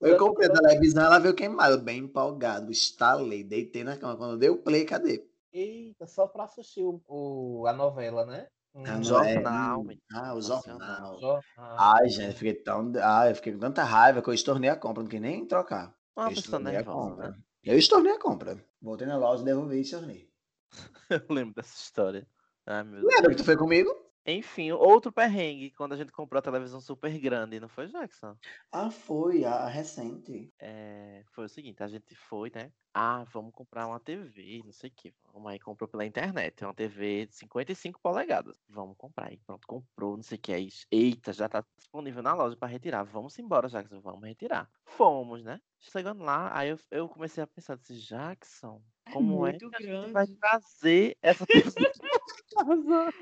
Eu 0.00 0.16
comprei 0.16 0.48
a 0.48 0.52
televisão, 0.52 1.04
ela 1.04 1.18
veio 1.18 1.34
queimada. 1.34 1.76
Bem 1.76 1.98
empolgado, 2.00 2.70
instalei, 2.70 3.42
deitei 3.44 3.84
na 3.84 3.96
cama. 3.96 4.16
Quando 4.16 4.38
deu 4.38 4.58
play, 4.58 4.84
cadê? 4.84 5.24
Eita, 5.52 6.06
só 6.06 6.26
pra 6.26 6.44
assistir 6.44 6.82
o, 6.82 7.00
o- 7.06 7.66
a 7.66 7.72
novela, 7.72 8.24
né? 8.26 8.48
Hum, 8.74 8.82
Ah, 8.86 8.96
não 8.96 9.02
jornal, 9.04 9.80
hum, 9.80 9.84
menino. 9.84 10.02
Ah, 10.12 10.34
o 10.34 10.36
Nacional. 10.36 10.60
jornal. 10.62 11.20
jornal. 11.20 11.76
Ai, 11.78 12.08
gente, 12.08 12.26
eu 12.28 12.32
fiquei 12.34 12.54
tão. 12.54 12.92
Ai, 13.02 13.30
eu 13.30 13.34
fiquei 13.34 13.52
com 13.52 13.58
tanta 13.58 13.82
raiva 13.82 14.22
que 14.22 14.28
eu 14.28 14.34
estornei 14.34 14.70
a 14.70 14.76
compra, 14.76 15.02
não 15.02 15.10
quis 15.10 15.20
nem 15.20 15.46
trocar. 15.46 15.94
Uma 16.16 16.28
Eu 16.28 16.32
estornei 16.32 16.76
a 16.76 16.84
compra. 16.84 17.30
né? 17.30 17.36
Eu 17.64 17.78
estornei 17.78 18.12
a 18.12 18.18
compra. 18.18 18.64
Voltei 18.80 19.06
na 19.06 19.16
loja, 19.16 19.42
devolvi 19.42 19.78
e 19.78 19.80
estornei. 19.80 20.28
Eu 21.10 21.34
lembro 21.34 21.54
dessa 21.54 21.74
história. 21.74 22.26
Ai, 22.66 22.84
meu 22.84 23.00
Deus. 23.00 23.14
Lembra 23.14 23.30
que 23.30 23.36
tu 23.36 23.44
foi 23.44 23.56
comigo? 23.56 23.90
Enfim, 24.30 24.70
outro 24.72 25.10
perrengue, 25.10 25.70
quando 25.70 25.94
a 25.94 25.96
gente 25.96 26.12
comprou 26.12 26.38
a 26.38 26.42
televisão 26.42 26.82
super 26.82 27.18
grande, 27.18 27.58
não 27.58 27.66
foi, 27.66 27.86
Jackson? 27.86 28.36
Ah, 28.70 28.90
foi, 28.90 29.42
a 29.42 29.66
recente. 29.66 30.52
É, 30.60 31.22
foi 31.32 31.46
o 31.46 31.48
seguinte, 31.48 31.82
a 31.82 31.88
gente 31.88 32.14
foi, 32.14 32.52
né? 32.54 32.70
Ah, 32.92 33.24
vamos 33.32 33.54
comprar 33.54 33.86
uma 33.86 33.98
TV, 33.98 34.60
não 34.66 34.72
sei 34.72 34.90
o 34.90 34.92
que. 34.92 35.14
Vamos 35.32 35.50
aí, 35.50 35.58
comprou 35.58 35.88
pela 35.88 36.04
internet. 36.04 36.62
Uma 36.62 36.74
TV 36.74 37.24
de 37.24 37.36
55 37.36 38.00
polegadas. 38.02 38.58
Vamos 38.68 38.98
comprar. 38.98 39.28
aí 39.28 39.38
pronto, 39.46 39.66
comprou, 39.66 40.16
não 40.16 40.22
sei 40.22 40.36
o 40.36 40.40
que. 40.42 40.52
Aí, 40.52 40.68
eita, 40.90 41.32
já 41.32 41.48
tá 41.48 41.64
disponível 41.78 42.22
na 42.22 42.34
loja 42.34 42.54
para 42.54 42.68
retirar. 42.68 43.04
Vamos 43.04 43.38
embora, 43.38 43.66
Jackson, 43.66 43.98
vamos 44.02 44.28
retirar. 44.28 44.68
Fomos, 44.84 45.42
né? 45.42 45.58
Chegando 45.80 46.22
lá, 46.22 46.50
aí 46.54 46.68
eu, 46.68 46.78
eu 46.90 47.08
comecei 47.08 47.42
a 47.42 47.46
pensar, 47.46 47.78
disse, 47.78 47.98
Jackson, 48.00 48.82
como 49.10 49.46
é, 49.46 49.52
muito 49.52 49.70
que 49.70 49.76
a 49.76 49.80
gente 49.80 49.90
grande. 49.90 50.12
vai 50.12 50.26
trazer 50.26 51.16
essa 51.22 51.46
casa? 52.54 53.12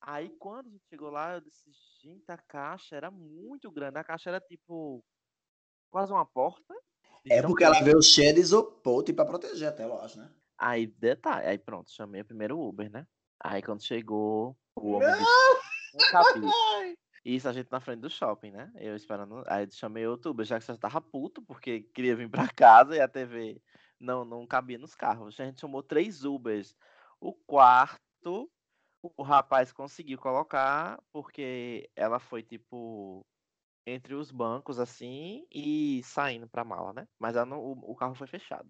Aí 0.00 0.30
quando 0.38 0.66
a 0.66 0.70
gente 0.70 0.84
chegou 0.88 1.10
lá, 1.10 1.34
eu 1.34 1.40
disse, 1.40 1.70
gente, 2.02 2.24
a 2.28 2.36
caixa 2.36 2.96
era 2.96 3.10
muito 3.10 3.70
grande. 3.70 3.98
A 3.98 4.04
caixa 4.04 4.30
era 4.30 4.40
tipo 4.40 5.04
quase 5.90 6.12
uma 6.12 6.26
porta. 6.26 6.74
É 7.24 7.40
porque 7.40 7.62
ela 7.62 7.80
veio 7.82 8.02
cheia 8.02 8.34
de 8.34 8.40
isopor, 8.40 9.04
tipo, 9.04 9.16
pra 9.16 9.24
proteger 9.24 9.68
até, 9.68 9.86
lógico, 9.86 10.20
né? 10.20 10.30
Aí 10.58 10.86
detalhe, 10.86 11.46
aí 11.46 11.58
pronto, 11.58 11.90
chamei 11.90 12.24
primeiro 12.24 12.58
o 12.58 12.68
Uber, 12.68 12.90
né? 12.90 13.06
Aí 13.40 13.62
quando 13.62 13.82
chegou, 13.82 14.56
o 14.76 14.92
homem 14.92 15.08
disse, 15.08 15.26
Isso 17.24 17.48
a 17.48 17.52
gente 17.52 17.70
na 17.70 17.80
frente 17.80 18.00
do 18.00 18.10
shopping, 18.10 18.50
né? 18.50 18.72
Eu 18.76 18.96
esperando. 18.96 19.44
Aí 19.46 19.68
chamei 19.70 20.06
outro 20.06 20.30
Uber, 20.30 20.44
já 20.44 20.58
que 20.58 20.64
você 20.64 20.76
tava 20.76 21.00
puto, 21.00 21.42
porque 21.42 21.82
queria 21.94 22.16
vir 22.16 22.28
pra 22.28 22.46
casa 22.54 22.96
e 22.96 23.00
a 23.00 23.08
TV 23.08 23.60
não, 24.00 24.24
não 24.24 24.46
cabia 24.46 24.78
nos 24.78 24.94
carros. 24.94 25.38
A 25.40 25.44
gente 25.44 25.60
chamou 25.60 25.82
três 25.82 26.24
Ubers. 26.24 26.76
O 27.22 27.32
quarto, 27.32 28.50
o 29.00 29.22
rapaz 29.22 29.72
conseguiu 29.72 30.18
colocar, 30.18 31.00
porque 31.12 31.88
ela 31.94 32.18
foi 32.18 32.42
tipo 32.42 33.24
entre 33.86 34.14
os 34.14 34.32
bancos 34.32 34.80
assim 34.80 35.46
e 35.50 36.02
saindo 36.04 36.48
pra 36.48 36.64
mala, 36.64 36.92
né? 36.92 37.08
Mas 37.20 37.36
não- 37.46 37.60
o, 37.60 37.92
o 37.92 37.96
carro 37.96 38.14
foi 38.16 38.26
fechado. 38.26 38.68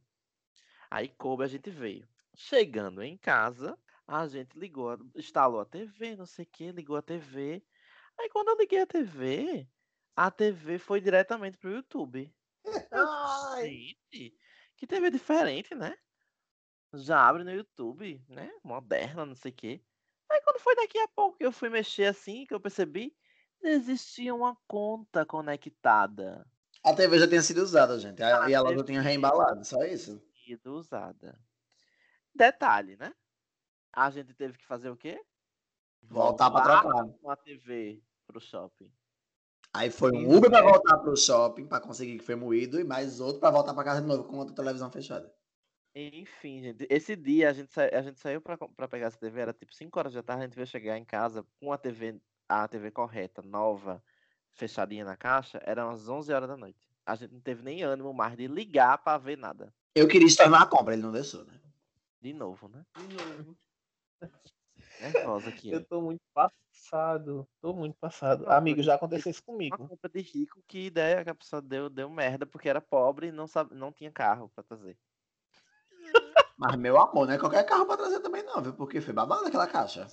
Aí 0.90 1.09
coube, 1.09 1.44
a 1.44 1.48
gente 1.48 1.70
veio. 1.70 2.07
Chegando 2.36 3.03
em 3.03 3.16
casa, 3.16 3.78
a 4.07 4.28
gente 4.28 4.59
ligou, 4.59 4.98
instalou 5.16 5.61
a 5.61 5.64
TV, 5.66 6.16
não 6.16 6.26
sei 6.26 6.44
o 6.44 6.48
que, 6.48 6.72
ligou 6.72 6.96
a 6.96 7.03
TV. 7.03 7.64
Aí 8.20 8.28
quando 8.30 8.48
eu 8.50 8.59
liguei 8.59 8.80
a 8.82 8.86
TV, 8.86 9.66
a 10.14 10.30
TV 10.30 10.78
foi 10.78 11.00
diretamente 11.00 11.59
pro 11.59 11.72
YouTube. 11.72 12.34
Ai. 12.92 13.70
Gente, 14.12 14.36
que 14.76 14.86
TV 14.86 15.11
diferente, 15.11 15.74
né? 15.74 15.96
Já 16.95 17.26
abre 17.26 17.43
no 17.45 17.51
YouTube, 17.53 18.22
né? 18.28 18.51
Moderna, 18.62 19.24
não 19.24 19.34
sei 19.34 19.51
o 19.51 19.55
quê. 19.55 19.80
Aí 20.30 20.40
quando 20.43 20.61
foi 20.61 20.74
daqui 20.76 20.99
a 20.99 21.09
pouco 21.09 21.38
que 21.38 21.45
eu 21.45 21.53
fui 21.53 21.68
mexer 21.68 22.05
assim, 22.07 22.45
que 22.47 22.55
eu 22.55 22.61
percebi, 22.61 23.14
existia 23.62 24.34
uma 24.34 24.57
conta 24.66 25.24
conectada. 25.24 26.47
A 26.84 26.95
TV 26.95 27.18
já 27.18 27.28
tinha 27.28 27.43
sido 27.43 27.59
usada, 27.62 27.99
gente. 27.99 28.22
A- 28.22 28.49
E 28.51 28.55
a 28.55 28.61
loja 28.61 28.76
teve 28.76 28.86
tinha 28.88 29.01
reembalado, 29.01 29.64
só 29.64 29.82
isso. 29.84 30.22
sido 30.45 30.74
usada. 30.74 31.38
Detalhe, 32.34 32.97
né? 32.97 33.14
A 33.93 34.11
gente 34.11 34.34
teve 34.34 34.59
que 34.59 34.64
fazer 34.66 34.90
o 34.90 34.97
quê? 34.97 35.22
Voltar 36.03 36.51
pra 36.51 36.62
Voltar 36.64 36.80
trocar. 36.82 37.09
com 37.20 37.30
a 37.30 37.36
TV 37.36 38.03
pro 38.26 38.40
shopping. 38.40 38.90
Aí 39.74 39.90
foi 39.90 40.12
um 40.12 40.34
Uber 40.36 40.51
pra 40.51 40.59
é. 40.59 40.62
voltar 40.62 40.99
pro 40.99 41.16
shopping, 41.16 41.66
pra 41.66 41.80
conseguir 41.80 42.18
que 42.18 42.24
foi 42.24 42.34
moído, 42.34 42.80
e 42.80 42.84
mais 42.84 43.20
outro 43.20 43.38
pra 43.40 43.51
voltar 43.51 43.72
pra 43.74 43.84
casa 43.84 44.01
de 44.03 44.07
novo 44.07 44.24
com 44.24 44.36
outra 44.38 44.55
televisão 44.55 44.90
fechada. 44.90 45.32
Enfim, 45.95 46.62
gente, 46.62 46.86
esse 46.88 47.14
dia 47.14 47.51
a 47.51 47.53
gente, 47.53 47.70
sa- 47.70 47.90
a 47.93 48.01
gente 48.03 48.18
saiu 48.18 48.40
pra, 48.40 48.57
pegar 48.88 49.07
essa 49.09 49.18
TV, 49.18 49.40
era 49.40 49.53
tipo 49.53 49.74
5 49.74 49.99
horas 49.99 50.14
da 50.14 50.22
tarde, 50.22 50.45
a 50.45 50.47
gente 50.47 50.55
veio 50.55 50.66
chegar 50.66 50.97
em 50.97 51.05
casa 51.05 51.45
com 51.61 51.70
a 51.70 51.76
TV, 51.76 52.18
a 52.49 52.66
TV 52.66 52.90
correta, 52.90 53.43
nova, 53.43 54.03
fechadinha 54.53 55.05
na 55.05 55.16
caixa, 55.16 55.61
eram 55.64 55.90
as 55.90 56.09
11 56.09 56.32
horas 56.32 56.49
da 56.49 56.57
noite. 56.57 56.88
A 57.05 57.14
gente 57.14 57.32
não 57.34 57.40
teve 57.40 57.62
nem 57.62 57.82
ânimo 57.82 58.14
mais 58.14 58.36
de 58.36 58.47
ligar 58.47 58.99
pra 58.99 59.18
ver 59.18 59.36
nada. 59.36 59.74
Eu 59.95 60.09
queria 60.09 60.26
estornar 60.26 60.62
a 60.62 60.66
compra, 60.66 60.95
ele 60.95 61.03
não 61.03 61.12
deixou, 61.12 61.45
né? 61.45 61.61
De 62.22 62.32
novo, 62.32 62.68
né? 62.68 62.86
De 62.97 63.14
novo. 63.14 63.59
Nervosa 65.01 65.49
aqui. 65.51 65.70
Eu 65.70 65.84
tô 65.84 66.01
muito 66.01 66.22
passado. 66.32 67.47
Tô 67.61 67.74
muito 67.74 67.97
passado. 67.99 68.49
Amigo, 68.51 68.82
já 68.82 68.95
aconteceu 68.95 69.30
isso 69.30 69.43
Uma 69.47 69.53
comigo. 69.53 69.88
compra 69.88 70.09
de 70.09 70.20
rico, 70.20 70.62
que 70.66 70.86
ideia 70.86 71.22
que 71.24 71.30
a 71.30 71.34
pessoa 71.34 71.61
deu, 71.61 71.90
deu 71.90 72.09
merda, 72.09 72.47
porque 72.47 72.68
era 72.68 72.80
pobre 72.80 73.26
e 73.26 73.32
não, 73.32 73.47
sabe, 73.47 73.74
não 73.74 73.93
tinha 73.93 74.11
carro 74.11 74.49
pra 74.55 74.62
trazer. 74.62 74.97
Mas, 76.63 76.77
meu 76.77 76.97
amor, 76.97 77.27
não 77.27 77.35
é 77.35 77.39
qualquer 77.39 77.65
carro 77.65 77.87
pra 77.87 77.97
trazer 77.97 78.21
também, 78.21 78.45
não, 78.45 78.63
viu? 78.63 78.73
Porque 78.75 79.01
foi 79.01 79.13
babado 79.13 79.47
aquela 79.47 79.67
caixa. 79.67 80.07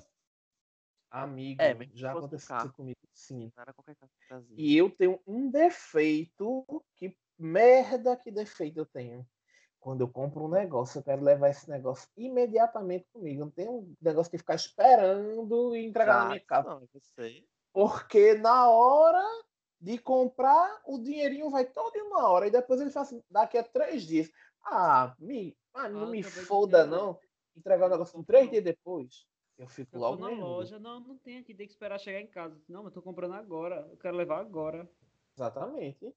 Amigo, 1.11 1.61
É, 1.61 1.75
já 1.93 2.11
aconteceu 2.11 2.55
carro. 2.55 2.73
comigo, 2.73 2.97
sim. 3.13 3.51
Não 3.55 3.61
era 3.61 3.73
qualquer 3.73 3.95
carro 3.95 4.11
que 4.19 4.27
trazia. 4.27 4.55
E 4.57 4.75
eu 4.75 4.89
tenho 4.89 5.19
um 5.27 5.49
defeito. 5.49 6.65
Que 6.95 7.15
merda 7.37 8.17
que 8.17 8.31
defeito 8.31 8.79
eu 8.79 8.85
tenho. 8.85 9.27
Quando 9.79 10.01
eu 10.01 10.09
compro 10.09 10.45
um 10.45 10.49
negócio, 10.49 10.99
eu 10.99 11.03
quero 11.03 11.23
levar 11.23 11.49
esse 11.49 11.69
negócio 11.69 12.09
imediatamente 12.17 13.07
comigo. 13.13 13.41
Eu 13.41 13.45
não 13.45 13.51
tenho 13.51 13.71
um 13.71 13.95
negócio 14.01 14.31
de 14.31 14.37
ficar 14.39 14.55
esperando 14.55 15.75
e 15.75 15.85
entregar 15.85 16.23
na 16.23 16.29
minha 16.29 16.45
casa. 16.45 16.69
Não, 16.69 16.81
eu 16.81 17.01
sei. 17.15 17.47
Porque 17.71 18.33
na 18.33 18.69
hora 18.69 19.23
de 19.79 19.97
comprar, 19.97 20.81
o 20.85 20.99
dinheirinho 20.99 21.49
vai 21.49 21.65
todo 21.65 21.93
na 22.09 22.27
hora. 22.27 22.47
E 22.47 22.51
depois 22.51 22.81
ele 22.81 22.91
fala 22.91 23.05
assim, 23.05 23.23
daqui 23.29 23.57
a 23.57 23.63
três 23.63 24.03
dias. 24.03 24.29
Ah, 24.65 25.15
me, 25.17 25.57
ah, 25.73 25.89
não 25.89 26.03
Ah, 26.03 26.05
me 26.07 26.23
foda, 26.23 26.85
não. 26.85 27.19
Entregar 27.55 27.87
o 27.87 27.89
negócio 27.89 28.19
em 28.19 28.23
três 28.23 28.49
dias 28.49 28.63
depois. 28.63 29.25
Eu 29.57 29.67
fico 29.67 29.95
Eu 29.97 29.99
logo 29.99 30.21
na 30.21 30.27
nervoso. 30.29 30.47
loja, 30.49 30.79
não, 30.79 30.99
não 31.01 31.17
tem 31.17 31.37
aqui, 31.39 31.53
tem 31.53 31.67
que 31.67 31.73
esperar 31.73 31.99
chegar 31.99 32.21
em 32.21 32.27
casa. 32.27 32.61
Não, 32.67 32.83
mas 32.83 32.91
eu 32.91 32.95
tô 32.95 33.01
comprando 33.01 33.33
agora, 33.33 33.87
eu 33.91 33.97
quero 33.97 34.15
levar 34.15 34.39
agora. 34.39 34.89
Exatamente. 35.35 36.13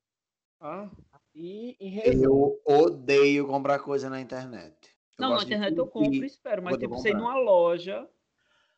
Ah, 0.60 0.88
E 1.34 1.76
em 1.80 1.90
resumo, 1.90 2.60
Eu 2.66 2.76
odeio 2.84 3.46
comprar 3.48 3.80
coisa 3.80 4.08
na 4.08 4.20
internet. 4.20 4.74
Eu 5.18 5.28
não, 5.28 5.36
na 5.36 5.42
internet 5.42 5.76
eu 5.76 5.86
compro 5.86 6.14
e 6.14 6.26
espero, 6.26 6.62
mas 6.62 6.76
tipo, 6.78 6.94
você 6.94 7.10
ir 7.10 7.14
numa 7.16 7.36
loja, 7.36 8.08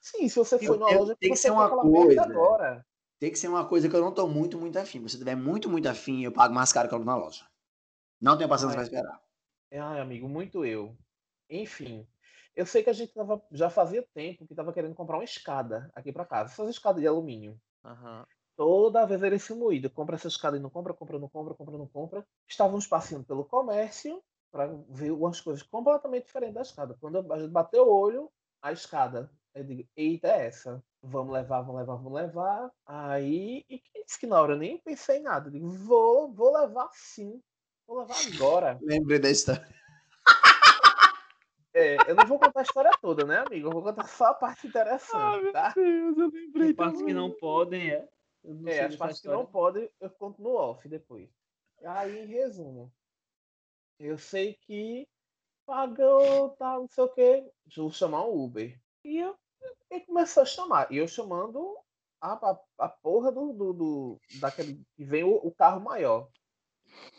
sim, 0.01 0.29
se 0.29 0.37
você 0.37 0.59
for 0.59 0.75
Eu- 0.75 0.79
numa 0.79 0.93
eu- 0.93 1.01
loja, 1.01 1.16
tem 1.16 1.31
que 1.31 1.37
você 1.37 1.43
ser 1.43 1.51
uma 1.51 1.68
coisa. 1.68 2.22
agora. 2.22 2.87
Tem 3.18 3.31
que 3.31 3.39
ser 3.39 3.49
uma 3.49 3.66
coisa 3.68 3.89
que 3.89 3.95
eu 3.97 4.01
não 4.01 4.12
tô 4.12 4.27
muito, 4.27 4.59
muito 4.59 4.79
afim. 4.79 5.07
Se 5.09 5.16
eu 5.16 5.18
tiver 5.20 5.37
muito, 5.37 5.68
muito 5.68 5.87
afim, 5.89 6.22
eu 6.25 6.33
pago 6.33 6.55
mais 6.55 6.72
caro 6.72 6.89
que 6.89 6.95
eu 6.95 6.99
na 7.05 7.16
loja. 7.16 7.47
Não 8.20 8.37
tenho 8.37 8.49
paciência 8.49 8.79
Ai. 8.79 8.89
pra 8.89 8.99
esperar. 8.99 9.22
Ai, 9.75 10.01
amigo, 10.01 10.29
muito 10.29 10.64
eu. 10.64 10.97
Enfim, 11.51 12.07
eu 12.55 12.64
sei 12.64 12.83
que 12.83 12.91
a 12.91 12.93
gente 12.93 13.12
tava, 13.12 13.43
já 13.51 13.68
fazia 13.68 14.07
tempo 14.14 14.47
que 14.47 14.55
tava 14.55 14.72
querendo 14.72 14.95
comprar 14.95 15.16
uma 15.16 15.25
escada 15.25 15.91
aqui 15.95 16.12
pra 16.12 16.25
casa. 16.25 16.53
Essas 16.53 16.70
escadas 16.70 17.01
de 17.01 17.07
alumínio. 17.07 17.61
Aham. 17.85 18.25
Toda 18.57 19.05
vez 19.05 19.22
ele 19.22 19.39
se 19.39 19.53
moído. 19.53 19.91
Compra 19.91 20.14
essa 20.14 20.29
escada 20.29 20.57
e 20.57 20.61
não 20.61 20.70
compra, 20.70 20.95
compra, 20.95 21.18
não 21.18 21.29
compra, 21.29 21.55
compra, 21.55 21.77
não 21.77 21.89
compra. 21.89 22.27
Estávamos 22.49 22.87
passeando 22.87 23.25
pelo 23.25 23.45
comércio 23.45 24.22
para 24.53 24.68
ver 24.89 25.11
umas 25.11 25.41
coisas 25.41 25.62
completamente 25.62 26.27
diferentes 26.27 26.55
da 26.55 26.62
escada. 26.62 26.97
Quando 27.01 27.33
a 27.33 27.39
gente 27.39 27.51
bateu 27.51 27.85
o 27.85 27.93
olho, 27.93 28.31
a 28.62 28.70
escada. 28.72 29.29
Eu 29.53 29.64
digo, 29.64 29.89
eita, 29.97 30.29
é 30.29 30.47
essa. 30.47 30.83
Vamos 31.03 31.33
levar, 31.33 31.62
vamos 31.62 31.81
levar, 31.81 31.97
vamos 31.97 32.12
levar. 32.12 32.70
Aí, 32.87 33.64
e 33.68 33.79
quem 33.81 34.05
disse 34.05 34.20
que 34.20 34.27
na 34.27 34.41
hora 34.41 34.53
eu 34.55 34.59
nem 34.59 34.79
pensei 34.79 35.18
em 35.18 35.22
nada. 35.22 35.49
Eu 35.49 35.53
digo, 35.53 35.68
vou, 35.68 36.33
vou 36.33 36.57
levar 36.57 36.89
sim. 36.93 37.43
Vou 37.87 37.99
levar 37.99 38.16
agora. 38.35 38.78
Lembrei 38.82 39.18
da 39.18 39.30
história. 39.30 39.66
É, 41.72 41.97
eu 42.09 42.14
não 42.14 42.24
vou 42.26 42.39
contar 42.39 42.61
a 42.61 42.62
história 42.62 42.91
toda, 43.03 43.24
né, 43.26 43.39
amigo? 43.39 43.66
Eu 43.66 43.72
vou 43.72 43.82
contar 43.82 44.07
só 44.07 44.26
a 44.26 44.35
parte 44.35 44.66
interessante, 44.68 45.51
tá? 45.53 45.72
Deus, 45.74 46.16
eu 46.16 46.30
lembrei 46.30 46.66
tem 46.68 46.74
partes 46.74 47.03
que 47.03 47.12
não 47.12 47.30
podem, 47.32 47.91
é. 47.91 48.09
Não 48.45 48.68
É, 48.70 48.85
as 48.85 48.95
partes 48.97 49.20
que 49.20 49.28
não 49.28 49.45
podem, 49.45 49.91
eu 50.01 50.11
conto 50.11 50.41
no 50.41 50.51
off 50.51 50.89
depois. 50.89 51.28
Aí, 51.85 52.20
em 52.20 52.26
resumo, 52.26 52.93
eu 53.99 54.16
sei 54.16 54.55
que 54.55 55.09
pagou, 55.66 56.51
tá, 56.51 56.74
não 56.78 56.87
sei 56.89 57.05
o 57.05 57.09
que, 57.09 57.51
vou 57.76 57.91
chamar 57.91 58.24
um 58.24 58.45
Uber. 58.45 58.78
E 59.03 59.18
eu, 59.18 59.37
ele 59.91 60.05
começou 60.07 60.43
a 60.45 60.47
chamar. 60.47 60.93
E 60.93 60.99
eu 60.99 61.09
chamando 61.09 61.76
a, 62.20 62.32
a, 62.35 62.61
a 62.78 62.89
porra 62.89 63.32
do, 63.32 63.53
do, 63.53 63.72
do- 63.72 64.20
daquele 64.41 64.80
que 64.95 65.05
vem 65.05 65.24
o, 65.24 65.35
o 65.37 65.51
carro 65.53 65.80
maior. 65.80 66.28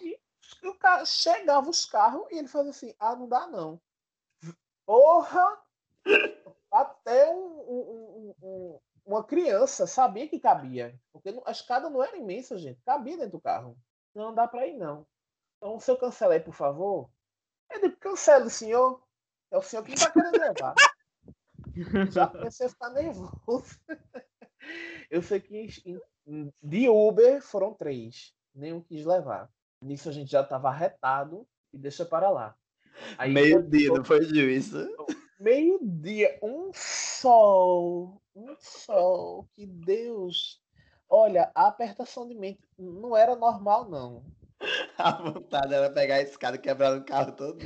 E 0.02 0.18
o 0.64 0.74
carro, 0.76 1.06
chegava 1.06 1.70
os 1.70 1.86
carros 1.86 2.26
e 2.32 2.38
ele 2.38 2.48
fazia 2.48 2.72
assim, 2.72 2.96
ah, 3.00 3.16
não 3.16 3.28
dá 3.28 3.48
não. 3.48 3.80
Porra! 4.86 5.58
Até 6.72 7.30
um, 7.32 7.38
um- 7.38 8.36
um- 8.42 8.48
um- 8.48 8.80
uma 9.06 9.24
criança 9.24 9.88
sabia 9.88 10.28
que 10.28 10.40
cabia. 10.40 11.00
Porque 11.12 11.30
a 11.46 11.52
escada 11.52 11.90
não 11.90 12.04
era 12.04 12.18
imensa, 12.18 12.58
gente. 12.58 12.82
Cabia 12.84 13.18
dentro 13.18 13.34
do 13.34 13.42
carro. 13.42 13.78
Não 14.14 14.34
dá 14.34 14.48
pra 14.48 14.68
ir, 14.68 14.78
não. 14.78 15.06
Então, 15.58 15.80
se 15.80 15.90
eu 15.90 15.98
cancelar 15.98 16.44
por 16.44 16.54
favor. 16.54 17.10
Eu 17.72 17.82
digo, 17.82 17.98
cancela, 17.98 18.50
senhor. 18.50 19.02
É 19.52 19.58
o 19.58 19.62
senhor 19.62 19.84
que 19.84 19.92
não 19.92 19.98
tá 19.98 20.12
querendo 20.12 20.40
levar. 20.40 20.76
Já 22.12 22.28
comecei 22.28 22.68
a 22.68 22.70
ficar 22.70 22.90
nervoso. 22.90 23.80
Eu 25.10 25.22
sei 25.22 25.40
que 25.40 25.68
de 26.62 26.90
Uber 26.90 27.42
foram 27.42 27.74
três. 27.74 28.34
Nenhum 28.54 28.82
quis 28.82 29.06
levar. 29.06 29.50
Nisso 29.82 30.10
a 30.10 30.12
gente 30.12 30.32
já 30.32 30.44
tava 30.44 30.70
arretado 30.70 31.48
e 31.74 31.78
deixa 31.78 32.06
para 32.06 32.30
lá. 32.30 32.56
Aí 33.18 33.34
Meio-dia, 33.34 33.90
quando 33.90 33.98
não 33.98 34.06
foi 34.06 34.24
juízo. 34.24 34.88
Meio-dia, 35.40 36.40
um 36.42 36.72
sol, 36.74 38.22
um 38.36 38.56
sol, 38.60 39.48
que 39.54 39.66
Deus. 39.66 40.62
Olha, 41.10 41.52
a 41.54 41.68
apertação 41.68 42.28
de 42.28 42.34
mente 42.34 42.62
não 42.78 43.16
era 43.16 43.36
normal, 43.36 43.90
não. 43.90 44.24
A 44.98 45.12
vontade 45.12 45.74
era 45.74 45.90
pegar 45.90 46.16
a 46.16 46.22
escada 46.22 46.56
e 46.56 46.60
quebrar 46.60 46.98
o 46.98 47.04
carro 47.04 47.34
todo. 47.34 47.60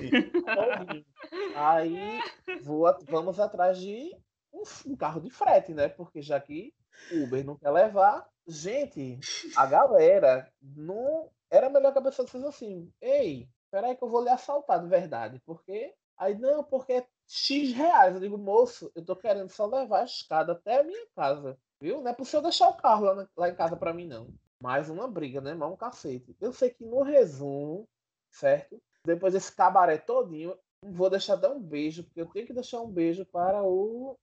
Aí 1.55 2.19
vou 2.63 2.85
vamos 3.07 3.39
atrás 3.39 3.77
de 3.77 4.15
um, 4.51 4.63
um 4.87 4.95
carro 4.95 5.21
de 5.21 5.29
frete, 5.29 5.73
né? 5.73 5.87
Porque 5.87 6.21
já 6.21 6.39
que 6.39 6.73
Uber 7.11 7.45
não 7.45 7.55
quer 7.55 7.71
levar. 7.71 8.27
Gente, 8.47 9.19
a 9.55 9.65
galera 9.65 10.51
não. 10.61 11.29
Era 11.51 11.69
melhor 11.69 11.91
que 11.91 11.99
a 11.99 12.01
pessoa 12.01 12.25
dissesse 12.25 12.45
assim: 12.45 12.91
Ei, 13.01 13.49
peraí 13.71 13.95
que 13.95 14.03
eu 14.03 14.09
vou 14.09 14.23
lhe 14.23 14.29
assaltar 14.29 14.81
de 14.81 14.87
verdade. 14.87 15.41
Porque. 15.45 15.93
Aí, 16.17 16.37
não, 16.37 16.63
porque 16.63 16.93
é 16.93 17.07
X 17.27 17.71
reais. 17.73 18.13
Eu 18.13 18.19
digo, 18.19 18.37
moço, 18.37 18.91
eu 18.93 19.05
tô 19.05 19.15
querendo 19.15 19.49
só 19.49 19.65
levar 19.65 20.01
a 20.01 20.05
escada 20.05 20.51
até 20.51 20.79
a 20.79 20.83
minha 20.83 21.07
casa. 21.15 21.57
Viu? 21.81 22.01
Não 22.01 22.11
é 22.11 22.23
senhor 22.25 22.41
deixar 22.41 22.67
o 22.67 22.75
carro 22.75 23.05
lá, 23.05 23.15
na- 23.15 23.29
lá 23.37 23.49
em 23.49 23.55
casa 23.55 23.77
pra 23.77 23.93
mim, 23.93 24.05
não. 24.05 24.27
Mais 24.61 24.89
uma 24.89 25.07
briga, 25.07 25.39
né? 25.39 25.53
Mais 25.53 25.71
um 25.71 25.77
cacete. 25.77 26.35
Eu 26.41 26.51
sei 26.51 26.71
que 26.71 26.83
no 26.83 27.01
resumo, 27.03 27.87
certo? 28.31 28.81
Depois 29.05 29.33
desse 29.33 29.55
cabaré 29.55 29.97
todinho, 29.97 30.57
vou 30.83 31.09
deixar 31.09 31.37
dar 31.37 31.51
um 31.51 31.61
beijo, 31.61 32.03
porque 32.03 32.19
eu 32.21 32.25
tenho 32.27 32.45
que 32.47 32.53
deixar 32.53 32.81
um 32.81 32.91
beijo 32.91 33.25
para 33.25 33.63
o 33.63 34.17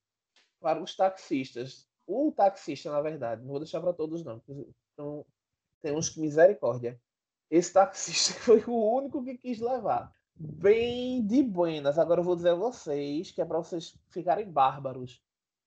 para 0.60 0.82
os 0.82 0.94
taxistas. 0.96 1.88
O 2.06 2.32
taxista, 2.32 2.90
na 2.90 3.00
verdade, 3.00 3.42
não 3.42 3.50
vou 3.50 3.60
deixar 3.60 3.80
para 3.80 3.92
todos 3.92 4.24
não. 4.24 4.42
Então, 4.92 5.24
tem 5.82 5.96
uns 5.96 6.08
que 6.10 6.20
misericórdia. 6.20 7.00
Esse 7.50 7.72
taxista 7.72 8.32
foi 8.40 8.62
o 8.66 8.96
único 8.96 9.22
que 9.24 9.38
quis 9.38 9.60
levar. 9.60 10.12
Bem 10.34 11.26
de 11.26 11.42
buenas. 11.42 11.98
Agora 11.98 12.20
eu 12.20 12.24
vou 12.24 12.36
dizer 12.36 12.50
a 12.50 12.54
vocês, 12.54 13.30
que 13.30 13.40
é 13.40 13.44
para 13.44 13.58
vocês 13.58 13.94
ficarem 14.08 14.50
bárbaros. 14.50 15.22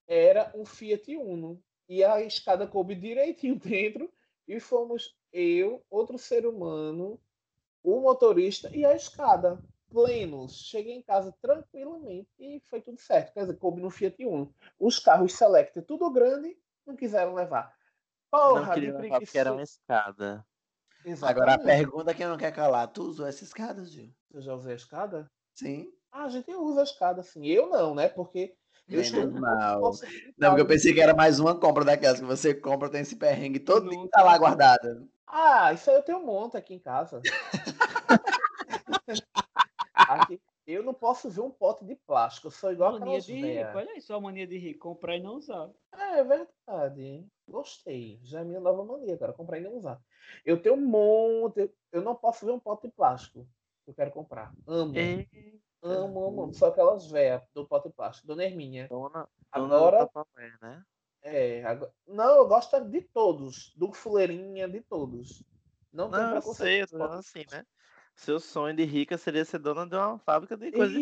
Era 0.08 0.52
um 0.56 0.66
Fiat 0.66 1.16
Uno. 1.18 1.62
E 1.88 2.04
a 2.04 2.22
escada 2.22 2.68
coube 2.68 2.94
direitinho 2.96 3.58
dentro. 3.60 4.12
E 4.48 4.60
fomos 4.60 5.16
eu, 5.32 5.84
outro 5.90 6.18
ser 6.18 6.46
humano, 6.46 7.20
o 7.84 8.00
motorista 8.02 8.70
e 8.76 8.86
a 8.86 8.96
escada. 8.96 9.60
Plenos. 9.90 10.54
Cheguei 10.54 10.94
em 10.94 11.02
casa 11.02 11.34
tranquilamente 11.42 12.30
e 12.38 12.62
foi 12.68 12.80
tudo 12.80 13.00
certo. 13.00 13.34
Quer 13.34 13.42
dizer, 13.42 13.58
coube 13.58 13.82
no 13.82 13.90
Fiat 13.90 14.24
Uno. 14.24 14.54
Os 14.80 15.00
carros 15.00 15.34
Select, 15.34 15.82
tudo 15.82 16.12
grande, 16.12 16.56
não 16.86 16.96
quiseram 16.96 17.34
levar. 17.34 17.76
Não 18.32 18.40
Porra, 18.40 18.74
queria 18.76 18.94
de 18.94 19.02
levar 19.02 19.20
porque 19.20 19.38
era 19.38 19.52
uma 19.52 19.64
preguiça. 19.64 20.46
Escada. 21.06 21.32
Agora 21.32 21.52
a 21.52 21.56
Exatamente. 21.56 21.78
pergunta 21.82 22.14
que 22.14 22.26
não 22.26 22.38
quer 22.38 22.52
calar. 22.52 22.88
Tu 22.88 23.02
usou 23.04 23.26
essa 23.28 23.44
escada, 23.44 23.84
Gil? 23.86 24.12
Eu 24.32 24.42
já 24.42 24.54
usei 24.54 24.74
a 24.74 24.76
escada? 24.76 25.26
Sim. 25.56 25.88
Ah, 26.12 26.24
a 26.24 26.30
gente 26.30 26.52
usa 26.54 26.82
a 26.82 26.84
escada 26.84 27.22
assim. 27.22 27.46
Eu 27.46 27.70
não, 27.70 27.94
né? 27.96 28.10
Porque 28.10 28.54
eu 28.88 29.02
estou 29.02 29.30
mal. 29.32 29.80
posso- 29.80 30.06
Não, 30.38 30.50
porque 30.50 30.62
eu 30.62 30.68
pensei 30.68 30.94
que 30.94 31.02
era 31.02 31.14
mais 31.14 31.40
uma 31.40 31.60
compra 31.60 31.86
daquelas 31.86 32.20
que 32.20 32.26
você 32.26 32.54
compra, 32.54 32.90
tem 32.90 33.02
esse 33.02 33.16
perrengue 33.16 33.60
todo 33.60 33.86
Nunca. 33.92 34.10
tá 34.12 34.24
lá 34.24 34.38
guardada. 34.38 35.08
Ah, 35.28 35.72
isso 35.74 35.90
aí 35.90 35.96
eu 35.96 36.02
tenho 36.04 36.18
um 36.20 36.26
monte 36.26 36.58
aqui 36.58 36.74
em 36.74 36.80
casa. 36.80 37.22
Aqui, 39.94 40.42
eu 40.74 40.84
não 40.84 40.94
posso 40.94 41.30
ver 41.30 41.42
um 41.42 41.50
pote 41.52 41.86
de 41.86 41.96
plástico, 41.96 42.48
eu 42.48 42.52
sou 42.52 42.72
igual 42.72 42.92
Mania 42.94 43.06
aquelas 43.06 43.26
de 43.26 43.34
rico. 43.34 43.78
Olha 43.78 43.92
aí, 43.92 44.02
só 44.02 44.16
a 44.16 44.22
mania 44.22 44.48
de 44.48 44.58
rico. 44.58 44.80
Comprar 44.90 45.18
e 45.18 45.22
não 45.22 45.36
usar. 45.36 45.70
É, 45.94 46.20
é 46.20 46.24
verdade. 46.24 47.28
Gostei. 47.48 48.20
Já 48.24 48.42
é 48.42 48.44
minha 48.44 48.60
nova 48.60 48.84
mania 48.84 49.14
agora, 49.14 49.34
comprar 49.34 49.58
e 49.58 49.62
não 49.62 49.76
usar. 49.76 50.00
Eu 50.46 50.62
tenho 50.62 50.76
um 50.76 50.86
monte. 50.86 51.72
Eu 51.92 52.02
não 52.02 52.16
posso 52.16 52.46
ver 52.46 52.52
um 52.52 52.60
pote 52.60 52.88
de 52.88 52.94
plástico 52.94 53.48
que 53.84 53.92
eu 53.92 53.94
quero 53.96 54.12
comprar. 54.12 54.54
Amo. 54.68 54.96
E 54.96 55.28
Amo, 55.82 56.26
amo, 56.26 56.44
amo. 56.44 56.54
Só 56.54 56.68
aquelas 56.68 57.10
velhas 57.10 57.42
do 57.54 57.66
pote 57.66 57.88
de 57.88 57.96
plástico. 57.96 58.28
Dona 58.28 58.44
Herminha. 58.44 58.88
dona, 58.90 59.28
Agora- 59.52 59.98
dona 60.00 60.08
Tupperware, 60.08 60.58
né? 60.62 60.84
É, 61.22 61.64
agora... 61.64 61.92
Não, 62.08 62.38
eu 62.38 62.48
gosto 62.48 62.80
de 62.82 63.02
todos. 63.02 63.74
Do 63.76 63.92
fuleirinha, 63.94 64.68
de 64.68 64.82
todos. 64.82 65.42
Não, 65.92 66.10
tem 66.10 66.20
Não, 66.20 66.28
eu 66.28 66.42
preconceito 66.42 66.90
sei, 66.90 67.00
eu 67.00 67.04
assim, 67.14 67.46
né? 67.52 67.66
Seu 68.20 68.38
sonho 68.38 68.76
de 68.76 68.84
rica 68.84 69.18
seria 69.18 69.46
ser 69.46 69.60
dona 69.60 69.88
de 69.88 69.96
uma 69.96 70.20
fábrica 70.20 70.58
de 70.58 70.74
coisas 70.74 71.02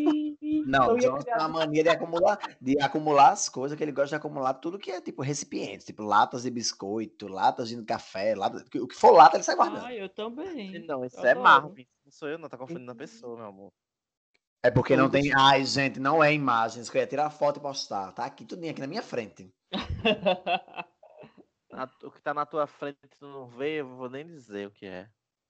Não, 0.68 0.94
o 0.94 0.98
Jones 0.98 1.26
tem 1.26 1.34
uma 1.34 1.48
mania 1.48 1.82
de 1.82 1.90
acumular, 1.90 2.38
de 2.62 2.80
acumular 2.80 3.32
as 3.32 3.50
coisas, 3.50 3.76
que 3.76 3.84
ele 3.84 3.92
gosta 3.92 4.10
de 4.10 4.16
acumular 4.18 4.54
tudo 4.54 4.78
que 4.78 4.92
é 4.92 5.02
tipo 5.02 5.24
recipientes, 5.24 5.84
tipo 5.84 6.04
latas 6.04 6.44
de 6.44 6.52
biscoito, 6.52 7.28
latas 7.28 7.70
de 7.70 7.84
café, 7.84 8.36
lata, 8.36 8.64
o 8.76 8.88
que 8.88 8.96
for 8.96 9.10
lata 9.10 9.36
ele 9.36 9.44
sai 9.44 9.56
guardando. 9.56 9.84
Ah, 9.84 9.96
eu 9.96 10.08
também. 10.10 10.86
Não, 10.86 11.04
isso 11.04 11.18
Eu 11.18 11.26
é. 11.26 11.34
Marvin. 11.34 11.88
Não 12.06 12.12
sou 12.12 12.30
eu, 12.30 12.38
não. 12.38 12.48
Tá 12.48 12.56
confundindo 12.56 12.92
a 12.92 12.96
pessoa, 12.96 13.36
meu 13.36 13.48
amor. 13.48 13.74
É 14.62 14.70
porque 14.70 14.96
não 14.96 15.10
tem. 15.10 15.34
Ai, 15.36 15.66
gente, 15.66 16.00
não 16.00 16.24
é 16.24 16.32
imagens, 16.32 16.88
que 16.88 16.98
eu 16.98 17.02
ia 17.02 17.08
tirar 17.08 17.32
foto 17.32 17.58
e 17.58 17.62
postar. 17.64 18.12
Tá 18.12 18.26
aqui, 18.26 18.46
tudo 18.46 18.64
aqui 18.70 18.80
na 18.80 18.88
minha 18.88 19.02
frente. 19.02 19.52
O 22.02 22.10
que 22.10 22.22
tá 22.22 22.34
na 22.34 22.44
tua 22.44 22.66
frente 22.66 22.98
tu 23.20 23.28
não 23.28 23.46
vê, 23.46 23.82
eu 23.82 23.88
vou 23.88 24.10
nem 24.10 24.26
dizer 24.26 24.68
o 24.68 24.72
que 24.72 24.86
é. 24.88 25.08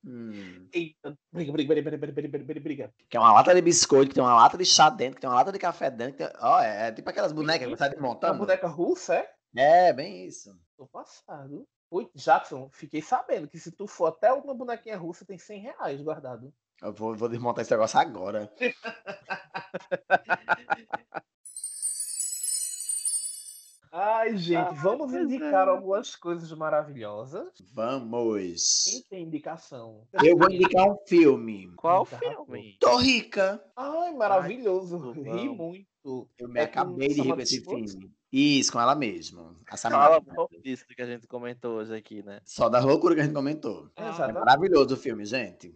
Hum. 0.07 0.69
briga 0.71 1.51
briga, 1.51 1.51
briga, 1.51 1.67
briga, 1.67 1.97
briga, 1.97 2.13
briga, 2.13 2.45
briga, 2.45 2.61
briga, 2.61 2.93
Que 3.09 3.17
é 3.17 3.19
uma 3.19 3.33
lata 3.33 3.53
de 3.53 3.61
biscoito, 3.61 4.07
que 4.07 4.15
tem 4.15 4.23
uma 4.23 4.35
lata 4.35 4.57
de 4.57 4.63
chá 4.63 4.89
dentro, 4.89 5.15
que 5.15 5.21
tem 5.21 5.29
uma 5.29 5.35
lata 5.35 5.51
de 5.51 5.59
café 5.59 5.91
dentro. 5.91 6.23
É, 6.23 6.27
ó, 6.27 6.31
tem... 6.31 6.49
oh, 6.49 6.59
é, 6.59 6.87
é 6.87 6.91
tipo 6.93 7.09
aquelas 7.09 7.33
bonecas 7.33 7.67
que 7.67 7.75
você 7.75 7.89
tá 7.89 7.93
de 7.93 8.01
montando. 8.01 8.33
Uma 8.33 8.45
boneca 8.45 8.67
russa, 8.67 9.15
é? 9.15 9.29
É, 9.53 9.91
bem 9.91 10.25
isso. 10.25 10.57
Tô 10.77 10.87
passado. 10.87 11.67
Oi, 11.91 12.09
Jackson, 12.15 12.69
fiquei 12.71 13.01
sabendo 13.01 13.49
que 13.49 13.59
se 13.59 13.69
tu 13.69 13.85
for 13.85 14.07
até 14.07 14.31
uma 14.31 14.53
bonequinha 14.53 14.97
russa, 14.97 15.25
tem 15.25 15.37
100 15.37 15.61
reais 15.61 16.01
guardado. 16.01 16.53
Eu 16.81 16.93
vou, 16.93 17.13
vou 17.13 17.27
desmontar 17.27 17.63
esse 17.63 17.71
negócio 17.71 17.99
agora. 17.99 18.49
Ai, 23.99 24.37
gente, 24.37 24.57
Ai, 24.57 24.75
vamos 24.75 25.11
indicar 25.11 25.67
é. 25.67 25.71
algumas 25.71 26.15
coisas 26.15 26.51
maravilhosas. 26.51 27.49
Quem 27.55 27.65
Vamos. 27.73 29.03
tem 29.09 29.23
indicação? 29.23 30.05
Eu 30.23 30.37
vou 30.37 30.51
indicar 30.51 30.87
um 30.87 30.97
filme. 31.07 31.71
Qual 31.75 32.05
filme? 32.05 32.77
Tô 32.79 32.97
rica. 32.97 33.59
Ai, 33.75 34.13
maravilhoso. 34.13 34.99
tudo 34.99 35.23
Ri 35.23 35.49
bom. 35.49 35.55
muito. 35.55 36.29
Eu 36.37 36.47
me 36.47 36.59
É 36.59 36.63
acabei 36.63 37.07
de 37.07 37.21
rir 37.21 37.33
com 37.33 37.41
esse 37.41 37.59
filme. 37.63 38.11
Isso, 38.31 38.71
com 38.71 38.79
ela 38.79 38.93
mesma. 38.93 39.55
A 39.67 39.75
Samara. 39.77 40.03
Fala 40.03 40.19
um 40.19 40.35
pouco 40.35 40.61
disso 40.61 40.85
que 40.85 41.01
a 41.01 41.05
gente 41.07 41.25
comentou 41.27 41.77
hoje 41.77 41.95
aqui, 41.95 42.21
né? 42.21 42.39
Só 42.45 42.69
das 42.69 42.85
loucuras 42.85 43.15
que 43.15 43.21
a 43.21 43.23
gente 43.23 43.33
comentou. 43.33 43.89
Ah, 43.95 44.05
É 44.05 44.09
Exatamente. 44.09 44.45
maravilhoso 44.45 44.93
o 44.93 44.97
filme, 44.97 45.25
gente. 45.25 45.73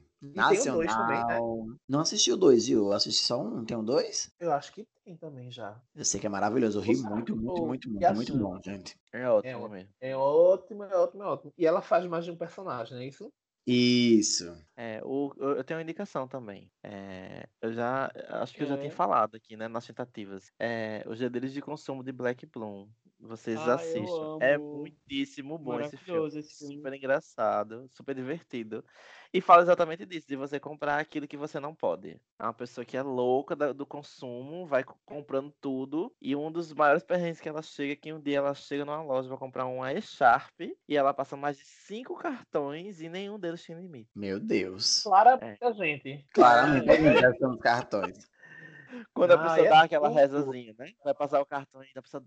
Tem 0.47 0.59
o 0.59 0.65
Nacional. 0.65 0.77
dois 0.77 0.95
também, 0.95 1.25
né? 1.25 1.39
Não 1.87 1.99
assisti 1.99 2.31
o 2.31 2.37
dois, 2.37 2.67
viu? 2.67 2.85
Eu 2.87 2.93
assisti 2.93 3.23
só 3.23 3.41
um. 3.41 3.65
Tem 3.65 3.77
um 3.77 3.83
dois? 3.83 4.29
Eu 4.39 4.51
acho 4.51 4.73
que 4.73 4.85
tem 5.05 5.15
também 5.17 5.49
já. 5.51 5.81
Eu 5.95 6.03
sei 6.05 6.19
que 6.19 6.25
é 6.27 6.29
maravilhoso. 6.29 6.79
Eu 6.79 6.83
ri 6.83 6.95
Você 6.95 7.07
muito, 7.07 7.35
muito, 7.35 7.63
muito, 7.65 7.89
muito, 7.89 8.13
muito 8.13 8.33
achou? 8.33 8.37
bom, 8.37 8.59
gente. 8.63 8.95
É 9.13 9.27
ótimo 9.29 9.67
ó- 9.67 9.69
mesmo. 9.69 9.93
É 9.99 10.15
ótimo, 10.15 10.83
é 10.83 10.95
ótimo, 10.95 11.23
é 11.23 11.27
ótimo. 11.27 11.53
E 11.57 11.65
ela 11.65 11.81
faz 11.81 12.05
mais 12.07 12.25
de 12.25 12.31
um 12.31 12.37
personagem, 12.37 12.95
não 12.95 13.01
é 13.03 13.07
isso? 13.07 13.31
Isso. 13.65 14.55
É, 14.75 15.01
o, 15.03 15.31
eu 15.37 15.63
tenho 15.63 15.77
uma 15.79 15.83
indicação 15.83 16.27
também. 16.27 16.71
É, 16.83 17.47
eu 17.61 17.73
já, 17.73 18.09
acho 18.41 18.55
que 18.55 18.63
eu 18.63 18.67
já 18.67 18.77
tinha 18.77 18.89
É. 18.89 18.95
falado 18.95 19.35
aqui, 19.35 19.55
né, 19.57 19.67
nas 19.67 19.85
tentativas. 19.85 20.51
É, 20.59 21.03
os 21.07 21.19
Deles 21.19 21.53
de 21.53 21.61
Consumo 21.61 22.03
de 22.03 22.11
Black 22.11 22.45
Bloom. 22.47 22.89
Vocês 23.21 23.67
Ah, 23.67 23.75
assistam. 23.75 24.37
É 24.41 24.57
muitíssimo 24.57 25.57
bom 25.57 25.79
esse 25.79 25.95
filme. 25.97 26.19
Maravilhoso 26.21 26.39
esse 26.39 26.57
filme. 26.57 26.75
Super 26.75 26.93
engraçado, 26.93 27.87
super 27.89 28.15
divertido. 28.15 28.83
E 29.31 29.39
fala 29.39 29.61
exatamente 29.61 30.05
disso, 30.05 30.27
de 30.27 30.35
você 30.35 30.59
comprar 30.59 30.99
aquilo 30.99 31.27
que 31.27 31.37
você 31.37 31.59
não 31.59 31.73
pode. 31.75 32.19
É 32.39 32.43
uma 32.43 32.53
pessoa 32.53 32.83
que 32.83 32.97
é 32.97 33.01
louca 33.03 33.55
do 33.73 33.85
consumo, 33.85 34.65
vai 34.65 34.83
co- 34.83 34.97
comprando 35.05 35.53
tudo. 35.61 36.11
E 36.19 36.35
um 36.35 36.51
dos 36.51 36.73
maiores 36.73 37.03
perrengues 37.03 37.39
que 37.39 37.47
ela 37.47 37.61
chega 37.61 37.93
é 37.93 37.95
que 37.95 38.11
um 38.11 38.19
dia 38.19 38.37
ela 38.39 38.55
chega 38.55 38.83
numa 38.83 39.03
loja 39.03 39.27
pra 39.29 39.37
comprar 39.37 39.65
uma 39.67 39.93
E-Sharp 39.93 40.59
e 40.59 40.97
ela 40.97 41.13
passa 41.13 41.37
mais 41.37 41.57
de 41.57 41.63
cinco 41.65 42.15
cartões 42.17 43.01
e 43.01 43.07
nenhum 43.07 43.39
deles 43.39 43.63
tem 43.63 43.75
limite. 43.79 44.09
Meu 44.15 44.39
Deus. 44.39 45.03
Claramente 45.03 45.63
a 45.63 45.71
gente. 45.71 46.25
Claramente, 46.33 47.19
já 47.19 47.33
são 47.35 47.51
os 47.51 47.59
cartões. 47.61 48.31
Quando 49.13 49.31
a 49.31 49.37
Ah, 49.37 49.43
pessoa 49.43 49.65
é 49.67 49.69
dá 49.69 49.81
aquela 49.83 50.09
tudo. 50.09 50.19
rezazinha, 50.19 50.75
né? 50.77 50.91
Vai 51.03 51.13
passar 51.13 51.39
o 51.41 51.45
cartão 51.45 51.81
e 51.83 51.87
a 51.95 52.01
pessoa. 52.01 52.23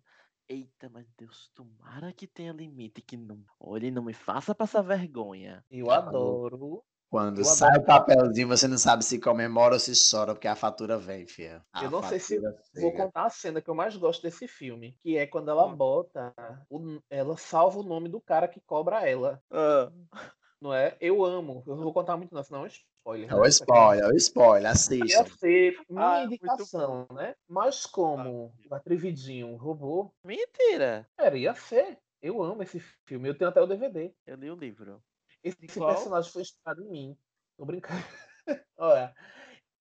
Eita, 0.49 0.91
mas 0.91 1.07
Deus, 1.17 1.51
tomara 1.55 2.13
que 2.13 2.27
tenha 2.27 2.53
limite, 2.53 3.01
que 3.01 3.17
não. 3.17 3.43
Olha, 3.59 3.91
não 3.91 4.03
me 4.03 4.13
faça 4.13 4.55
passar 4.55 4.83
vergonha. 4.83 5.65
Eu 5.71 5.91
adoro. 5.91 6.83
Quando 7.11 7.39
Eu 7.39 7.45
sai 7.45 7.69
adoro 7.69 7.83
o 7.83 7.87
papelzinho, 7.87 8.49
você 8.49 8.67
não 8.67 8.77
sabe 8.77 9.05
se 9.05 9.21
comemora 9.21 9.75
ou 9.75 9.81
se 9.81 9.93
chora, 10.11 10.35
porque 10.35 10.49
a 10.49 10.57
fatura 10.57 10.99
vem, 10.99 11.27
filha. 11.27 11.65
A 11.73 11.85
Eu 11.85 11.91
não 11.91 12.03
sei 12.03 12.19
se 12.19 12.37
fatura 12.37 12.57
Vou 12.75 12.91
chega. 12.91 13.05
contar 13.07 13.25
a 13.27 13.31
cena 13.31 13.63
que 13.63 13.71
eu 13.71 13.75
mais 13.75 13.97
gosto 13.97 14.23
desse 14.23 14.49
filme, 14.49 14.99
que 15.01 15.17
é 15.17 15.27
quando 15.27 15.51
ela 15.51 15.69
bota, 15.69 16.35
o- 16.69 17.01
ela 17.09 17.37
salva 17.37 17.79
o 17.79 17.83
nome 17.85 18.09
do 18.09 18.21
cara 18.21 18.49
que 18.49 18.61
cobra 18.61 19.09
ela, 19.09 19.41
Ah, 19.51 19.91
não 20.65 20.73
é? 20.73 20.97
Eu 20.99 21.23
amo. 21.23 21.63
Eu 21.67 21.77
não 21.77 21.85
vou 21.85 21.93
contar 21.93 22.17
muito 22.17 22.35
não, 22.35 22.43
senão 22.43 22.65
é 22.65 22.69
spoiler. 22.69 23.31
É 23.31 23.35
né? 23.35 23.39
o 23.39 23.45
spoiler, 23.45 24.05
é 24.05 24.09
o 24.09 24.17
spoiler, 24.17 24.71
assista. 24.71 25.05
Ia 25.05 25.27
ser 25.27 25.79
minha 25.91 26.09
Ah, 26.09 26.17
é 26.17 26.27
muito 26.27 26.43
indicação, 26.43 27.07
né? 27.13 27.37
Mas 27.47 27.85
como 27.85 28.51
o 28.71 28.75
Atrevidinho 28.75 29.55
roubou, 29.57 30.11
mentira! 30.25 31.07
era, 31.19 31.37
ia 31.37 31.55
ser. 31.55 31.99
Eu 32.23 32.43
amo 32.43 32.63
esse 32.63 32.81
filme, 33.07 33.29
eu 33.29 33.37
tenho 33.37 33.51
até 33.51 33.61
o 33.61 33.67
DVD. 33.67 34.11
Eu 34.27 34.37
li 34.37 34.51
o 34.51 34.57
livro. 34.57 35.03
Esse 35.43 35.67
Qual? 35.79 35.95
personagem 35.95 36.33
foi 36.33 36.41
inspirado 36.41 36.83
em 36.83 36.91
mim. 36.91 37.19
Tô 37.59 37.67
brincando. 37.67 38.03
Olha, 38.79 39.15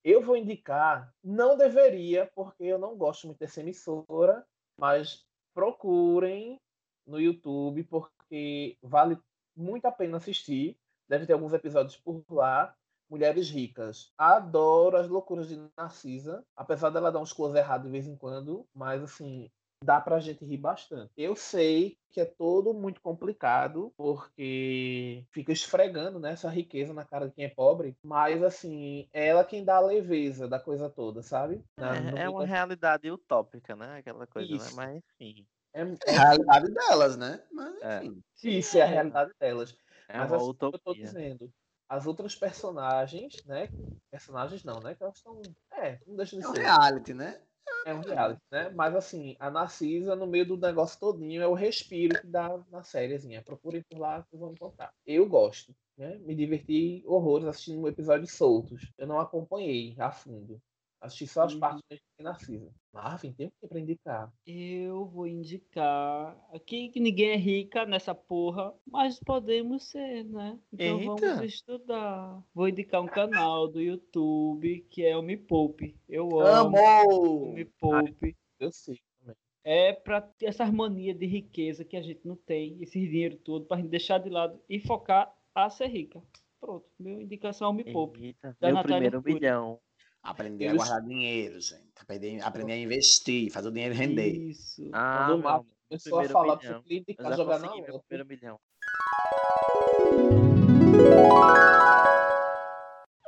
eu 0.04 0.22
vou 0.22 0.36
indicar, 0.36 1.14
não 1.24 1.56
deveria, 1.56 2.30
porque 2.36 2.66
eu 2.66 2.78
não 2.78 2.98
gosto 2.98 3.28
muito 3.28 3.40
dessa 3.40 3.62
emissora, 3.62 4.46
mas 4.78 5.26
procurem 5.54 6.60
no 7.08 7.22
YouTube, 7.22 7.86
porque 7.86 8.78
vale 8.82 9.18
muito 9.56 9.86
a 9.86 9.92
pena 9.92 10.18
assistir. 10.18 10.78
Deve 11.08 11.26
ter 11.26 11.34
alguns 11.34 11.54
episódios 11.54 11.98
por 11.98 12.24
lá. 12.30 12.74
Mulheres 13.10 13.50
Ricas. 13.50 14.12
Adoro 14.18 14.98
as 14.98 15.08
loucuras 15.08 15.48
de 15.48 15.62
Narcisa, 15.78 16.44
apesar 16.56 16.90
dela 16.90 17.12
dar 17.12 17.20
uns 17.20 17.34
close 17.34 17.56
errados 17.58 17.86
de 17.86 17.92
vez 17.92 18.08
em 18.08 18.16
quando, 18.16 18.66
mas 18.74 19.04
assim, 19.04 19.52
dá 19.84 20.00
pra 20.02 20.20
gente 20.20 20.44
rir 20.46 20.58
bastante. 20.58 21.12
Eu 21.16 21.36
sei 21.36 21.98
que 22.10 22.22
é 22.22 22.26
todo 22.26 22.74
muito 22.74 23.02
complicado, 23.02 23.94
porque 23.98 25.24
fica 25.32 25.52
esfregando 25.52 26.20
né, 26.20 26.32
essa 26.32 26.50
riqueza 26.50 26.94
na 26.94 27.04
cara 27.06 27.28
de 27.28 27.34
quem 27.36 27.46
é 27.46 27.50
pobre, 27.50 27.96
mas 28.04 28.42
assim, 28.42 29.08
é 29.14 29.28
ela 29.28 29.44
quem 29.44 29.64
dá 29.64 29.76
a 29.76 29.82
leveza 29.82 30.48
da 30.48 30.60
coisa 30.60 30.90
toda, 30.90 31.22
sabe? 31.22 31.62
Na- 31.78 31.96
É, 31.96 32.24
é 32.24 32.30
uma 32.30 32.46
realidade 32.46 33.12
utópica, 33.12 33.76
né? 33.76 33.98
Aquela 33.98 34.26
coisa, 34.26 34.52
né? 34.56 34.58
Mas 34.76 35.04
enfim. 35.20 35.46
É- 35.74 35.82
É 36.14 36.18
a 36.18 36.24
realidade 36.24 36.72
delas, 36.74 37.18
né? 37.18 37.44
Mas, 37.52 37.82
É. 37.82 38.04
enfim. 38.06 38.24
Isso 38.44 38.78
é 38.78 38.82
a 38.82 38.86
realidade 38.86 39.32
delas. 39.40 39.76
É 40.08 40.18
Mas 40.18 40.32
uma 40.32 40.38
assim, 40.38 40.48
eu 40.48 40.54
tô 40.54 40.68
utopia. 40.70 41.04
dizendo. 41.06 41.52
As 41.90 42.06
outras 42.08 42.36
personagens, 42.36 43.44
né? 43.46 43.70
Personagens 44.10 44.64
não, 44.64 44.80
né? 44.80 44.96
Que 44.96 45.04
elas 45.04 45.18
estão. 45.18 45.42
É, 45.72 46.00
não 46.08 46.16
deixa 46.16 46.36
de 46.38 46.44
É 46.44 46.48
um 46.48 46.52
ser. 46.54 46.62
reality, 46.62 47.14
né? 47.14 47.42
É 47.86 47.94
um 47.94 48.00
reality, 48.00 48.42
né? 48.52 48.70
Mas 48.70 48.96
assim, 48.96 49.36
a 49.40 49.50
Narcisa, 49.52 50.16
no 50.16 50.26
meio 50.26 50.46
do 50.46 50.58
negócio 50.58 51.00
todinho, 51.00 51.42
é 51.42 51.48
o 51.48 51.54
respiro 51.54 52.20
que 52.20 52.28
dá 52.28 52.58
na 52.72 52.82
sériezinha. 52.84 53.44
Procurem 53.44 53.84
por 53.90 54.00
lá 54.00 54.24
que 54.30 54.38
vão 54.38 54.52
encontrar. 54.54 54.92
Eu 55.06 55.28
gosto, 55.28 55.76
né? 55.98 56.18
Me 56.20 56.34
diverti 56.36 57.04
horrores 57.06 57.46
assistindo 57.48 57.88
episódios 57.88 58.32
soltos. 58.32 58.92
Eu 58.98 59.06
não 59.08 59.20
acompanhei 59.20 59.96
a 60.00 60.12
fundo. 60.12 60.62
Assisti 61.04 61.28
só 61.28 61.44
as 61.44 61.54
Uhum. 61.54 61.60
partes 61.60 61.84
de 62.18 62.24
Narcisa. 62.24 62.72
Marvin, 62.94 63.34
tem 63.34 63.48
o 63.48 63.52
que 63.60 63.68
pra 63.68 63.78
indicar? 63.80 64.32
Eu 64.48 65.06
vou 65.06 65.28
indicar 65.28 66.38
aqui 66.54 66.88
que 66.88 67.00
ninguém 67.02 67.32
é 67.32 67.36
rica 67.36 67.86
nessa 67.86 68.16
porra, 68.16 68.74
mas 68.88 69.20
podemos 69.20 69.84
ser, 69.84 70.24
né? 70.24 70.58
Então 70.72 71.04
vamos 71.04 71.22
Eita. 71.24 71.46
estudar. 71.46 72.42
Vou 72.54 72.70
indicar 72.70 73.02
um 73.02 73.08
canal 73.08 73.68
do 73.68 73.82
YouTube 73.82 74.80
que 74.90 75.04
é 75.04 75.18
o 75.18 75.22
Me 75.22 75.36
Poupe. 75.36 75.94
Eu 76.08 76.40
amo 76.40 76.78
o 76.78 76.80
Amor! 76.80 77.54
Me 77.54 77.66
Poupe. 77.66 78.38
Eu 78.58 78.72
sei 78.72 78.98
também. 79.20 79.36
É 79.66 79.92
pra 79.92 80.22
ter 80.22 80.46
essa 80.46 80.64
harmonia 80.64 81.14
de 81.14 81.26
riqueza 81.26 81.84
que 81.84 81.98
a 81.98 82.02
gente 82.02 82.26
não 82.26 82.38
tem, 82.38 82.78
esse 82.82 82.98
dinheiro 82.98 83.36
todo, 83.36 83.66
pra 83.66 83.76
gente 83.76 83.90
deixar 83.90 84.20
de 84.20 84.30
lado 84.30 84.58
e 84.70 84.80
focar 84.80 85.36
a 85.54 85.70
ser 85.70 85.88
rica. 85.88 86.24
Pronto, 86.62 86.86
minha 86.98 87.22
indicação 87.22 87.68
é 87.68 87.72
o 87.72 87.74
Me 87.74 87.84
Poupe. 87.92 88.24
Eita, 88.24 88.56
Da 88.62 88.68
meu 88.68 88.76
Natália 88.76 88.84
primeiro 88.96 89.18
Arcuri. 89.18 89.34
milhão. 89.34 89.80
Aprender 90.24 90.68
a 90.68 90.72
Eu- 90.72 90.76
guardar 90.78 91.02
dinheiro, 91.02 91.60
gente. 91.60 91.84
Aprender, 92.00 92.42
aprender 92.42 92.72
a 92.72 92.78
investir, 92.78 93.52
fazer 93.52 93.68
o 93.68 93.72
dinheiro 93.72 93.94
render. 93.94 94.30
Isso. 94.50 94.90
Ah, 94.94 95.26
Quando 95.28 95.40
o 95.40 95.66
começou 95.90 96.20
a 96.20 96.30
falar 96.30 96.56
você 96.58 96.68
Eu 96.68 96.98
indicar 96.98 97.30
já 97.32 97.36
jogar 97.36 97.60
na 97.60 97.76
meu 97.76 98.00
primeiro 98.08 98.26
milhão. 98.30 98.60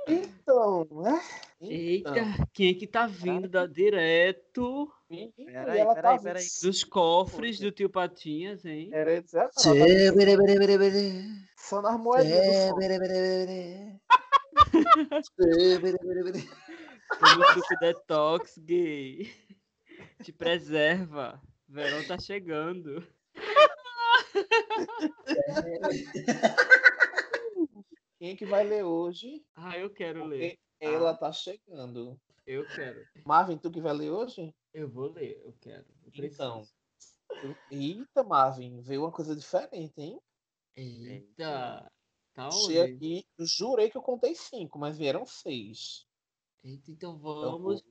Então, 0.08 0.88
né? 0.92 1.22
Eita, 1.60 2.12
Então, 2.12 2.48
quem 2.54 2.70
é 2.70 2.74
que 2.76 2.88
tá 2.88 3.08
vindo 3.08 3.50
da 3.50 3.66
direto 3.66 4.90
menina, 5.10 5.34
Peraí, 5.38 5.86
peraí, 5.86 5.96
tá 6.02 6.20
peraí. 6.20 6.46
dos 6.62 6.84
cofres 6.84 7.60
do 7.60 7.72
tio 7.72 7.90
Patinhas, 7.90 8.64
hein? 8.66 8.90
Era 8.94 9.22
tá 9.22 9.38
bere, 10.48 10.78
bere. 10.78 11.24
só 11.58 11.82
nas 11.82 12.00
moedinhas 12.00 12.74
bere. 17.10 17.20
Como 17.20 17.46
suco 17.54 17.80
detox 17.80 18.58
gay. 18.60 19.34
Te 20.24 20.32
preserva. 20.32 21.42
Verão 21.68 22.06
tá 22.08 22.18
chegando. 22.20 23.06
Quem 28.18 28.32
é 28.32 28.36
que 28.36 28.46
vai 28.46 28.64
ler 28.64 28.84
hoje? 28.84 29.44
Ah, 29.56 29.78
eu 29.78 29.90
quero 29.90 30.26
ler. 30.26 30.58
Porque 30.80 30.80
ela 30.80 31.16
tá 31.16 31.32
chegando. 31.32 32.20
Eu 32.46 32.66
quero. 32.68 33.06
Marvin, 33.26 33.58
tu 33.58 33.72
que 33.72 33.82
vai 33.82 33.94
ler 33.94 34.12
hoje? 34.12 34.54
Eu 34.74 34.90
vou 34.90 35.12
ler, 35.12 35.42
eu 35.44 35.54
quero. 35.60 35.86
Eu. 36.14 36.26
Então. 36.26 36.64
Eita, 37.72 38.24
Marvin, 38.24 38.82
veio 38.82 39.02
uma 39.02 39.12
coisa 39.12 39.36
diferente, 39.36 40.00
hein? 40.00 40.20
Eita. 40.76 41.92
Tá 42.34 42.48
Achei 42.48 42.82
onde? 42.82 42.96
aqui, 42.96 43.26
eu 43.38 43.46
jurei 43.46 43.90
que 43.90 43.98
eu 43.98 44.02
contei 44.02 44.36
cinco, 44.36 44.78
mas 44.78 44.98
vieram 44.98 45.26
seis. 45.26 46.06
Eita, 46.66 46.92
então 46.92 47.16
Então, 47.16 47.20
vamos 47.20 47.84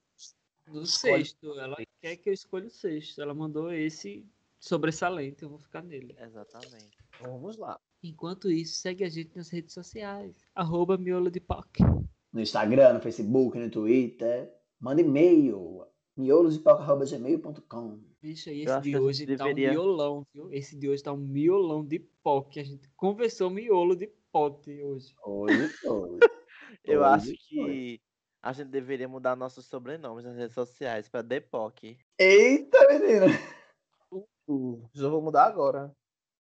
no 0.66 0.82
escolhe. 0.82 1.24
sexto. 1.24 1.58
Ela 1.58 1.76
quer 2.02 2.16
que 2.16 2.28
eu 2.28 2.32
escolha 2.34 2.66
o 2.66 2.70
sexto. 2.70 3.22
Ela 3.22 3.32
mandou 3.34 3.72
esse 3.72 4.26
sobressalente, 4.58 5.42
eu 5.44 5.48
vou 5.48 5.58
ficar 5.58 5.82
nele. 5.82 6.14
Exatamente. 6.18 6.96
então 7.16 7.32
vamos 7.32 7.56
lá. 7.56 7.78
Enquanto 8.02 8.50
isso, 8.50 8.74
segue 8.78 9.04
a 9.04 9.08
gente 9.08 9.34
nas 9.36 9.48
redes 9.48 9.72
sociais. 9.72 10.34
Arroba 10.54 10.98
miolo 10.98 11.30
de 11.30 11.40
POC. 11.40 11.80
No 12.32 12.40
Instagram, 12.40 12.94
no 12.94 13.00
Facebook, 13.00 13.56
no 13.58 13.70
Twitter. 13.70 14.52
Manda 14.80 15.00
e-mail. 15.00 15.86
miolosdepoca.gmail.com 16.16 18.00
Bicho, 18.20 18.48
aí 18.50 18.58
Eu 18.58 18.62
esse 18.64 18.72
acho 18.72 18.82
de 18.82 18.96
hoje 18.98 19.26
tá 19.26 19.32
um 19.44 19.48
deveria- 19.48 19.70
miolão, 19.72 20.26
viu? 20.32 20.52
Esse 20.52 20.76
de 20.76 20.88
hoje 20.88 21.02
tá 21.02 21.12
um 21.12 21.16
miolão 21.18 21.84
de 21.84 21.98
POC. 22.22 22.60
A 22.60 22.64
gente 22.64 22.88
conversou 22.96 23.50
miolo 23.50 23.94
de 23.94 24.06
pote 24.32 24.82
hoje. 24.82 25.14
Hoje 25.24 25.68
foi. 25.68 26.18
Eu 26.84 27.00
Hoje 27.00 27.08
acho 27.08 27.32
que 27.48 28.00
a 28.44 28.52
gente 28.52 28.68
deveria 28.68 29.08
mudar 29.08 29.34
nossos 29.34 29.64
sobrenomes 29.64 30.22
nas 30.22 30.36
redes 30.36 30.52
sociais 30.52 31.08
pra 31.08 31.22
Depoc. 31.22 31.96
Eita, 32.18 32.78
menina. 32.90 33.26
Já 34.92 35.08
vou 35.08 35.22
mudar 35.22 35.46
agora. 35.46 35.90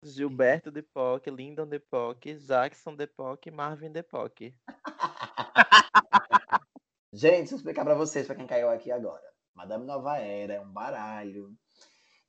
Gilberto 0.02 0.72
Depoc, 0.72 1.28
Lyndon 1.28 1.68
Depoc, 1.68 2.26
Jackson 2.38 2.96
Depoc, 2.96 3.52
Marvin 3.52 3.92
Depoc. 3.92 4.40
Gente, 7.12 7.40
deixa 7.40 7.56
eu 7.56 7.58
explicar 7.58 7.84
pra 7.84 7.96
vocês, 7.96 8.26
pra 8.26 8.36
quem 8.36 8.48
caiu 8.48 8.70
aqui 8.70 8.94
agora. 8.94 9.30
Madame 9.54 9.86
Nova 9.86 10.18
Era 10.20 10.54
é 10.54 10.62
um 10.62 10.72
baralho 10.72 11.54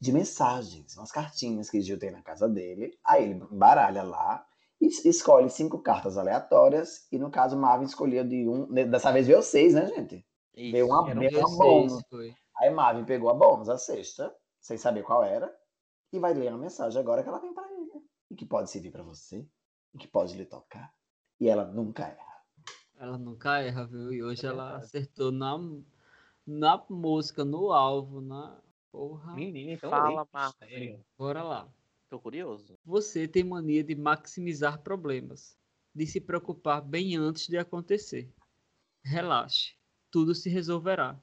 de 0.01 0.11
mensagens, 0.11 0.97
umas 0.97 1.13
cartinhas 1.13 1.71
que 1.71 1.81
Gil 1.81 1.97
tem 1.97 2.11
na 2.11 2.23
casa 2.23 2.49
dele. 2.49 2.99
Aí 3.05 3.23
ele 3.23 3.47
baralha 3.53 4.03
lá 4.03 4.45
e 4.81 4.87
es- 4.87 5.05
escolhe 5.05 5.51
cinco 5.51 5.79
cartas 5.81 6.17
aleatórias. 6.17 7.07
E 7.13 7.19
no 7.19 7.31
caso, 7.31 7.57
Marvin 7.57 7.85
escolheu 7.85 8.25
de 8.25 8.49
um. 8.49 8.67
Dessa 8.73 9.13
vez 9.13 9.27
veio 9.27 9.43
seis, 9.43 9.75
né, 9.75 9.87
gente? 9.87 10.25
Isso. 10.55 10.73
Veio 10.73 10.87
uma, 10.87 11.05
veio 11.15 11.31
Deu 11.31 11.41
uma 11.47 11.57
bônus. 11.59 12.03
foi. 12.09 12.35
Aí 12.59 12.71
Marvin 12.71 13.05
pegou 13.05 13.31
a 13.31 13.35
bônus, 13.35 13.69
a 13.69 13.79
sexta, 13.79 14.35
sem 14.61 14.77
saber 14.77 15.03
qual 15.03 15.23
era, 15.25 15.51
e 16.13 16.19
vai 16.19 16.35
ler 16.35 16.49
a 16.49 16.57
mensagem 16.59 17.01
agora 17.01 17.23
que 17.23 17.29
ela 17.29 17.39
tem 17.39 17.53
pra 17.55 17.65
ele. 17.73 17.91
E 18.31 18.35
que 18.35 18.45
pode 18.47 18.71
servir 18.71 18.91
pra 18.91 19.03
você, 19.03 19.47
e 19.95 19.99
que 19.99 20.07
pode 20.07 20.37
lhe 20.37 20.45
tocar. 20.45 20.93
E 21.41 21.49
ela 21.49 21.65
nunca 21.65 22.05
erra. 22.05 22.41
Ela 22.99 23.17
nunca 23.19 23.59
erra, 23.61 23.87
viu? 23.87 24.13
E 24.13 24.23
hoje 24.23 24.45
É 24.45 24.51
ela 24.51 24.77
acertou 24.77 25.33
na, 25.33 25.59
na 26.47 26.85
mosca, 26.91 27.45
no 27.45 27.73
alvo, 27.73 28.21
na. 28.21 28.61
Porra. 28.93 29.35
Menina, 29.35 29.73
então 29.73 29.89
Fala. 29.89 30.27
Sério. 30.59 31.03
Bora 31.17 31.43
lá. 31.45 31.69
Tô 32.11 32.19
curioso. 32.19 32.77
Você 32.85 33.29
tem 33.29 33.45
mania 33.45 33.85
de 33.85 33.95
maximizar 33.95 34.83
problemas, 34.83 35.57
de 35.95 36.05
se 36.05 36.21
preocupar 36.21 36.83
bem 36.83 37.17
antes 37.17 37.47
de 37.47 37.57
acontecer. 37.57 38.29
Relaxe, 39.05 39.77
tudo 40.11 40.35
se 40.35 40.51
resolverá. 40.51 41.17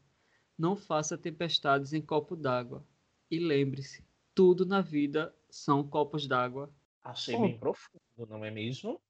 Não 0.58 0.78
faça 0.78 1.18
tempestades 1.18 1.92
em 1.92 2.02
copo 2.02 2.38
d'água. 2.38 2.88
E 3.30 3.38
lembre-se, 3.38 4.02
tudo 4.34 4.66
na 4.66 4.80
vida 4.80 5.36
são 5.50 5.86
copos 5.86 6.26
d'água. 6.26 6.74
Achei 7.04 7.38
bem 7.38 7.60
profundo, 7.60 8.26
não 8.30 8.46
é 8.46 8.50
mesmo? 8.50 9.02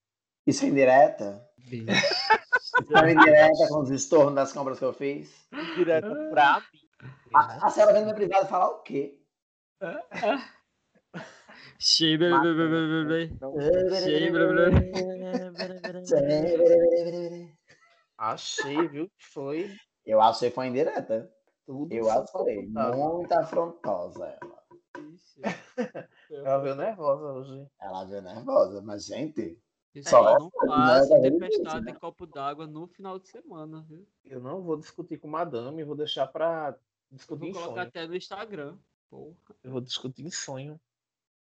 Isso 0.47 0.65
é 0.65 0.69
indireta? 0.69 1.47
Isso 1.59 2.97
é 2.97 3.13
indireta 3.13 3.67
com 3.69 3.81
os 3.81 3.91
estornos 3.91 4.33
das 4.33 4.51
compras 4.51 4.79
que 4.79 4.85
eu 4.85 4.93
fiz? 4.93 5.47
Direto 5.75 6.07
pra 6.31 6.59
mim. 6.73 7.09
A, 7.35 7.67
a 7.67 7.69
senhora 7.69 7.93
vem 7.93 8.01
no 8.01 8.07
meu 8.07 8.15
privado 8.15 8.47
falar 8.47 8.69
o 8.69 8.81
quê? 8.81 9.21
Achei, 18.17 18.87
viu? 18.87 19.09
Foi 19.19 19.75
Eu 20.05 20.21
achei 20.21 20.49
que 20.49 20.55
foi 20.55 20.67
indireta. 20.67 21.31
tudo. 21.65 21.91
Eu 21.93 22.09
achei 22.09 22.67
faltava. 22.67 22.95
muito 22.95 23.31
afrontosa 23.33 24.37
ela. 24.41 24.57
Ela 26.31 26.57
veio 26.59 26.75
nervosa 26.75 27.23
hoje. 27.33 27.67
Ela 27.79 28.03
veio 28.05 28.21
nervosa, 28.21 28.81
mas 28.81 29.05
gente, 29.05 29.59
Pessoal, 29.93 30.23
Só 30.23 30.39
não 30.39 30.47
essa, 30.47 31.07
faça 31.07 31.17
né? 31.19 31.29
tempestade 31.31 31.85
Né? 31.85 31.91
em 31.91 31.95
copo 31.95 32.25
d'água 32.25 32.67
no 32.67 32.87
final 32.87 33.17
de 33.19 33.27
semana, 33.29 33.83
viu? 33.87 34.05
Eu 34.25 34.39
não 34.41 34.61
vou 34.61 34.77
discutir 34.77 35.17
com 35.17 35.27
madame, 35.27 35.83
vou 35.83 35.95
deixar 35.95 36.27
pra 36.27 36.75
Eu 37.11 37.17
discutir 37.17 37.39
vou 37.39 37.49
em 37.49 37.53
colocar 37.53 37.73
sonho. 37.81 37.87
até 37.87 38.07
no 38.07 38.15
Instagram. 38.15 38.77
Porra. 39.09 39.35
Eu 39.63 39.71
vou 39.71 39.81
discutir 39.81 40.25
em 40.25 40.31
sonho. 40.31 40.79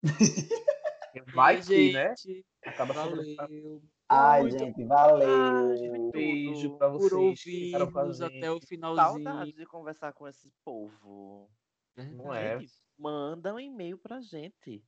Vai 1.33 1.61
que, 1.61 1.93
né? 1.93 2.13
gente, 2.17 2.45
Acaba. 2.65 2.93
Valeu. 2.93 3.81
ai, 4.09 4.41
Muito 4.41 4.59
gente, 4.59 4.83
valeu. 4.83 6.11
Beijo 6.11 6.77
pra 6.77 6.89
por 6.91 6.99
vocês 6.99 7.43
que 7.43 7.51
ficaram 7.51 7.91
com 7.91 7.99
a 7.99 8.03
ouvirmos 8.03 8.21
até 8.21 8.51
o 8.51 8.59
finalzinho. 8.59 9.23
Saudades 9.23 9.55
de 9.55 9.65
conversar 9.65 10.13
com 10.13 10.27
esse 10.27 10.51
povo. 10.63 11.49
Não 11.95 12.33
é? 12.33 12.59
Gente, 12.59 12.73
manda 12.97 13.53
um 13.53 13.59
e-mail 13.59 13.97
pra 13.97 14.21
gente. 14.21 14.83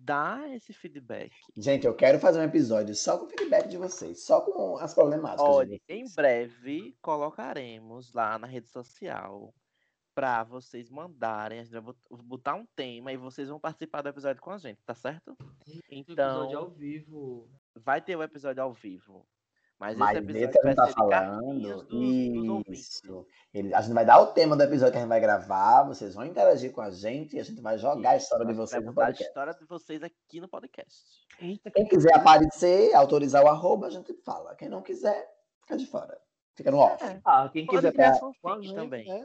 Dá 0.00 0.48
esse 0.54 0.72
feedback. 0.72 1.32
Gente, 1.56 1.86
eu 1.86 1.94
quero 1.94 2.20
fazer 2.20 2.38
um 2.38 2.44
episódio 2.44 2.94
só 2.94 3.18
com 3.18 3.26
o 3.26 3.28
feedback 3.28 3.68
de 3.68 3.76
vocês, 3.76 4.24
só 4.24 4.40
com 4.40 4.76
as 4.78 4.94
problemáticas. 4.94 5.44
Olha, 5.44 5.80
em 5.88 6.04
breve 6.14 6.96
colocaremos 7.02 8.12
lá 8.12 8.38
na 8.38 8.46
rede 8.46 8.68
social 8.68 9.52
pra 10.18 10.42
vocês 10.42 10.90
mandarem. 10.90 11.60
A 11.60 11.62
gente 11.62 11.70
vai 11.72 11.80
bot- 11.80 11.98
botar 12.24 12.54
um 12.56 12.66
tema 12.74 13.12
e 13.12 13.16
vocês 13.16 13.48
vão 13.48 13.60
participar 13.60 14.02
do 14.02 14.08
episódio 14.08 14.42
com 14.42 14.50
a 14.50 14.58
gente, 14.58 14.82
tá 14.84 14.92
certo? 14.92 15.36
Episódio 15.88 16.02
Então, 16.12 16.58
ao 16.58 16.70
vivo. 16.70 17.48
vai 17.76 18.00
ter 18.00 18.16
o 18.16 18.22
episódio 18.24 18.60
ao 18.60 18.72
vivo. 18.72 19.24
Mas, 19.78 19.96
Mas 19.96 20.16
esse 20.18 20.24
episódio 20.26 20.50
que 20.50 20.58
a 20.58 20.62
vai 20.62 20.70
gente 20.72 20.76
tá 20.76 20.86
ser 20.88 20.92
falando, 20.94 21.86
isso. 22.68 23.26
Ele- 23.54 23.72
a 23.72 23.80
gente 23.80 23.94
vai 23.94 24.04
dar 24.04 24.18
o 24.20 24.26
tema 24.32 24.56
do 24.56 24.62
episódio 24.64 24.90
que 24.90 24.98
a 24.98 25.00
gente 25.02 25.08
vai 25.08 25.20
gravar, 25.20 25.84
vocês 25.84 26.16
vão 26.16 26.24
interagir 26.26 26.72
com 26.72 26.80
a 26.80 26.90
gente 26.90 27.36
e 27.36 27.38
a 27.38 27.44
gente 27.44 27.60
vai 27.60 27.78
jogar 27.78 28.10
a 28.10 28.16
história 28.16 28.44
de 28.44 28.54
vocês 28.54 28.82
no 28.84 28.88
contar 28.90 29.02
a 29.02 29.06
podcast. 29.06 29.28
história 29.28 29.54
de 29.54 29.64
vocês 29.66 30.02
aqui 30.02 30.40
no 30.40 30.48
podcast. 30.48 31.00
Eita, 31.40 31.70
Quem 31.70 31.86
quiser 31.86 32.12
aparecer, 32.16 32.92
autorizar 32.92 33.44
o 33.44 33.46
arroba, 33.48 33.86
a 33.86 33.90
gente 33.90 34.12
fala. 34.24 34.56
Quem 34.56 34.68
não 34.68 34.82
quiser, 34.82 35.28
fica 35.60 35.76
de 35.76 35.86
fora. 35.86 36.20
Fica 36.56 36.72
no 36.72 36.78
off. 36.78 37.04
É. 37.04 37.20
Ah, 37.24 37.48
quem 37.52 37.64
Pode 37.66 37.86
quiser 37.92 38.18
com 38.40 38.48
a 38.48 38.60
gente, 38.60 38.74
também. 38.74 39.06
né? 39.06 39.24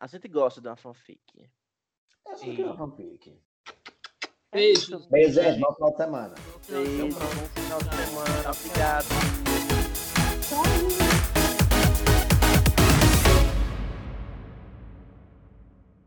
A 0.00 0.06
gente 0.06 0.28
gosta 0.28 0.60
de 0.60 0.68
uma 0.68 0.76
fanfic. 0.76 1.50
É 2.26 2.36
só 2.36 2.44
criar 2.44 2.70
um 2.72 2.76
fanfic. 2.76 3.36
É 4.52 4.56
Beijo. 4.58 4.96
isso. 4.96 5.08
Beijo, 5.10 5.32
gente. 5.34 5.60
Bom 5.60 5.74
final 5.74 5.90
de 5.90 5.96
semana. 5.96 6.34
Beijo, 6.68 7.08
bom 7.08 7.20
final 7.20 7.78
de 7.78 7.96
semana. 7.96 8.50
Obrigado. 8.50 9.06
Tchau. 10.48 11.07